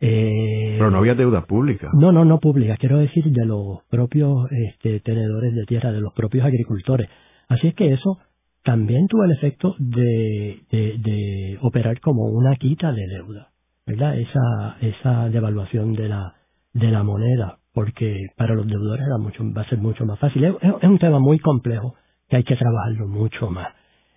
Eh, 0.00 0.76
Pero 0.78 0.90
no 0.90 0.98
había 0.98 1.14
deuda 1.14 1.46
pública. 1.46 1.90
No, 1.94 2.12
no, 2.12 2.24
no 2.24 2.38
pública. 2.38 2.76
Quiero 2.76 2.98
decir 2.98 3.24
de 3.24 3.46
los 3.46 3.82
propios 3.90 4.50
este, 4.50 5.00
tenedores 5.00 5.54
de 5.54 5.64
tierra, 5.64 5.92
de 5.92 6.00
los 6.00 6.12
propios 6.12 6.44
agricultores. 6.44 7.08
Así 7.48 7.68
es 7.68 7.74
que 7.74 7.92
eso 7.92 8.18
también 8.64 9.06
tuvo 9.06 9.24
el 9.24 9.32
efecto 9.32 9.74
de, 9.78 10.60
de, 10.70 10.98
de 10.98 11.58
operar 11.62 12.00
como 12.00 12.24
una 12.24 12.56
quita 12.56 12.92
de 12.92 13.06
deuda, 13.06 13.48
¿verdad? 13.86 14.18
Esa, 14.18 14.76
esa 14.80 15.28
devaluación 15.28 15.92
de 15.92 16.08
la, 16.08 16.34
de 16.74 16.90
la 16.90 17.02
moneda 17.02 17.58
porque 17.76 18.28
para 18.38 18.54
los 18.54 18.66
deudores 18.66 19.04
era 19.06 19.18
mucho, 19.18 19.44
va 19.54 19.60
a 19.60 19.68
ser 19.68 19.76
mucho 19.76 20.06
más 20.06 20.18
fácil. 20.18 20.42
Es, 20.46 20.82
un 20.82 20.98
tema 20.98 21.18
muy 21.18 21.38
complejo 21.38 21.94
que 22.26 22.36
hay 22.36 22.42
que 22.42 22.56
trabajarlo 22.56 23.06
mucho 23.06 23.50
más. 23.50 23.68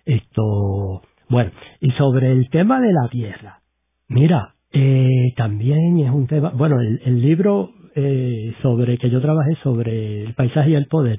Esto, 0.06 1.02
bueno, 1.28 1.50
y 1.78 1.90
sobre 1.90 2.32
el 2.32 2.48
tema 2.48 2.80
de 2.80 2.90
la 2.90 3.10
tierra, 3.10 3.60
mira, 4.08 4.54
eh, 4.72 5.32
también 5.36 5.98
es 5.98 6.10
un 6.10 6.26
tema, 6.26 6.50
bueno, 6.50 6.80
el, 6.80 7.20
libro 7.20 7.70
eh, 7.94 8.54
sobre 8.62 8.98
que 8.98 9.10
yo 9.10 9.20
trabajé 9.20 9.54
sobre 9.62 10.24
el 10.24 10.34
paisaje 10.34 10.70
y 10.70 10.74
el 10.74 10.86
poder, 10.86 11.18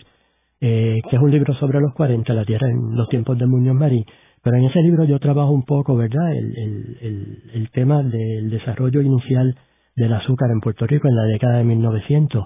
que 0.60 1.02
es 1.12 1.20
un 1.20 1.32
libro 1.32 1.56
sobre 1.56 1.80
los 1.80 1.94
40, 1.94 2.34
la 2.34 2.46
tierra 2.46 2.70
en 2.70 2.96
los 2.96 3.10
tiempos 3.10 3.38
de 3.38 3.48
Muñoz 3.48 3.76
Marín. 3.76 4.06
Pero 4.44 4.58
en 4.58 4.66
ese 4.66 4.82
libro 4.82 5.06
yo 5.06 5.20
trabajo 5.20 5.52
un 5.52 5.64
poco, 5.64 5.96
¿verdad?, 5.96 6.32
el, 6.32 6.58
el, 6.58 7.44
el, 7.54 7.70
tema 7.72 8.02
del 8.04 8.50
desarrollo 8.50 9.02
inicial 9.02 9.56
del 9.96 10.14
azúcar 10.14 10.50
en 10.52 10.62
Puerto 10.62 10.88
Rico 10.88 11.08
en 11.08 11.16
la 11.16 11.24
década 11.24 11.58
de 11.58 11.64
1900. 11.64 12.46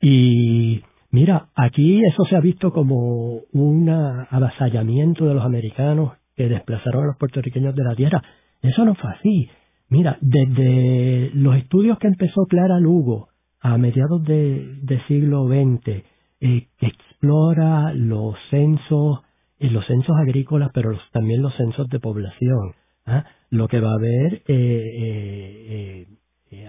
Y 0.00 0.82
mira, 1.10 1.48
aquí 1.54 2.02
eso 2.04 2.24
se 2.24 2.36
ha 2.36 2.40
visto 2.40 2.72
como 2.72 3.40
un 3.52 3.88
avasallamiento 3.88 5.26
de 5.26 5.34
los 5.34 5.44
americanos 5.44 6.12
que 6.36 6.48
desplazaron 6.48 7.04
a 7.04 7.06
los 7.08 7.16
puertorriqueños 7.16 7.74
de 7.74 7.84
la 7.84 7.94
tierra. 7.94 8.22
Eso 8.62 8.84
no 8.84 8.94
fue 8.94 9.10
así. 9.10 9.48
Mira, 9.88 10.18
desde 10.20 11.30
los 11.34 11.56
estudios 11.56 11.98
que 11.98 12.08
empezó 12.08 12.46
Clara 12.46 12.80
Lugo 12.80 13.28
a 13.60 13.78
mediados 13.78 14.22
de, 14.24 15.00
siglo 15.06 15.46
XX, 15.46 16.02
eh, 16.40 16.66
que 16.78 16.86
explora 16.86 17.92
los 17.94 18.34
censos, 18.50 19.20
eh, 19.58 19.70
los 19.70 19.86
censos 19.86 20.16
agrícolas, 20.16 20.70
pero 20.74 20.90
también 21.12 21.40
los 21.40 21.54
censos 21.56 21.88
de 21.88 22.00
población. 22.00 22.74
¿ah? 23.06 23.24
Lo 23.50 23.68
que 23.68 23.80
va 23.80 23.90
a 23.90 23.94
haber 23.94 24.42
eh, 24.48 26.06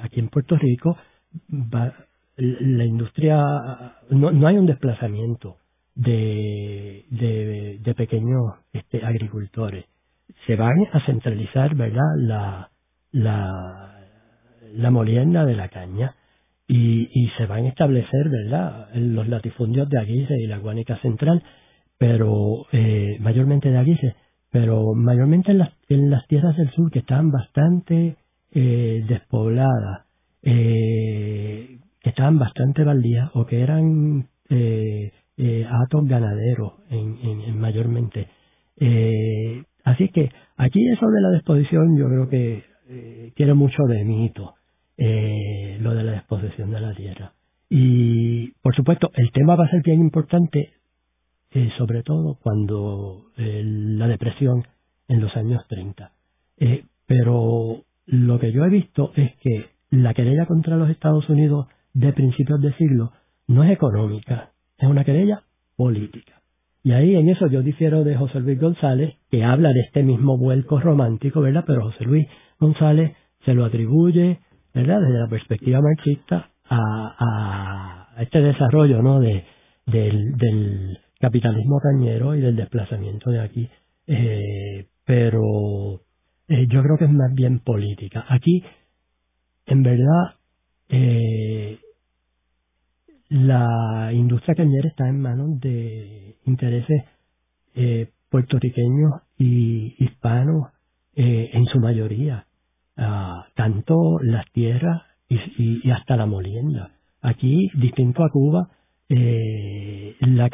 aquí 0.04 0.20
en 0.20 0.30
Puerto 0.30 0.56
Rico, 0.56 0.98
la 2.38 2.86
industria, 2.86 3.44
no, 4.12 4.32
no 4.32 4.48
hay 4.48 4.58
un 4.58 4.68
desplazamiento 4.68 5.58
de, 5.96 7.06
de, 7.84 7.96
pequeños 7.96 8.54
este, 8.74 9.04
agricultores. 9.04 9.86
Se 10.46 10.56
van 10.56 10.88
a 10.94 11.04
centralizar, 11.06 11.76
¿verdad?, 11.76 12.16
la, 12.18 12.70
la, 13.12 14.02
la 14.74 14.92
molienda 14.92 15.46
de 15.46 15.56
la 15.56 15.70
caña 15.70 16.16
y, 16.68 17.10
y 17.14 17.30
se 17.38 17.46
van 17.46 17.66
a 17.66 17.70
establecer, 17.70 18.30
¿verdad?, 18.30 18.90
en 18.94 19.16
los 19.16 19.28
latifundios 19.28 19.90
de 19.90 20.00
Aguirre 20.00 20.36
y 20.40 20.48
la 20.48 20.58
Guánica 20.58 20.98
Central, 20.98 21.44
pero 21.98 22.66
eh, 22.72 23.18
mayormente 23.20 23.70
de 23.72 23.78
Aguirre, 23.78 24.16
pero 24.52 24.94
mayormente 24.94 25.52
en 25.52 25.60
las, 25.60 25.70
en 25.90 26.10
las 26.10 26.28
tierras 26.28 26.56
del 26.58 26.70
sur 26.72 26.92
que 26.92 27.00
están 27.00 27.32
bastante 27.32 28.18
eh, 28.52 29.04
despobladas, 29.08 30.06
eh, 30.44 31.80
que 32.02 32.10
estaban 32.10 32.38
bastante 32.40 32.84
baldías 32.84 33.30
o 33.34 33.46
que 33.46 33.62
eran 33.62 34.28
eh, 34.50 35.12
eh, 35.38 35.66
atos 35.70 36.06
ganaderos 36.08 36.74
en, 36.90 37.18
en, 37.22 37.60
mayormente. 37.60 38.28
Eh, 38.80 39.64
así 39.84 40.10
que 40.10 40.32
aquí 40.58 40.80
eso 40.90 41.08
de 41.08 41.22
la 41.22 41.32
disposición 41.32 41.98
yo 41.98 42.08
creo 42.08 42.30
que 42.30 42.64
eh, 42.90 43.32
tiene 43.36 43.54
mucho 43.54 43.84
de 43.84 44.04
mito, 44.06 44.56
eh, 44.98 45.78
lo 45.82 45.94
de 45.94 46.04
la 46.04 46.14
disposición 46.14 46.72
de 46.72 46.80
la 46.80 46.94
tierra. 46.94 47.34
Y 47.70 48.52
por 48.62 48.76
supuesto 48.76 49.12
el 49.16 49.32
tema 49.32 49.56
va 49.56 49.66
a 49.66 49.70
ser 49.70 49.82
bien 49.84 50.00
importante, 50.00 50.72
eh, 51.52 51.70
sobre 51.78 52.04
todo 52.04 52.38
cuando 52.42 53.26
la 53.38 54.08
depresión 54.08 54.64
en 55.08 55.22
los 55.22 55.36
años 55.36 55.62
30. 55.68 56.12
pero 57.06 57.84
lo 58.06 58.40
que 58.40 58.52
yo 58.52 58.66
he 58.66 58.70
visto 58.70 59.12
es 59.16 59.36
que 59.42 59.68
la 59.92 60.14
querella 60.14 60.46
contra 60.46 60.76
los 60.76 60.90
Estados 60.90 61.30
Unidos 61.30 61.68
de 61.94 62.12
principios 62.14 62.62
de 62.62 62.74
siglo 62.74 63.12
no 63.48 63.64
es 63.64 63.72
económica, 63.72 64.52
es 64.78 64.90
una 64.90 65.04
querella 65.04 65.44
política. 65.76 66.42
Y 66.84 66.94
ahí 66.94 67.16
en 67.16 67.30
eso 67.30 67.48
yo 67.48 67.62
difiero 67.62 68.04
de 68.04 68.16
José 68.16 68.40
Luis 68.40 68.60
González, 68.60 69.16
que 69.30 69.44
habla 69.44 69.74
de 69.74 69.82
este 69.82 70.04
mismo 70.04 70.38
vuelco 70.38 70.80
romántico, 70.80 71.42
¿verdad? 71.42 71.66
Pero 71.68 71.84
José 71.84 72.06
Luis 72.06 72.28
González 72.60 73.16
se 73.46 73.54
lo 73.54 73.66
atribuye, 73.66 74.40
¿verdad? 74.74 75.02
Desde 75.02 75.20
la 75.20 75.28
perspectiva 75.28 75.82
marxista 75.82 76.50
a, 76.70 78.16
este 78.20 78.42
desarrollo, 78.42 79.02
¿no? 79.02 79.20
De, 79.20 79.46
del, 79.86 81.00
capitalismo 81.20 81.80
cañero 81.80 82.36
y 82.36 82.42
del 82.42 82.56
desplazamiento 82.56 83.32
de 83.32 83.40
aquí. 83.40 83.68
Eh, 84.06 84.86
pero 85.04 86.02
eh, 86.48 86.68
yo 86.68 86.84
creo 86.84 86.98
que 86.98 87.06
es 87.06 87.12
más 87.12 87.34
bien 87.34 87.60
política. 87.60 88.24
Aquí, 88.30 88.64
en 89.66 89.82
verdad, 89.82 90.36
eh, 90.90 91.80
la 93.30 94.12
industria 94.14 94.56
cañera 94.56 94.88
está 94.88 95.08
en 95.08 95.20
manos 95.20 95.60
de 95.60 96.38
intereses 96.46 97.04
eh, 97.76 98.10
puertorriqueños 98.30 99.12
y 99.38 99.96
hispanos 100.04 100.72
eh, 101.16 101.50
en 101.54 101.66
su 101.66 101.80
mayoría, 101.80 102.47
ah, 102.98 103.48
tanto 103.56 104.20
las 104.22 104.46
tierras 104.52 105.02
y, 105.30 105.90
hasta 105.92 106.16
la 106.18 106.26
molienda. 106.26 106.92
Aquí, 107.22 107.70
distinto 107.76 108.24
a 108.24 108.30
Cuba, 108.30 108.70
eh, 109.10 110.16
la, 110.20 110.50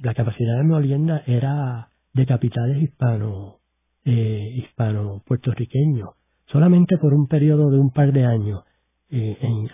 la, 0.00 0.14
capacidad 0.14 0.56
de 0.56 0.62
molienda 0.62 1.22
era 1.26 1.88
de 2.12 2.26
capitales 2.26 2.82
hispano, 2.82 3.58
hispano 4.04 5.22
puertorriqueños. 5.26 6.10
Solamente 6.50 6.96
por 6.98 7.12
un 7.12 7.26
periodo 7.26 7.70
de 7.70 7.78
un 7.78 7.90
par 7.90 8.12
de 8.12 8.24
años, 8.24 8.62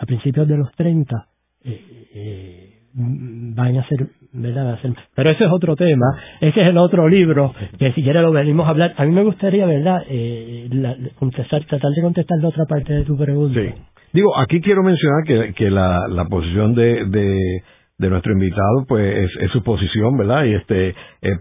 a 0.00 0.06
principios 0.06 0.48
de 0.48 0.56
los 0.56 0.72
30, 0.72 1.28
eh, 1.64 2.08
eh, 2.14 2.71
van 2.94 3.76
a 3.78 3.88
ser, 3.88 4.06
¿verdad? 4.32 4.78
pero 5.14 5.30
ese 5.30 5.44
es 5.44 5.50
otro 5.50 5.76
tema, 5.76 6.06
ese 6.40 6.60
es 6.62 6.68
el 6.68 6.78
otro 6.78 7.08
libro 7.08 7.54
que 7.78 7.92
si 7.92 8.02
quieres 8.02 8.22
lo 8.22 8.32
venimos 8.32 8.66
a 8.66 8.70
hablar. 8.70 8.94
A 8.96 9.04
mí 9.04 9.12
me 9.12 9.22
gustaría, 9.22 9.66
¿verdad? 9.66 10.02
Eh, 10.08 10.68
contestar, 11.18 11.64
tratar 11.64 11.90
de 11.90 12.02
contestar 12.02 12.38
la 12.38 12.48
otra 12.48 12.64
parte 12.66 12.92
de 12.92 13.04
tu 13.04 13.16
pregunta. 13.16 13.60
Sí. 13.60 13.70
Digo, 14.12 14.38
aquí 14.38 14.60
quiero 14.60 14.82
mencionar 14.82 15.24
que, 15.24 15.54
que 15.54 15.70
la, 15.70 16.06
la 16.08 16.26
posición 16.26 16.74
de, 16.74 17.06
de, 17.06 17.62
de 18.02 18.10
nuestro 18.10 18.32
invitado 18.32 18.84
pues 18.86 19.30
es, 19.40 19.50
su 19.52 19.62
posición 19.62 20.16
verdad 20.16 20.44
y 20.44 20.54
este 20.54 20.88
eh, 20.88 20.94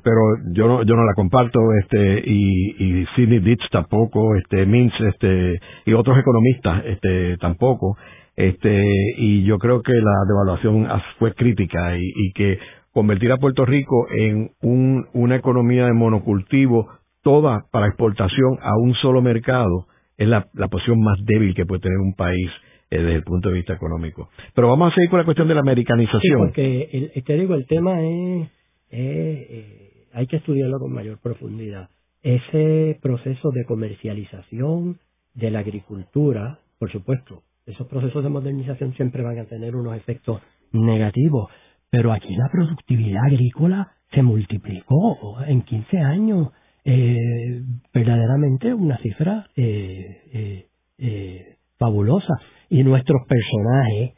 pero 0.03 0.21
yo 0.53 0.67
no 0.67 0.83
yo 0.83 0.95
no 0.95 1.03
la 1.03 1.13
comparto 1.15 1.59
este 1.81 2.23
y 2.25 3.01
y 3.01 3.05
Sidney 3.15 3.39
Ditch 3.39 3.69
tampoco 3.71 4.35
este 4.35 4.65
Mintz 4.65 4.93
este 5.01 5.59
y 5.85 5.93
otros 5.93 6.17
economistas 6.19 6.83
este 6.85 7.37
tampoco 7.37 7.97
este, 8.35 8.83
y 9.17 9.43
yo 9.43 9.57
creo 9.57 9.81
que 9.81 9.93
la 9.93 10.25
devaluación 10.27 10.87
fue 11.19 11.33
crítica 11.33 11.97
y, 11.97 12.31
que 12.33 12.59
convertir 12.93 13.31
a 13.31 13.37
Puerto 13.37 13.65
Rico 13.65 14.07
en 14.09 14.51
un, 14.61 15.07
una 15.13 15.35
economía 15.35 15.85
de 15.85 15.93
monocultivo, 15.93 16.89
toda 17.23 17.65
para 17.71 17.87
exportación 17.87 18.57
a 18.61 18.77
un 18.77 18.93
solo 18.95 19.21
mercado, 19.21 19.87
es 20.17 20.27
la, 20.27 20.47
la 20.53 20.67
posición 20.67 20.99
más 21.01 21.17
débil 21.25 21.55
que 21.55 21.65
puede 21.65 21.81
tener 21.81 21.97
un 21.99 22.13
país 22.13 22.49
eh, 22.89 22.97
desde 22.97 23.15
el 23.15 23.23
punto 23.23 23.49
de 23.49 23.55
vista 23.55 23.73
económico. 23.73 24.29
Pero 24.53 24.69
vamos 24.69 24.91
a 24.91 24.95
seguir 24.95 25.09
con 25.09 25.19
la 25.19 25.25
cuestión 25.25 25.47
de 25.47 25.55
la 25.55 25.61
americanización. 25.61 26.39
Porque 26.39 27.11
el, 27.13 27.23
te 27.23 27.37
digo, 27.37 27.55
el 27.55 27.65
tema 27.65 28.01
es, 28.01 28.49
eh, 28.91 30.05
hay 30.13 30.27
que 30.27 30.37
estudiarlo 30.37 30.79
con 30.79 30.93
mayor 30.93 31.19
profundidad. 31.19 31.89
Ese 32.23 32.99
proceso 33.01 33.51
de 33.51 33.65
comercialización 33.65 34.99
de 35.33 35.51
la 35.51 35.59
agricultura, 35.59 36.59
por 36.77 36.91
supuesto, 36.91 37.43
esos 37.65 37.87
procesos 37.87 38.23
de 38.23 38.29
modernización 38.29 38.93
siempre 38.93 39.23
van 39.23 39.39
a 39.39 39.45
tener 39.45 39.75
unos 39.75 39.95
efectos 39.95 40.41
negativos, 40.71 41.49
pero 41.89 42.13
aquí 42.13 42.35
la 42.35 42.49
productividad 42.51 43.25
agrícola 43.25 43.91
se 44.11 44.23
multiplicó 44.23 45.37
en 45.45 45.61
15 45.61 45.97
años, 45.99 46.49
eh, 46.83 47.61
verdaderamente 47.93 48.73
una 48.73 48.97
cifra 48.97 49.47
eh, 49.55 50.21
eh, 50.33 50.65
eh, 50.97 51.55
fabulosa. 51.77 52.33
Y 52.69 52.83
nuestros 52.83 53.21
personajes, 53.27 54.13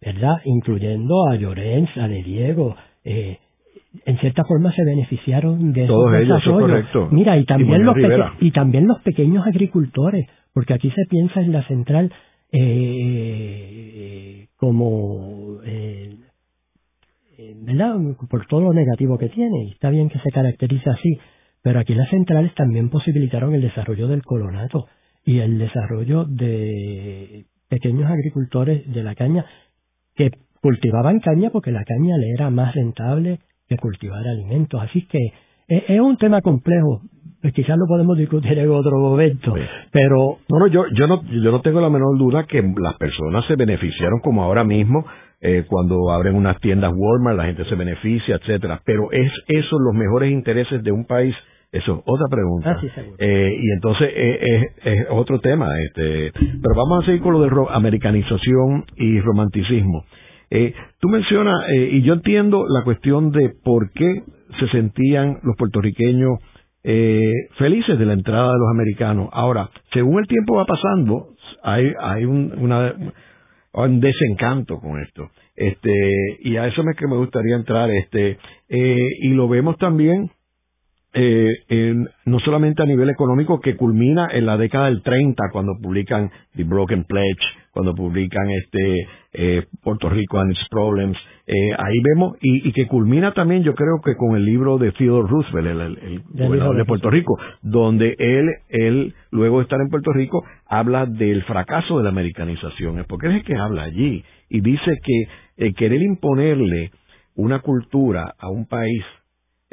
¿verdad? 0.00 0.36
Incluyendo 0.44 1.28
a 1.28 1.36
Llorens, 1.36 1.90
a 1.96 2.08
De 2.08 2.22
Diego, 2.22 2.76
eh, 3.04 3.38
en 4.04 4.18
cierta 4.18 4.42
forma 4.44 4.72
se 4.72 4.84
beneficiaron 4.84 5.72
de 5.72 5.86
Todos 5.86 6.14
ellos, 6.16 6.42
correcto. 6.44 7.08
Mira, 7.10 7.38
y 7.38 7.44
también, 7.44 7.84
los 7.84 7.96
y 8.40 8.50
también 8.50 8.86
los 8.86 9.00
pequeños 9.02 9.46
agricultores, 9.46 10.26
porque 10.52 10.74
aquí 10.74 10.90
se 10.90 11.04
piensa 11.08 11.40
en 11.40 11.52
la 11.52 11.66
central 11.68 12.12
eh, 12.56 14.46
como 14.56 15.58
eh, 15.64 16.16
¿verdad? 17.56 17.96
por 18.30 18.46
todo 18.46 18.60
lo 18.60 18.72
negativo 18.72 19.18
que 19.18 19.28
tiene 19.28 19.64
y 19.64 19.72
está 19.72 19.90
bien 19.90 20.08
que 20.08 20.20
se 20.20 20.30
caracterice 20.30 20.88
así 20.88 21.18
pero 21.62 21.80
aquí 21.80 21.94
las 21.94 22.08
centrales 22.10 22.54
también 22.54 22.90
posibilitaron 22.90 23.54
el 23.54 23.62
desarrollo 23.62 24.06
del 24.06 24.22
colonato 24.22 24.86
y 25.24 25.40
el 25.40 25.58
desarrollo 25.58 26.26
de 26.26 27.46
pequeños 27.68 28.08
agricultores 28.08 28.86
de 28.92 29.02
la 29.02 29.16
caña 29.16 29.44
que 30.14 30.30
cultivaban 30.62 31.18
caña 31.18 31.50
porque 31.50 31.72
la 31.72 31.84
caña 31.84 32.16
le 32.18 32.30
era 32.30 32.50
más 32.50 32.72
rentable 32.72 33.40
que 33.66 33.76
cultivar 33.78 34.24
alimentos 34.28 34.80
así 34.80 35.06
que 35.08 35.18
es 35.66 36.00
un 36.00 36.18
tema 36.18 36.40
complejo 36.40 37.02
pues 37.44 37.52
quizás 37.52 37.76
lo 37.76 37.84
podemos 37.86 38.16
discutir 38.16 38.58
en 38.58 38.70
otro 38.70 38.98
momento, 38.98 39.52
pero... 39.92 40.38
No, 40.48 40.66
yo, 40.66 40.86
yo, 40.94 41.06
no, 41.06 41.22
yo 41.24 41.52
no 41.52 41.60
tengo 41.60 41.78
la 41.78 41.90
menor 41.90 42.16
duda 42.16 42.46
que 42.46 42.62
las 42.62 42.96
personas 42.96 43.44
se 43.44 43.54
beneficiaron 43.54 44.20
como 44.20 44.42
ahora 44.42 44.64
mismo, 44.64 45.04
eh, 45.42 45.66
cuando 45.68 46.10
abren 46.10 46.36
unas 46.36 46.58
tiendas 46.60 46.90
Walmart, 46.96 47.36
la 47.36 47.44
gente 47.44 47.66
se 47.66 47.74
beneficia, 47.74 48.36
etcétera, 48.36 48.80
pero 48.86 49.12
¿es 49.12 49.30
eso 49.46 49.78
los 49.78 49.92
mejores 49.92 50.32
intereses 50.32 50.82
de 50.82 50.90
un 50.90 51.04
país? 51.04 51.34
Eso 51.70 51.96
es 51.96 52.02
otra 52.06 52.28
pregunta. 52.30 52.78
Ah, 52.80 53.02
eh, 53.18 53.58
y 53.60 53.72
entonces 53.72 54.08
eh, 54.14 54.62
es, 54.82 55.06
otro 55.10 55.38
tema. 55.40 55.68
este 55.82 56.32
Pero 56.40 56.74
vamos 56.74 57.02
a 57.02 57.06
seguir 57.06 57.20
con 57.20 57.34
lo 57.34 57.42
de 57.42 57.50
americanización 57.74 58.86
y 58.96 59.20
romanticismo. 59.20 60.06
Eh, 60.50 60.72
tú 60.98 61.08
mencionas, 61.10 61.68
eh, 61.74 61.90
y 61.92 62.02
yo 62.02 62.14
entiendo 62.14 62.64
la 62.68 62.84
cuestión 62.84 63.32
de 63.32 63.52
por 63.62 63.90
qué 63.90 64.22
se 64.60 64.68
sentían 64.68 65.40
los 65.42 65.56
puertorriqueños 65.58 66.38
eh, 66.84 67.32
felices 67.58 67.98
de 67.98 68.06
la 68.06 68.12
entrada 68.12 68.52
de 68.52 68.58
los 68.58 68.70
americanos. 68.70 69.28
Ahora, 69.32 69.70
según 69.92 70.20
el 70.20 70.26
tiempo 70.26 70.56
va 70.56 70.66
pasando, 70.66 71.30
hay, 71.62 71.92
hay 72.00 72.24
un, 72.24 72.52
un 73.72 74.00
desencanto 74.00 74.78
con 74.78 75.00
esto. 75.00 75.30
Este, 75.56 75.90
y 76.40 76.56
a 76.56 76.66
eso 76.66 76.82
es 76.88 76.96
que 76.96 77.06
me 77.06 77.16
gustaría 77.16 77.56
entrar, 77.56 77.90
este, 77.90 78.38
y 78.68 79.28
lo 79.30 79.48
vemos 79.48 79.78
también 79.78 80.30
eh, 81.16 81.94
no 82.24 82.40
solamente 82.40 82.82
a 82.82 82.86
nivel 82.86 83.08
económico, 83.08 83.60
que 83.60 83.76
culmina 83.76 84.28
en 84.32 84.46
la 84.46 84.56
década 84.56 84.86
del 84.86 85.02
30, 85.02 85.44
cuando 85.52 85.74
publican 85.80 86.30
The 86.56 86.64
Broken 86.64 87.04
Pledge, 87.04 87.40
cuando 87.70 87.94
publican 87.94 88.50
este 88.50 89.06
eh, 89.32 89.66
Puerto 89.82 90.08
Rico 90.08 90.40
and 90.40 90.50
its 90.50 90.68
Problems, 90.70 91.16
eh, 91.46 91.72
ahí 91.78 92.00
vemos, 92.02 92.36
y, 92.40 92.72
que 92.72 92.88
culmina 92.88 93.32
también 93.32 93.62
yo 93.62 93.74
creo 93.74 94.00
que 94.04 94.16
con 94.16 94.34
el 94.34 94.44
libro 94.44 94.76
de 94.78 94.90
Theodore 94.90 95.28
Roosevelt, 95.28 95.98
el, 96.02 96.22
gobernador 96.30 96.76
de 96.76 96.84
Puerto 96.84 97.10
Rico, 97.10 97.38
donde 97.62 98.16
él, 98.18 98.48
él, 98.68 99.14
luego 99.30 99.58
de 99.58 99.64
estar 99.64 99.80
en 99.80 99.90
Puerto 99.90 100.12
Rico, 100.12 100.44
habla 100.66 101.06
del 101.06 101.44
fracaso 101.44 101.98
de 101.98 102.04
la 102.04 102.10
americanización, 102.10 103.04
porque 103.08 103.28
es 103.28 103.34
el 103.34 103.44
que 103.44 103.56
habla 103.56 103.84
allí, 103.84 104.24
y 104.48 104.60
dice 104.60 104.98
que 105.04 105.72
querer 105.74 106.02
imponerle 106.02 106.90
una 107.36 107.60
cultura 107.60 108.34
a 108.38 108.48
un 108.48 108.66
país 108.66 109.04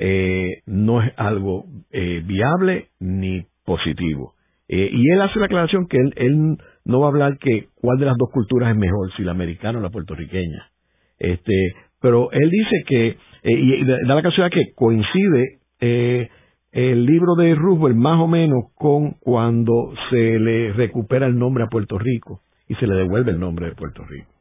eh, 0.03 0.63
no 0.65 1.03
es 1.03 1.13
algo 1.15 1.65
eh, 1.91 2.23
viable 2.25 2.87
ni 2.99 3.45
positivo. 3.63 4.33
Eh, 4.67 4.89
y 4.91 5.11
él 5.11 5.21
hace 5.21 5.37
la 5.37 5.45
aclaración 5.45 5.87
que 5.87 5.97
él, 5.97 6.57
no 6.85 6.99
va 6.99 7.05
a 7.05 7.09
hablar 7.09 7.37
que 7.37 7.67
cuál 7.75 7.99
de 7.99 8.07
las 8.07 8.17
dos 8.17 8.31
culturas 8.31 8.71
es 8.71 8.77
mejor, 8.77 9.11
si 9.15 9.21
la 9.21 9.31
americana 9.31 9.77
o 9.77 9.81
la 9.81 9.91
puertorriqueña. 9.91 10.71
Este, 11.19 11.53
pero 11.99 12.31
él 12.31 12.49
dice 12.49 12.83
que, 12.87 13.17
y 13.43 13.85
da 13.85 14.15
la 14.15 14.23
casualidad 14.23 14.51
que 14.51 14.73
coincide 14.73 15.59
el 16.71 17.05
libro 17.05 17.35
de 17.35 17.53
Roosevelt 17.53 17.95
más 17.95 18.19
o 18.19 18.27
menos 18.27 18.71
con 18.73 19.11
cuando 19.19 19.93
se 20.09 20.39
le 20.39 20.73
recupera 20.73 21.27
el 21.27 21.37
nombre 21.37 21.63
a 21.63 21.67
Puerto 21.67 21.99
Rico 21.99 22.41
y 22.67 22.73
se 22.75 22.87
le 22.87 22.95
devuelve 22.95 23.31
el 23.31 23.39
nombre 23.39 23.67
de 23.67 23.75
Puerto 23.75 24.03
Rico. 24.05 24.31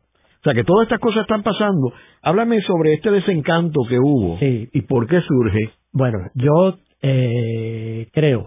O 0.41 0.43
sea, 0.43 0.55
que 0.55 0.65
todas 0.65 0.85
estas 0.85 1.01
cosas 1.01 1.23
están 1.23 1.43
pasando. 1.43 1.93
Háblame 2.23 2.63
sobre 2.63 2.95
este 2.95 3.11
desencanto 3.11 3.83
que 3.87 3.99
hubo 3.99 4.39
y 4.41 4.81
por 4.83 5.07
qué 5.07 5.21
surge. 5.21 5.73
Bueno, 5.93 6.19
yo 6.35 6.79
eh, 7.03 8.09
creo 8.11 8.47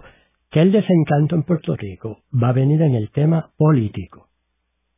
que 0.50 0.60
el 0.60 0.72
desencanto 0.72 1.36
en 1.36 1.44
Puerto 1.44 1.76
Rico 1.76 2.18
va 2.42 2.48
a 2.48 2.52
venir 2.52 2.82
en 2.82 2.96
el 2.96 3.10
tema 3.10 3.50
político, 3.56 4.26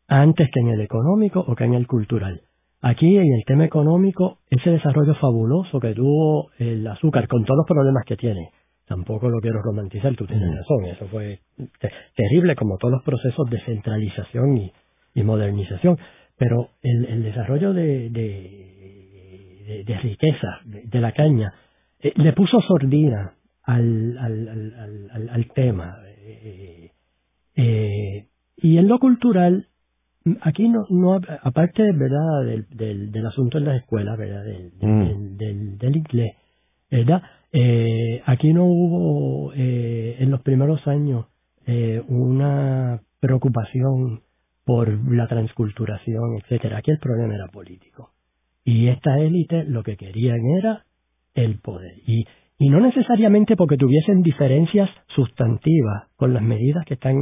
antes 0.08 0.48
que 0.50 0.60
en 0.60 0.68
el 0.68 0.80
económico 0.80 1.40
o 1.40 1.54
que 1.54 1.64
en 1.64 1.74
el 1.74 1.86
cultural. 1.86 2.40
Aquí 2.80 3.16
en 3.16 3.32
el 3.32 3.44
tema 3.46 3.66
económico, 3.66 4.38
ese 4.48 4.70
desarrollo 4.70 5.14
fabuloso 5.16 5.78
que 5.80 5.92
tuvo 5.92 6.50
el 6.58 6.86
azúcar, 6.86 7.28
con 7.28 7.44
todos 7.44 7.58
los 7.58 7.66
problemas 7.66 8.04
que 8.06 8.16
tiene, 8.16 8.50
tampoco 8.86 9.28
lo 9.28 9.40
quiero 9.40 9.60
romantizar, 9.62 10.14
tú 10.14 10.26
tienes 10.26 10.48
razón, 10.48 10.84
eso 10.84 11.06
fue 11.08 11.40
terrible 12.14 12.54
como 12.54 12.78
todos 12.78 12.92
los 12.92 13.02
procesos 13.02 13.50
de 13.50 13.60
centralización 13.60 14.70
y 15.14 15.22
modernización 15.22 15.98
pero 16.36 16.70
el, 16.82 17.04
el 17.06 17.22
desarrollo 17.22 17.72
de, 17.72 18.10
de, 18.10 19.84
de, 19.86 19.98
riqueza 19.98 20.60
de, 20.64 21.00
la 21.00 21.12
caña 21.12 21.52
eh, 22.00 22.12
le 22.16 22.32
puso 22.32 22.60
sordina 22.60 23.34
al, 23.62 24.18
al, 24.18 25.08
al, 25.12 25.28
al, 25.28 25.46
tema. 25.52 25.96
Eh, 26.24 26.90
eh, 27.56 28.26
y 28.58 28.78
en 28.78 28.88
lo 28.88 28.98
cultural, 28.98 29.68
aquí 30.42 30.68
no, 30.68 30.84
no 30.90 31.20
aparte 31.42 31.82
verdad 31.92 32.44
del, 32.44 32.66
del, 32.70 33.12
del 33.12 33.26
asunto 33.26 33.58
en 33.58 33.64
las 33.64 33.76
escuelas, 33.80 34.18
verdad 34.18 34.44
del, 34.44 34.72
mm. 34.80 35.36
del, 35.36 35.78
del, 35.78 35.96
inglés, 35.96 36.32
verdad, 36.90 37.22
eh, 37.52 38.22
aquí 38.26 38.52
no 38.52 38.64
hubo 38.64 39.52
eh, 39.54 40.16
en 40.18 40.30
los 40.30 40.42
primeros 40.42 40.86
años 40.86 41.26
eh, 41.66 42.02
una 42.08 43.00
preocupación 43.20 44.22
por 44.66 44.88
la 45.14 45.28
transculturación, 45.28 46.38
etcétera. 46.42 46.78
Aquí 46.78 46.90
el 46.90 46.98
problema 46.98 47.36
era 47.36 47.46
político. 47.46 48.10
Y 48.64 48.88
esta 48.88 49.16
élite 49.20 49.62
lo 49.62 49.84
que 49.84 49.96
querían 49.96 50.40
era 50.58 50.84
el 51.34 51.60
poder. 51.60 51.94
Y, 52.04 52.24
y 52.58 52.68
no 52.68 52.80
necesariamente 52.80 53.54
porque 53.54 53.76
tuviesen 53.76 54.22
diferencias 54.22 54.90
sustantivas 55.14 56.08
con 56.16 56.34
las 56.34 56.42
medidas 56.42 56.84
que 56.84 56.94
están 56.94 57.16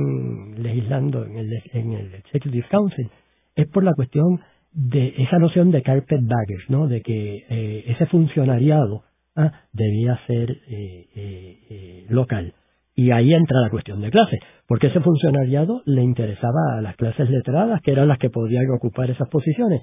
legislando 0.57 1.26
en 1.26 1.36
el, 1.36 1.53
en 1.74 1.92
el 1.92 2.14
Executive 2.14 2.66
Council, 2.70 3.11
es 3.55 3.68
por 3.68 3.84
la 3.84 3.92
cuestión 3.92 4.40
de 4.72 5.14
esa 5.18 5.38
noción 5.38 5.70
de 5.70 5.82
carpet 5.82 6.22
baggage, 6.22 6.64
¿no? 6.70 6.88
de 6.88 7.03
que 7.03 7.45
eh, 7.51 7.84
ese 7.88 8.07
funcionariado 8.07 9.03
ah, 9.36 9.53
debía 9.74 10.18
ser 10.26 10.51
eh, 10.51 11.09
eh, 11.14 12.07
local. 12.09 12.55
Y 12.97 13.11
ahí 13.11 13.34
entra 13.34 13.61
la 13.61 13.70
cuestión 13.70 14.01
de 14.01 14.11
clase, 14.11 14.38
porque 14.68 14.86
ese 14.86 15.01
funcionariado 15.01 15.82
le 15.84 16.03
interesaba 16.03 16.78
a 16.78 16.80
las 16.80 16.97
clases 16.97 17.28
letradas, 17.28 17.80
que 17.82 17.90
eran 17.90 18.09
las 18.09 18.18
que 18.18 18.30
podían 18.30 18.70
ocupar 18.70 19.11
esas 19.11 19.28
posiciones. 19.28 19.82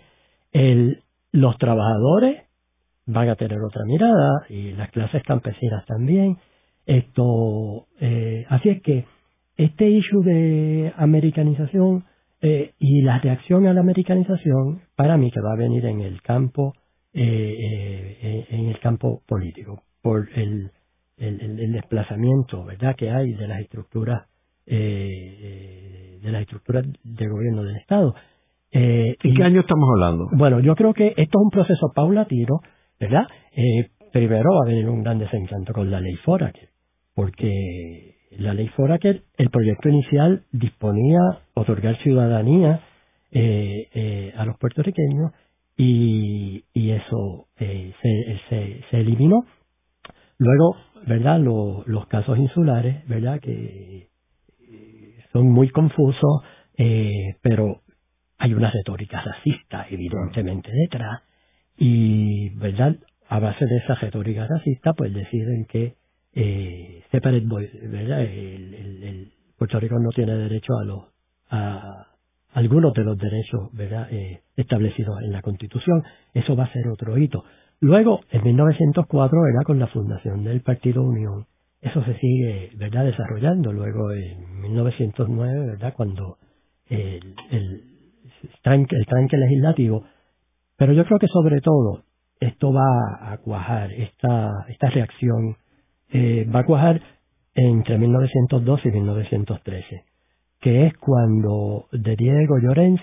El, 0.54 1.02
los 1.34 1.58
trabajadores 1.58 2.44
van 3.06 3.30
a 3.30 3.36
tener 3.36 3.60
otra 3.60 3.84
mirada 3.86 4.46
y 4.50 4.72
las 4.74 4.90
clases 4.92 5.24
campesinas 5.24 5.86
también. 5.86 6.38
Esto, 6.86 7.88
eh, 8.00 8.46
así 8.50 8.70
es 8.70 8.82
que 8.82 9.06
este 9.58 9.90
issue 9.90 10.24
de 10.24 10.94
americanización 10.96 12.06
eh, 12.42 12.72
y 12.80 13.02
la 13.02 13.20
reacción 13.20 13.68
a 13.68 13.74
la 13.74 13.82
americanización, 13.82 14.82
para 14.96 15.18
mí 15.18 15.32
que 15.32 15.42
va 15.42 15.54
a 15.54 15.58
venir 15.58 15.86
en 15.86 16.00
el 16.00 16.22
campo, 16.22 16.74
eh, 17.14 18.46
en 18.50 18.68
el 18.68 18.80
campo 18.80 19.22
político, 19.28 19.84
por 20.02 20.30
el 20.34 20.72
el, 21.22 21.72
desplazamiento 21.72 22.66
verdad 22.66 22.96
que 22.96 23.10
hay 23.10 23.34
de 23.34 23.48
las 23.48 23.60
estructuras 23.62 24.28
eh, 24.66 24.78
eh, 24.78 26.20
de 26.22 26.32
las 26.32 26.42
estructuras 26.42 26.86
de 27.04 27.28
gobierno 27.28 27.64
del 27.64 27.78
Estado. 27.78 28.14
Eh, 28.72 29.16
¿Y 29.24 29.34
qué 29.34 29.44
año 29.44 29.62
estamos 29.62 29.90
hablando? 29.94 30.30
Bueno, 30.32 30.60
yo 30.60 30.76
creo 30.76 30.94
que 30.94 31.08
esto 31.08 31.22
es 31.22 31.44
un 31.44 31.50
proceso 31.50 31.92
paulatino, 31.94 32.60
¿verdad? 33.00 33.28
Eh, 33.56 33.90
primero 34.14 34.50
va 34.54 34.66
a 34.66 34.70
venir 34.70 34.88
un 34.88 35.04
gran 35.04 35.20
desencanto 35.20 35.74
con 35.74 35.92
la 35.92 36.00
ley 36.00 36.16
Foraker, 36.24 36.70
porque 37.14 38.16
la 38.38 38.54
ley 38.54 38.68
Foraker, 38.70 39.24
el 39.38 39.50
proyecto 39.50 39.90
inicial 39.90 40.44
disponía 40.52 41.20
otorgar 41.54 41.98
ciudadanía 41.98 42.82
eh, 43.32 44.34
a 44.38 44.46
los 44.46 44.58
puertorriqueños 44.58 45.32
y, 45.76 46.64
y 46.74 46.92
eso 46.92 47.48
se, 47.58 47.94
se, 48.50 48.82
se 48.90 48.98
eliminó. 48.98 49.44
Luego 50.38 50.76
¿verdad? 51.08 51.40
los 51.40 52.08
casos 52.08 52.38
insulares, 52.38 53.08
¿verdad? 53.08 53.40
Que 53.40 54.10
eh, 54.60 55.16
son 55.32 55.50
muy 55.50 55.70
confusos, 55.70 56.44
eh, 56.78 57.36
pero 57.42 57.82
hay 58.38 58.54
una 58.54 58.72
retórica 58.72 59.22
racista, 59.22 59.86
evidentemente, 59.90 60.72
detrás. 60.72 61.22
Y, 61.78 62.50
¿verdad? 62.56 62.96
A 63.28 63.40
base 63.40 63.66
de 63.66 63.78
esa 63.78 63.96
retórica 63.96 64.48
racista, 64.48 64.94
pues 64.94 65.14
deciden 65.14 65.66
que 65.66 65.96
eh, 66.34 67.04
separate 67.12 67.46
¿verdad? 67.84 68.22
El, 68.22 68.74
el, 68.74 69.32
Puerto 69.58 69.80
Rico 69.80 70.00
no 70.00 70.10
tiene 70.10 70.34
derecho 70.34 70.74
a 70.80 70.86
los 70.86 71.04
a 71.52 72.08
algunos 72.54 72.94
de 72.94 73.04
los 73.04 73.18
derechos 73.18 73.72
¿verdad? 73.74 74.08
Eh, 74.12 74.42
establecidos 74.56 75.22
en 75.22 75.32
la 75.32 75.42
Constitución. 75.42 76.04
Eso 76.34 76.56
va 76.56 76.66
a 76.66 76.74
ser 76.74 76.88
otro 76.88 77.18
hito. 77.18 77.44
Luego, 77.82 78.22
en 78.30 78.44
1904, 78.44 79.48
era 79.48 79.64
con 79.66 79.80
la 79.80 79.88
fundación 79.88 80.44
del 80.44 80.62
Partido 80.62 81.02
Unión, 81.02 81.48
eso 81.82 82.04
se 82.04 82.16
sigue, 82.20 82.70
¿verdad?, 82.76 83.06
desarrollando. 83.06 83.74
Luego, 83.74 84.12
en 84.12 84.62
1909, 84.62 85.66
¿verdad?, 85.66 85.94
cuando 85.98 86.38
el, 86.88 87.36
el, 87.50 87.84
tranque, 88.62 88.96
el 88.96 89.06
tranque 89.08 89.36
legislativo. 89.36 90.04
Pero 90.78 90.94
yo 90.94 91.06
creo 91.06 91.18
que 91.18 91.28
sobre 91.28 91.60
todo 91.62 92.04
esto 92.40 92.72
va 92.72 93.32
a 93.34 93.38
cuajar, 93.38 93.92
esta, 93.94 94.52
esta 94.70 94.90
reacción 94.92 95.58
eh, 96.12 96.48
va 96.54 96.60
a 96.60 96.66
cuajar 96.66 97.02
entre 97.56 97.98
1912 97.98 98.90
y 98.90 98.92
1913, 98.92 100.04
que 100.60 100.86
es 100.86 100.98
cuando 100.98 101.88
de 101.92 102.16
Diego 102.16 102.60
Llorens 102.60 103.02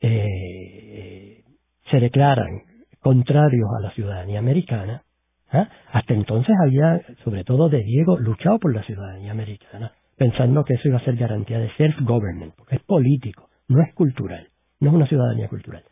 eh, 0.00 1.42
se 1.90 2.00
declaran 2.00 2.75
contrarios 3.06 3.68
a 3.78 3.80
la 3.80 3.92
ciudadanía 3.92 4.40
americana. 4.40 5.04
¿ah? 5.52 5.68
Hasta 5.92 6.12
entonces 6.12 6.52
había, 6.60 7.00
sobre 7.22 7.44
todo 7.44 7.68
de 7.68 7.84
Diego, 7.84 8.18
luchado 8.18 8.58
por 8.58 8.74
la 8.74 8.82
ciudadanía 8.82 9.30
americana, 9.30 9.92
pensando 10.16 10.64
que 10.64 10.74
eso 10.74 10.88
iba 10.88 10.98
a 10.98 11.04
ser 11.04 11.14
garantía 11.14 11.60
de 11.60 11.70
self-government, 11.76 12.54
porque 12.56 12.74
es 12.74 12.82
político, 12.82 13.48
no 13.68 13.80
es 13.80 13.94
cultural, 13.94 14.48
no 14.80 14.88
es 14.88 14.96
una 14.96 15.06
ciudadanía 15.06 15.46
cultural. 15.46 15.84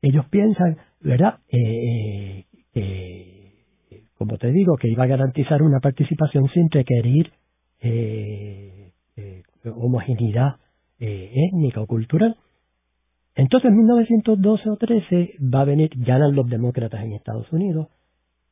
Ellos 0.00 0.26
piensan, 0.30 0.76
¿verdad?, 1.00 1.40
eh, 1.48 2.44
que, 2.72 4.04
como 4.16 4.38
te 4.38 4.52
digo, 4.52 4.76
que 4.76 4.90
iba 4.90 5.02
a 5.02 5.08
garantizar 5.08 5.62
una 5.62 5.80
participación 5.80 6.46
sin 6.54 6.70
requerir 6.70 7.32
eh, 7.80 8.92
eh, 9.16 9.42
homogeneidad 9.64 10.54
étnica 11.00 11.80
o 11.80 11.86
cultural. 11.86 12.36
Entonces, 13.34 13.70
en 13.70 13.76
1912 13.78 14.70
o 14.70 14.76
13 14.76 15.34
va 15.42 15.62
a 15.62 15.64
venir, 15.64 15.90
ganan 15.96 16.34
los 16.34 16.48
demócratas 16.48 17.02
en 17.02 17.12
Estados 17.12 17.50
Unidos. 17.52 17.88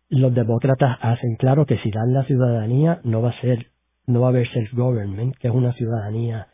Los 0.09 0.35
demócratas 0.35 0.99
hacen 1.01 1.37
claro 1.37 1.66
que 1.66 1.79
si 1.79 1.91
dan 1.91 2.12
la 2.12 2.24
ciudadanía 2.24 3.01
no 3.05 3.20
va 3.20 3.31
a 3.31 3.41
ser, 3.41 3.66
no 4.07 4.20
va 4.20 4.29
a 4.29 4.31
haber 4.31 4.49
self-government, 4.49 5.37
que 5.37 5.49
es 5.49 5.55
una 5.55 5.72
ciudadanía 5.74 6.49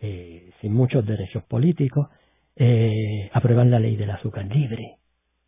eh, 0.00 0.50
sin 0.60 0.72
muchos 0.72 1.04
derechos 1.04 1.42
políticos. 1.44 2.08
Eh, 2.56 3.30
aprueban 3.32 3.70
la 3.70 3.80
ley 3.80 3.96
del 3.96 4.10
azúcar 4.10 4.44
libre, 4.46 4.96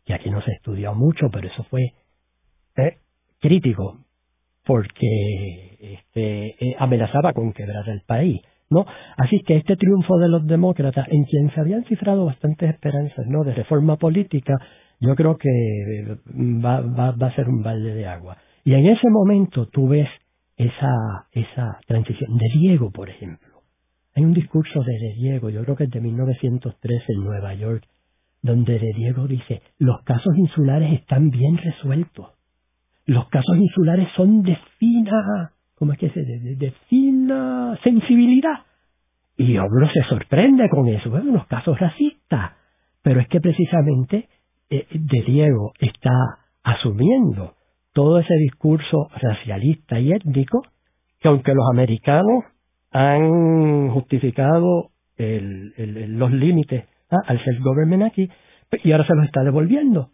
que 0.05 0.13
aquí 0.13 0.29
no 0.29 0.41
se 0.41 0.51
estudió 0.51 0.93
mucho, 0.93 1.29
pero 1.31 1.47
eso 1.47 1.63
fue 1.65 1.93
eh, 2.75 2.97
crítico, 3.39 3.99
porque 4.65 5.77
este, 5.79 6.47
eh, 6.47 6.75
amenazaba 6.79 7.33
con 7.33 7.53
quebrar 7.53 7.87
el 7.89 8.01
país. 8.01 8.41
¿No? 8.69 8.85
Así 9.17 9.41
que 9.45 9.57
este 9.57 9.75
triunfo 9.75 10.17
de 10.17 10.29
los 10.29 10.45
demócratas, 10.45 11.07
en 11.09 11.23
quien 11.25 11.51
se 11.51 11.59
habían 11.59 11.83
cifrado 11.85 12.25
bastantes 12.25 12.69
esperanzas 12.69 13.25
¿no? 13.27 13.43
de 13.43 13.53
reforma 13.53 13.97
política, 13.97 14.55
yo 14.99 15.15
creo 15.15 15.37
que 15.37 15.49
eh, 15.49 16.17
va, 16.63 16.81
va, 16.81 17.27
a 17.27 17.35
ser 17.35 17.49
un 17.49 17.61
balde 17.61 17.93
de 17.93 18.07
agua. 18.07 18.37
Y 18.63 18.73
en 18.73 18.87
ese 18.87 19.09
momento 19.09 19.67
tú 19.67 19.89
ves 19.89 20.07
esa, 20.55 21.27
esa 21.31 21.79
transición 21.87 22.37
de 22.37 22.47
Diego, 22.59 22.91
por 22.91 23.09
ejemplo. 23.09 23.49
Hay 24.15 24.23
un 24.23 24.33
discurso 24.33 24.81
de 24.83 25.13
Diego, 25.15 25.49
yo 25.49 25.63
creo 25.63 25.75
que 25.75 25.85
es 25.85 25.91
de 25.91 25.99
1913 25.99 27.03
en 27.09 27.23
Nueva 27.23 27.53
York, 27.55 27.83
donde 28.41 28.77
de 28.77 28.91
Diego 28.95 29.27
dice, 29.27 29.61
los 29.79 30.01
casos 30.03 30.37
insulares 30.37 30.93
están 30.99 31.29
bien 31.29 31.57
resueltos. 31.57 32.27
Los 33.05 33.27
casos 33.29 33.57
insulares 33.57 34.07
son 34.15 34.43
de 34.43 34.57
fina 34.77 35.53
¿cómo 35.75 35.93
es 35.93 35.99
que 35.99 36.09
se 36.09 36.21
de, 36.21 36.55
de, 36.55 36.73
sensibilidad. 37.83 38.65
Y 39.35 39.57
Oblo 39.57 39.87
se 39.91 40.03
sorprende 40.03 40.69
con 40.69 40.87
eso, 40.87 41.09
bueno, 41.09 41.31
unos 41.31 41.47
casos 41.47 41.79
racistas, 41.79 42.51
pero 43.01 43.19
es 43.19 43.27
que 43.27 43.41
precisamente 43.41 44.29
eh, 44.69 44.87
de 44.91 45.21
Diego 45.23 45.73
está 45.79 46.11
asumiendo 46.63 47.55
todo 47.93 48.19
ese 48.19 48.35
discurso 48.35 49.09
racialista 49.21 49.99
y 49.99 50.13
étnico 50.13 50.61
que 51.19 51.27
aunque 51.27 51.53
los 51.53 51.65
americanos 51.71 52.43
han 52.91 53.89
justificado 53.89 54.91
el, 55.17 55.73
el, 55.77 56.17
los 56.17 56.31
límites 56.31 56.85
¿ah? 57.09 57.17
al 57.27 57.43
self-government 57.43 58.03
aquí, 58.03 58.29
y 58.83 58.91
ahora 58.91 59.05
se 59.05 59.15
los 59.15 59.25
está 59.25 59.43
devolviendo. 59.43 60.09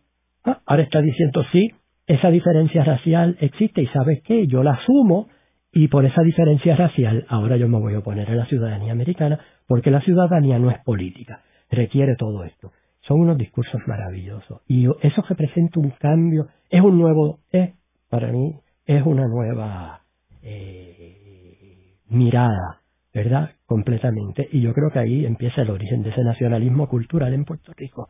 ¿ah? 0.46 0.60
Ahora 0.66 0.84
está 0.84 1.02
diciendo, 1.02 1.44
sí, 1.52 1.70
esa 2.08 2.30
diferencia 2.30 2.84
racial 2.84 3.38
existe 3.42 3.82
y 3.82 3.88
sabes 3.88 4.22
qué, 4.24 4.48
yo 4.48 4.64
la 4.64 4.74
asumo 4.74 5.28
y 5.72 5.88
por 5.88 6.06
esa 6.06 6.22
diferencia 6.24 6.76
racial, 6.76 7.26
ahora 7.30 7.58
yo 7.58 7.68
me 7.68 7.80
voy 7.80 7.94
a 7.94 8.00
oponer 8.00 8.30
a 8.30 8.36
la 8.36 8.46
ciudadanía 8.48 8.92
americana, 8.92 9.40
porque 9.68 9.92
la 9.92 10.02
ciudadanía 10.02 10.58
no 10.58 10.72
es 10.72 10.80
política, 10.84 11.44
requiere 11.70 12.16
todo 12.16 12.44
esto. 12.44 12.72
Son 13.02 13.20
unos 13.20 13.38
discursos 13.38 13.82
maravillosos. 13.88 14.62
Y 14.68 14.88
eso 15.02 15.24
representa 15.28 15.80
un 15.80 15.92
cambio, 15.92 16.48
es 16.70 16.82
un 16.82 16.98
nuevo, 16.98 17.40
es, 17.52 17.72
para 18.10 18.32
mí, 18.32 18.56
es 18.86 19.06
una 19.06 19.28
nueva 19.28 20.02
eh, 20.42 21.96
mirada, 22.10 22.82
¿verdad? 23.14 23.52
Completamente. 23.66 24.48
Y 24.52 24.62
yo 24.62 24.74
creo 24.74 24.90
que 24.92 25.00
ahí 25.00 25.26
empieza 25.26 25.62
el 25.62 25.70
origen 25.70 26.02
de 26.02 26.10
ese 26.10 26.24
nacionalismo 26.24 26.88
cultural 26.88 27.34
en 27.34 27.46
Puerto 27.46 27.74
Rico. 27.78 28.10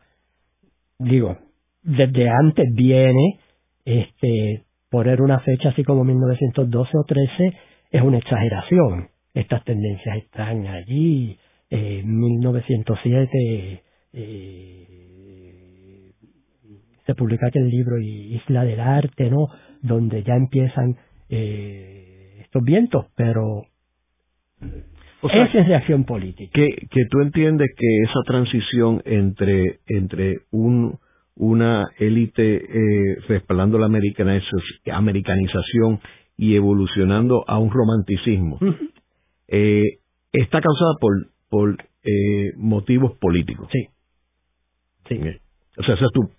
Digo, 0.98 1.36
desde 1.82 2.28
antes 2.28 2.66
viene 2.74 3.38
este 3.84 4.64
poner 4.90 5.22
una 5.22 5.40
fecha 5.40 5.70
así 5.70 5.84
como 5.84 6.04
1912 6.04 6.98
o 6.98 7.04
13 7.04 7.52
es 7.90 8.02
una 8.02 8.18
exageración. 8.18 9.08
Estas 9.32 9.64
tendencias 9.64 10.18
están 10.18 10.66
allí. 10.66 11.38
Eh, 11.70 12.02
1907 12.04 13.82
eh, 14.12 16.12
se 17.06 17.14
publica 17.14 17.46
aquel 17.46 17.68
libro 17.68 17.98
Isla 17.98 18.64
del 18.64 18.80
Arte, 18.80 19.30
¿no? 19.30 19.46
Donde 19.80 20.24
ya 20.24 20.34
empiezan 20.34 20.96
eh, 21.28 22.40
estos 22.42 22.64
vientos, 22.64 23.06
pero 23.14 23.62
o 25.22 25.28
esa 25.28 25.58
es 25.58 25.68
reacción 25.68 26.04
política. 26.04 26.50
Que, 26.54 26.68
que 26.90 27.04
tú 27.10 27.20
entiendes 27.20 27.68
que 27.76 28.02
esa 28.04 28.20
transición 28.26 29.02
entre, 29.04 29.80
entre 29.86 30.40
un 30.50 30.98
una 31.40 31.90
élite 31.98 32.56
eh, 32.56 33.16
respaldando 33.26 33.78
la 33.78 33.86
americanización 33.86 36.00
y 36.36 36.54
evolucionando 36.54 37.44
a 37.48 37.58
un 37.58 37.70
romanticismo, 37.70 38.58
eh, 39.48 40.00
está 40.32 40.60
causada 40.60 40.92
por, 41.00 41.12
por 41.48 41.78
eh, 42.04 42.52
motivos 42.56 43.16
políticos. 43.16 43.70
Sí. 43.72 43.88
sí. 45.08 45.18
O 45.78 45.82
sea, 45.82 45.94
esa 45.94 46.04
es 46.04 46.12
tu 46.12 46.30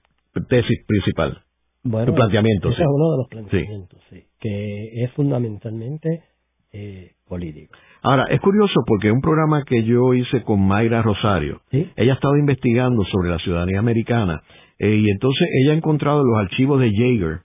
tesis 0.47 0.85
principal. 0.85 1.41
tu 1.81 2.13
planteamiento. 2.13 2.69
Ese 2.69 2.83
es 2.83 2.87
uno 2.87 3.11
de 3.11 3.17
los 3.17 3.27
planteamientos, 3.27 3.99
sí. 4.11 4.23
que 4.39 5.03
es 5.03 5.11
fundamentalmente 5.13 6.25
eh, 6.73 7.15
político. 7.27 7.75
Ahora, 8.03 8.25
es 8.29 8.39
curioso 8.41 8.81
porque 8.87 9.11
un 9.11 9.21
programa 9.21 9.63
que 9.63 9.83
yo 9.83 10.13
hice 10.13 10.43
con 10.43 10.65
Mayra 10.65 11.01
Rosario, 11.01 11.61
ella 11.71 12.13
estaba 12.13 12.37
investigando 12.39 13.03
sobre 13.05 13.29
la 13.29 13.37
ciudadanía 13.37 13.79
americana 13.79 14.41
eh, 14.79 14.95
y 14.95 15.09
entonces 15.11 15.47
ella 15.61 15.73
ha 15.73 15.77
encontrado 15.77 16.23
los 16.23 16.39
archivos 16.39 16.79
de 16.79 16.91
Jaeger 16.91 17.41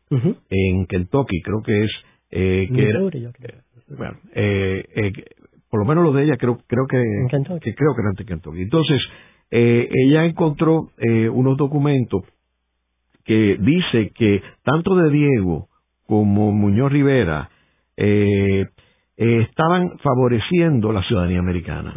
en 0.48 0.86
Kentucky, 0.86 1.42
creo 1.42 1.62
que 1.62 1.84
es 1.84 1.90
eh, 2.30 2.68
que 2.74 2.88
era, 2.88 3.00
bueno, 3.98 4.16
eh, 4.34 4.84
eh, 4.96 5.12
por 5.70 5.80
lo 5.80 5.86
menos 5.86 6.04
los 6.04 6.14
de 6.14 6.24
ella 6.24 6.36
creo 6.38 6.58
creo 6.66 6.86
que, 6.86 6.96
que 7.60 7.74
creo 7.74 7.94
que 7.94 8.00
eran 8.00 8.14
de 8.16 8.24
Kentucky. 8.24 8.62
Entonces 8.62 9.00
eh, 9.50 9.88
ella 9.90 10.24
encontró 10.24 10.88
eh, 10.96 11.28
unos 11.28 11.56
documentos 11.56 12.22
que 13.24 13.56
dice 13.60 14.10
que 14.14 14.42
tanto 14.64 14.96
de 14.96 15.10
Diego 15.10 15.68
como 16.06 16.52
Muñoz 16.52 16.90
Rivera 16.90 17.50
eh, 17.96 18.66
eh, 19.16 19.46
estaban 19.48 19.98
favoreciendo 19.98 20.92
la 20.92 21.02
ciudadanía 21.02 21.38
americana. 21.38 21.94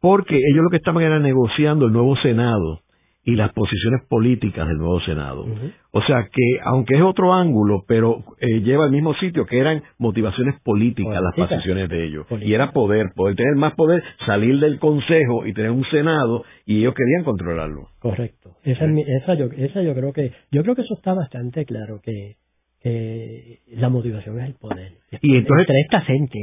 Porque 0.00 0.36
ellos 0.36 0.62
lo 0.62 0.70
que 0.70 0.76
estaban 0.76 1.02
era 1.02 1.18
negociando 1.18 1.86
el 1.86 1.92
nuevo 1.92 2.16
Senado 2.16 2.82
y 3.24 3.36
las 3.36 3.52
posiciones 3.52 4.00
políticas 4.08 4.66
del 4.66 4.78
nuevo 4.78 5.00
Senado. 5.00 5.44
O 5.90 6.00
sea 6.02 6.28
que, 6.32 6.60
aunque 6.64 6.96
es 6.96 7.02
otro 7.02 7.34
ángulo, 7.34 7.84
pero 7.86 8.24
eh, 8.40 8.60
lleva 8.60 8.84
al 8.84 8.90
mismo 8.90 9.12
sitio, 9.16 9.44
que 9.44 9.58
eran 9.58 9.82
motivaciones 9.98 10.58
políticas 10.62 11.20
las 11.20 11.34
posiciones 11.48 11.90
de 11.90 12.06
ellos. 12.06 12.26
Y 12.40 12.54
era 12.54 12.72
poder, 12.72 13.12
poder 13.14 13.36
tener 13.36 13.54
más 13.56 13.74
poder, 13.74 14.02
salir 14.24 14.58
del 14.60 14.78
Consejo 14.78 15.44
y 15.44 15.52
tener 15.52 15.72
un 15.72 15.84
Senado, 15.90 16.44
y 16.64 16.78
ellos 16.78 16.94
querían 16.94 17.24
controlarlo. 17.24 17.88
Correcto. 17.98 18.52
Esa, 18.62 18.86
esa, 18.86 19.34
yo, 19.34 19.46
esa 19.54 19.82
yo 19.82 19.94
creo 19.94 20.12
que, 20.14 20.32
yo 20.50 20.62
creo 20.62 20.74
que 20.74 20.82
eso 20.82 20.94
está 20.94 21.12
bastante 21.12 21.66
claro, 21.66 22.00
que 22.02 22.36
eh, 22.84 23.58
la 23.76 23.88
motivación 23.88 24.38
es 24.40 24.46
el 24.46 24.54
poder. 24.54 24.92
Y 25.20 25.36
entonces, 25.36 25.66
esta 25.84 26.00
gente 26.02 26.38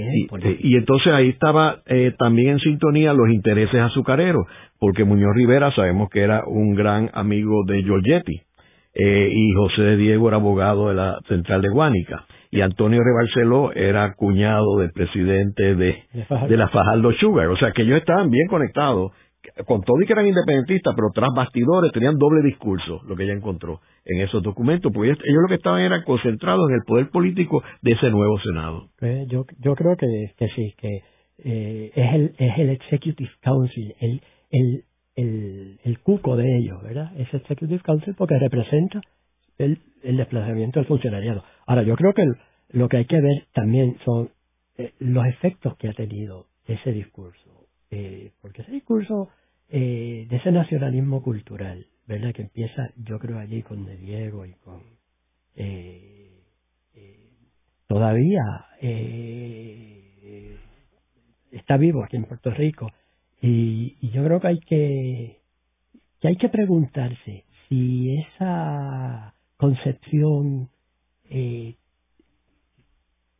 y, 0.60 0.76
entonces 0.76 1.14
ahí 1.14 1.30
estaba 1.30 1.82
eh, 1.86 2.14
también 2.18 2.50
en 2.50 2.60
sintonía 2.60 3.14
los 3.14 3.30
intereses 3.30 3.80
azucareros, 3.80 4.46
porque 4.80 5.06
Muñoz 5.06 5.34
Rivera 5.36 5.72
sabemos 5.74 6.10
que 6.10 6.22
era 6.22 6.44
un 6.46 6.76
gran 6.76 7.10
amigo 7.14 7.64
de 7.66 7.84
Giorgetti, 7.84 8.42
eh, 8.96 9.30
y 9.32 9.54
José 9.54 9.82
de 9.82 9.98
Diego 9.98 10.28
era 10.28 10.38
abogado 10.38 10.90
de 10.90 10.96
la 10.96 11.20
central 11.28 11.62
de 11.62 11.70
Guánica, 11.70 12.26
y 12.52 12.62
Antonio 12.62 13.02
Rebarceló 13.04 13.72
era 13.74 14.14
cuñado 14.14 14.80
del 14.80 14.92
presidente 14.92 15.76
de, 15.76 16.04
de 16.50 16.58
la 16.58 16.70
Fajardo 16.70 17.12
Sugar, 17.14 17.48
o 17.48 17.58
sea 17.58 17.72
que 17.72 17.84
ellos 17.84 17.98
estaban 17.98 18.30
bien 18.30 18.48
conectados 18.48 19.12
con 19.66 19.82
todo 19.82 20.02
y 20.02 20.06
que 20.06 20.14
eran 20.14 20.28
independentistas, 20.28 20.94
pero 20.96 21.10
tras 21.14 21.30
bastidores 21.36 21.92
tenían 21.92 22.18
doble 22.18 22.42
discurso, 22.42 23.02
lo 23.08 23.16
que 23.16 23.24
ella 23.24 23.34
encontró 23.34 23.82
en 24.06 24.22
esos 24.22 24.44
documentos, 24.44 24.92
porque 24.94 25.10
ellos, 25.10 25.20
lo 25.42 25.48
que 25.48 25.56
estaban 25.56 25.82
era 25.82 26.04
concentrados 26.04 26.70
en 26.70 26.76
el 26.76 26.82
poder 26.86 27.10
político 27.10 27.64
de 27.82 27.92
ese 27.92 28.10
nuevo 28.10 28.40
Senado. 28.40 28.90
Pues 29.00 29.28
yo, 29.28 29.46
yo 29.60 29.76
creo 29.76 29.96
que, 29.98 30.08
sí, 30.56 30.74
que 30.78 31.00
eh, 31.44 31.92
es, 31.96 32.14
el, 32.14 32.36
es 32.38 32.58
el 32.58 32.70
Executive 32.70 33.32
Council, 33.42 33.96
el, 34.00 34.22
el, 34.52 35.80
el, 35.84 36.00
cuco 36.00 36.36
de 36.36 36.58
ellos, 36.58 36.82
¿verdad? 36.84 37.12
Es 37.18 37.34
Executive 37.34 37.82
Council 37.84 38.16
porque 38.18 38.38
representa 38.38 39.02
el, 39.58 39.80
el 40.04 40.18
desplazamiento 40.18 40.80
del 40.80 40.88
funcionariado. 40.88 41.44
Ahora, 41.66 41.84
yo 41.84 41.96
creo 41.96 42.14
que 42.14 42.26
lo 42.70 42.90
que 42.90 42.98
hay 42.98 43.06
que 43.06 43.22
ver 43.22 43.46
también 43.54 43.98
son 44.06 44.30
eh, 44.78 44.92
los 45.00 45.26
efectos 45.28 45.78
que 45.78 45.90
ha 45.90 45.94
tenido 45.94 46.48
ese 46.68 46.92
discurso. 46.92 47.55
Eh, 47.92 48.32
porque 48.42 48.62
ese 48.62 48.72
discurso 48.72 49.30
eh, 49.70 50.28
de 50.30 50.36
ese 50.36 50.52
nacionalismo 50.52 51.22
cultural, 51.22 51.88
¿verdad? 52.08 52.34
Que 52.34 52.44
empieza, 52.44 52.90
yo 52.98 53.20
creo, 53.20 53.40
allí 53.40 53.62
con 53.64 53.86
De 53.86 53.98
Diego 53.98 54.46
y 54.46 54.54
con... 54.54 54.82
Eh, 55.56 56.44
eh 56.96 57.30
todavía 57.88 58.42
eh, 58.82 60.58
está 61.52 61.78
vivo 61.78 62.04
aquí 62.04 62.18
en 62.18 62.26
Puerto 62.26 62.52
Rico 62.52 62.92
y, 63.42 63.98
y, 64.02 64.10
yo 64.12 64.24
creo 64.24 64.40
que 64.40 64.48
hay 64.48 64.60
que, 64.60 65.42
que 66.20 66.28
hay 66.28 66.36
que 66.38 66.50
preguntarse 66.50 67.46
si 67.68 68.18
esa 68.18 69.36
concepción 69.58 70.70
eh, 71.30 71.76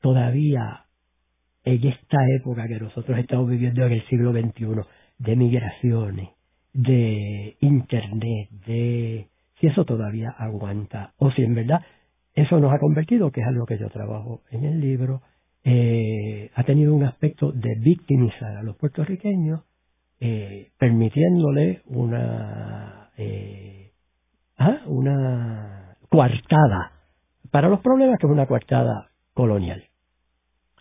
todavía 0.02 0.85
en 1.66 1.88
esta 1.88 2.18
época 2.40 2.68
que 2.68 2.80
nosotros 2.80 3.18
estamos 3.18 3.50
viviendo 3.50 3.86
en 3.86 3.94
el 3.94 4.08
siglo 4.08 4.32
XXI 4.32 4.66
de 5.18 5.36
migraciones, 5.36 6.30
de 6.74 7.58
Internet, 7.62 8.50
de 8.68 9.28
si 9.60 9.68
eso 9.68 9.86
todavía 9.86 10.30
aguanta 10.38 11.14
o 11.18 11.32
si 11.32 11.44
en 11.44 11.56
verdad 11.56 11.82
eso 12.36 12.60
nos 12.60 12.74
ha 12.74 12.80
convertido, 12.80 13.32
que 13.32 13.42
es 13.42 13.48
algo 13.48 13.66
que 13.66 13.78
yo 13.78 13.90
trabajo 13.90 14.42
en 14.52 14.66
el 14.66 14.82
libro, 14.82 15.22
eh, 15.64 16.52
ha 16.54 16.64
tenido 16.64 16.94
un 16.94 17.06
aspecto 17.06 17.52
de 17.52 17.76
victimizar 17.80 18.58
a 18.58 18.64
los 18.64 18.76
puertorriqueños, 18.76 19.62
eh, 20.20 20.70
permitiéndole 20.78 21.82
una, 21.88 23.10
eh, 23.18 23.92
ah, 24.58 24.82
una 24.86 25.98
coartada 26.10 26.92
para 27.52 27.70
los 27.70 27.80
problemas 27.80 28.20
que 28.20 28.28
es 28.28 28.32
una 28.32 28.46
coartada 28.46 29.10
colonial. 29.34 29.84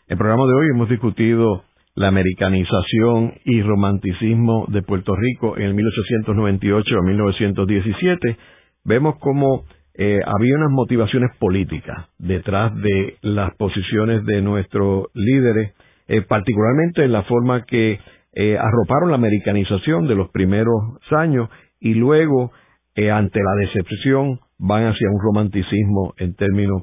El 0.06 0.18
programa 0.18 0.44
de 0.44 0.52
hoy 0.52 0.66
hemos 0.74 0.90
discutido 0.90 1.62
la 1.94 2.08
americanización 2.08 3.32
y 3.46 3.62
romanticismo 3.62 4.66
de 4.68 4.82
Puerto 4.82 5.16
Rico 5.16 5.56
en 5.56 5.62
el 5.62 5.74
1898 5.74 6.98
a 6.98 7.02
1917. 7.02 8.36
Vemos 8.84 9.14
cómo 9.18 9.64
eh, 9.94 10.20
había 10.26 10.56
unas 10.56 10.72
motivaciones 10.72 11.30
políticas 11.38 12.06
detrás 12.18 12.74
de 12.76 13.16
las 13.22 13.54
posiciones 13.56 14.26
de 14.26 14.42
nuestros 14.42 15.06
líderes, 15.14 15.72
eh, 16.08 16.20
particularmente 16.20 17.02
en 17.04 17.12
la 17.12 17.22
forma 17.22 17.64
que 17.64 17.98
eh, 18.34 18.58
arroparon 18.58 19.08
la 19.08 19.16
americanización 19.16 20.06
de 20.06 20.16
los 20.16 20.28
primeros 20.32 20.98
años 21.12 21.48
y 21.80 21.94
luego, 21.94 22.52
ante 22.94 23.40
la 23.40 23.54
decepción, 23.66 24.38
van 24.58 24.84
hacia 24.84 25.08
un 25.10 25.20
romanticismo 25.22 26.12
en 26.18 26.34
términos 26.34 26.82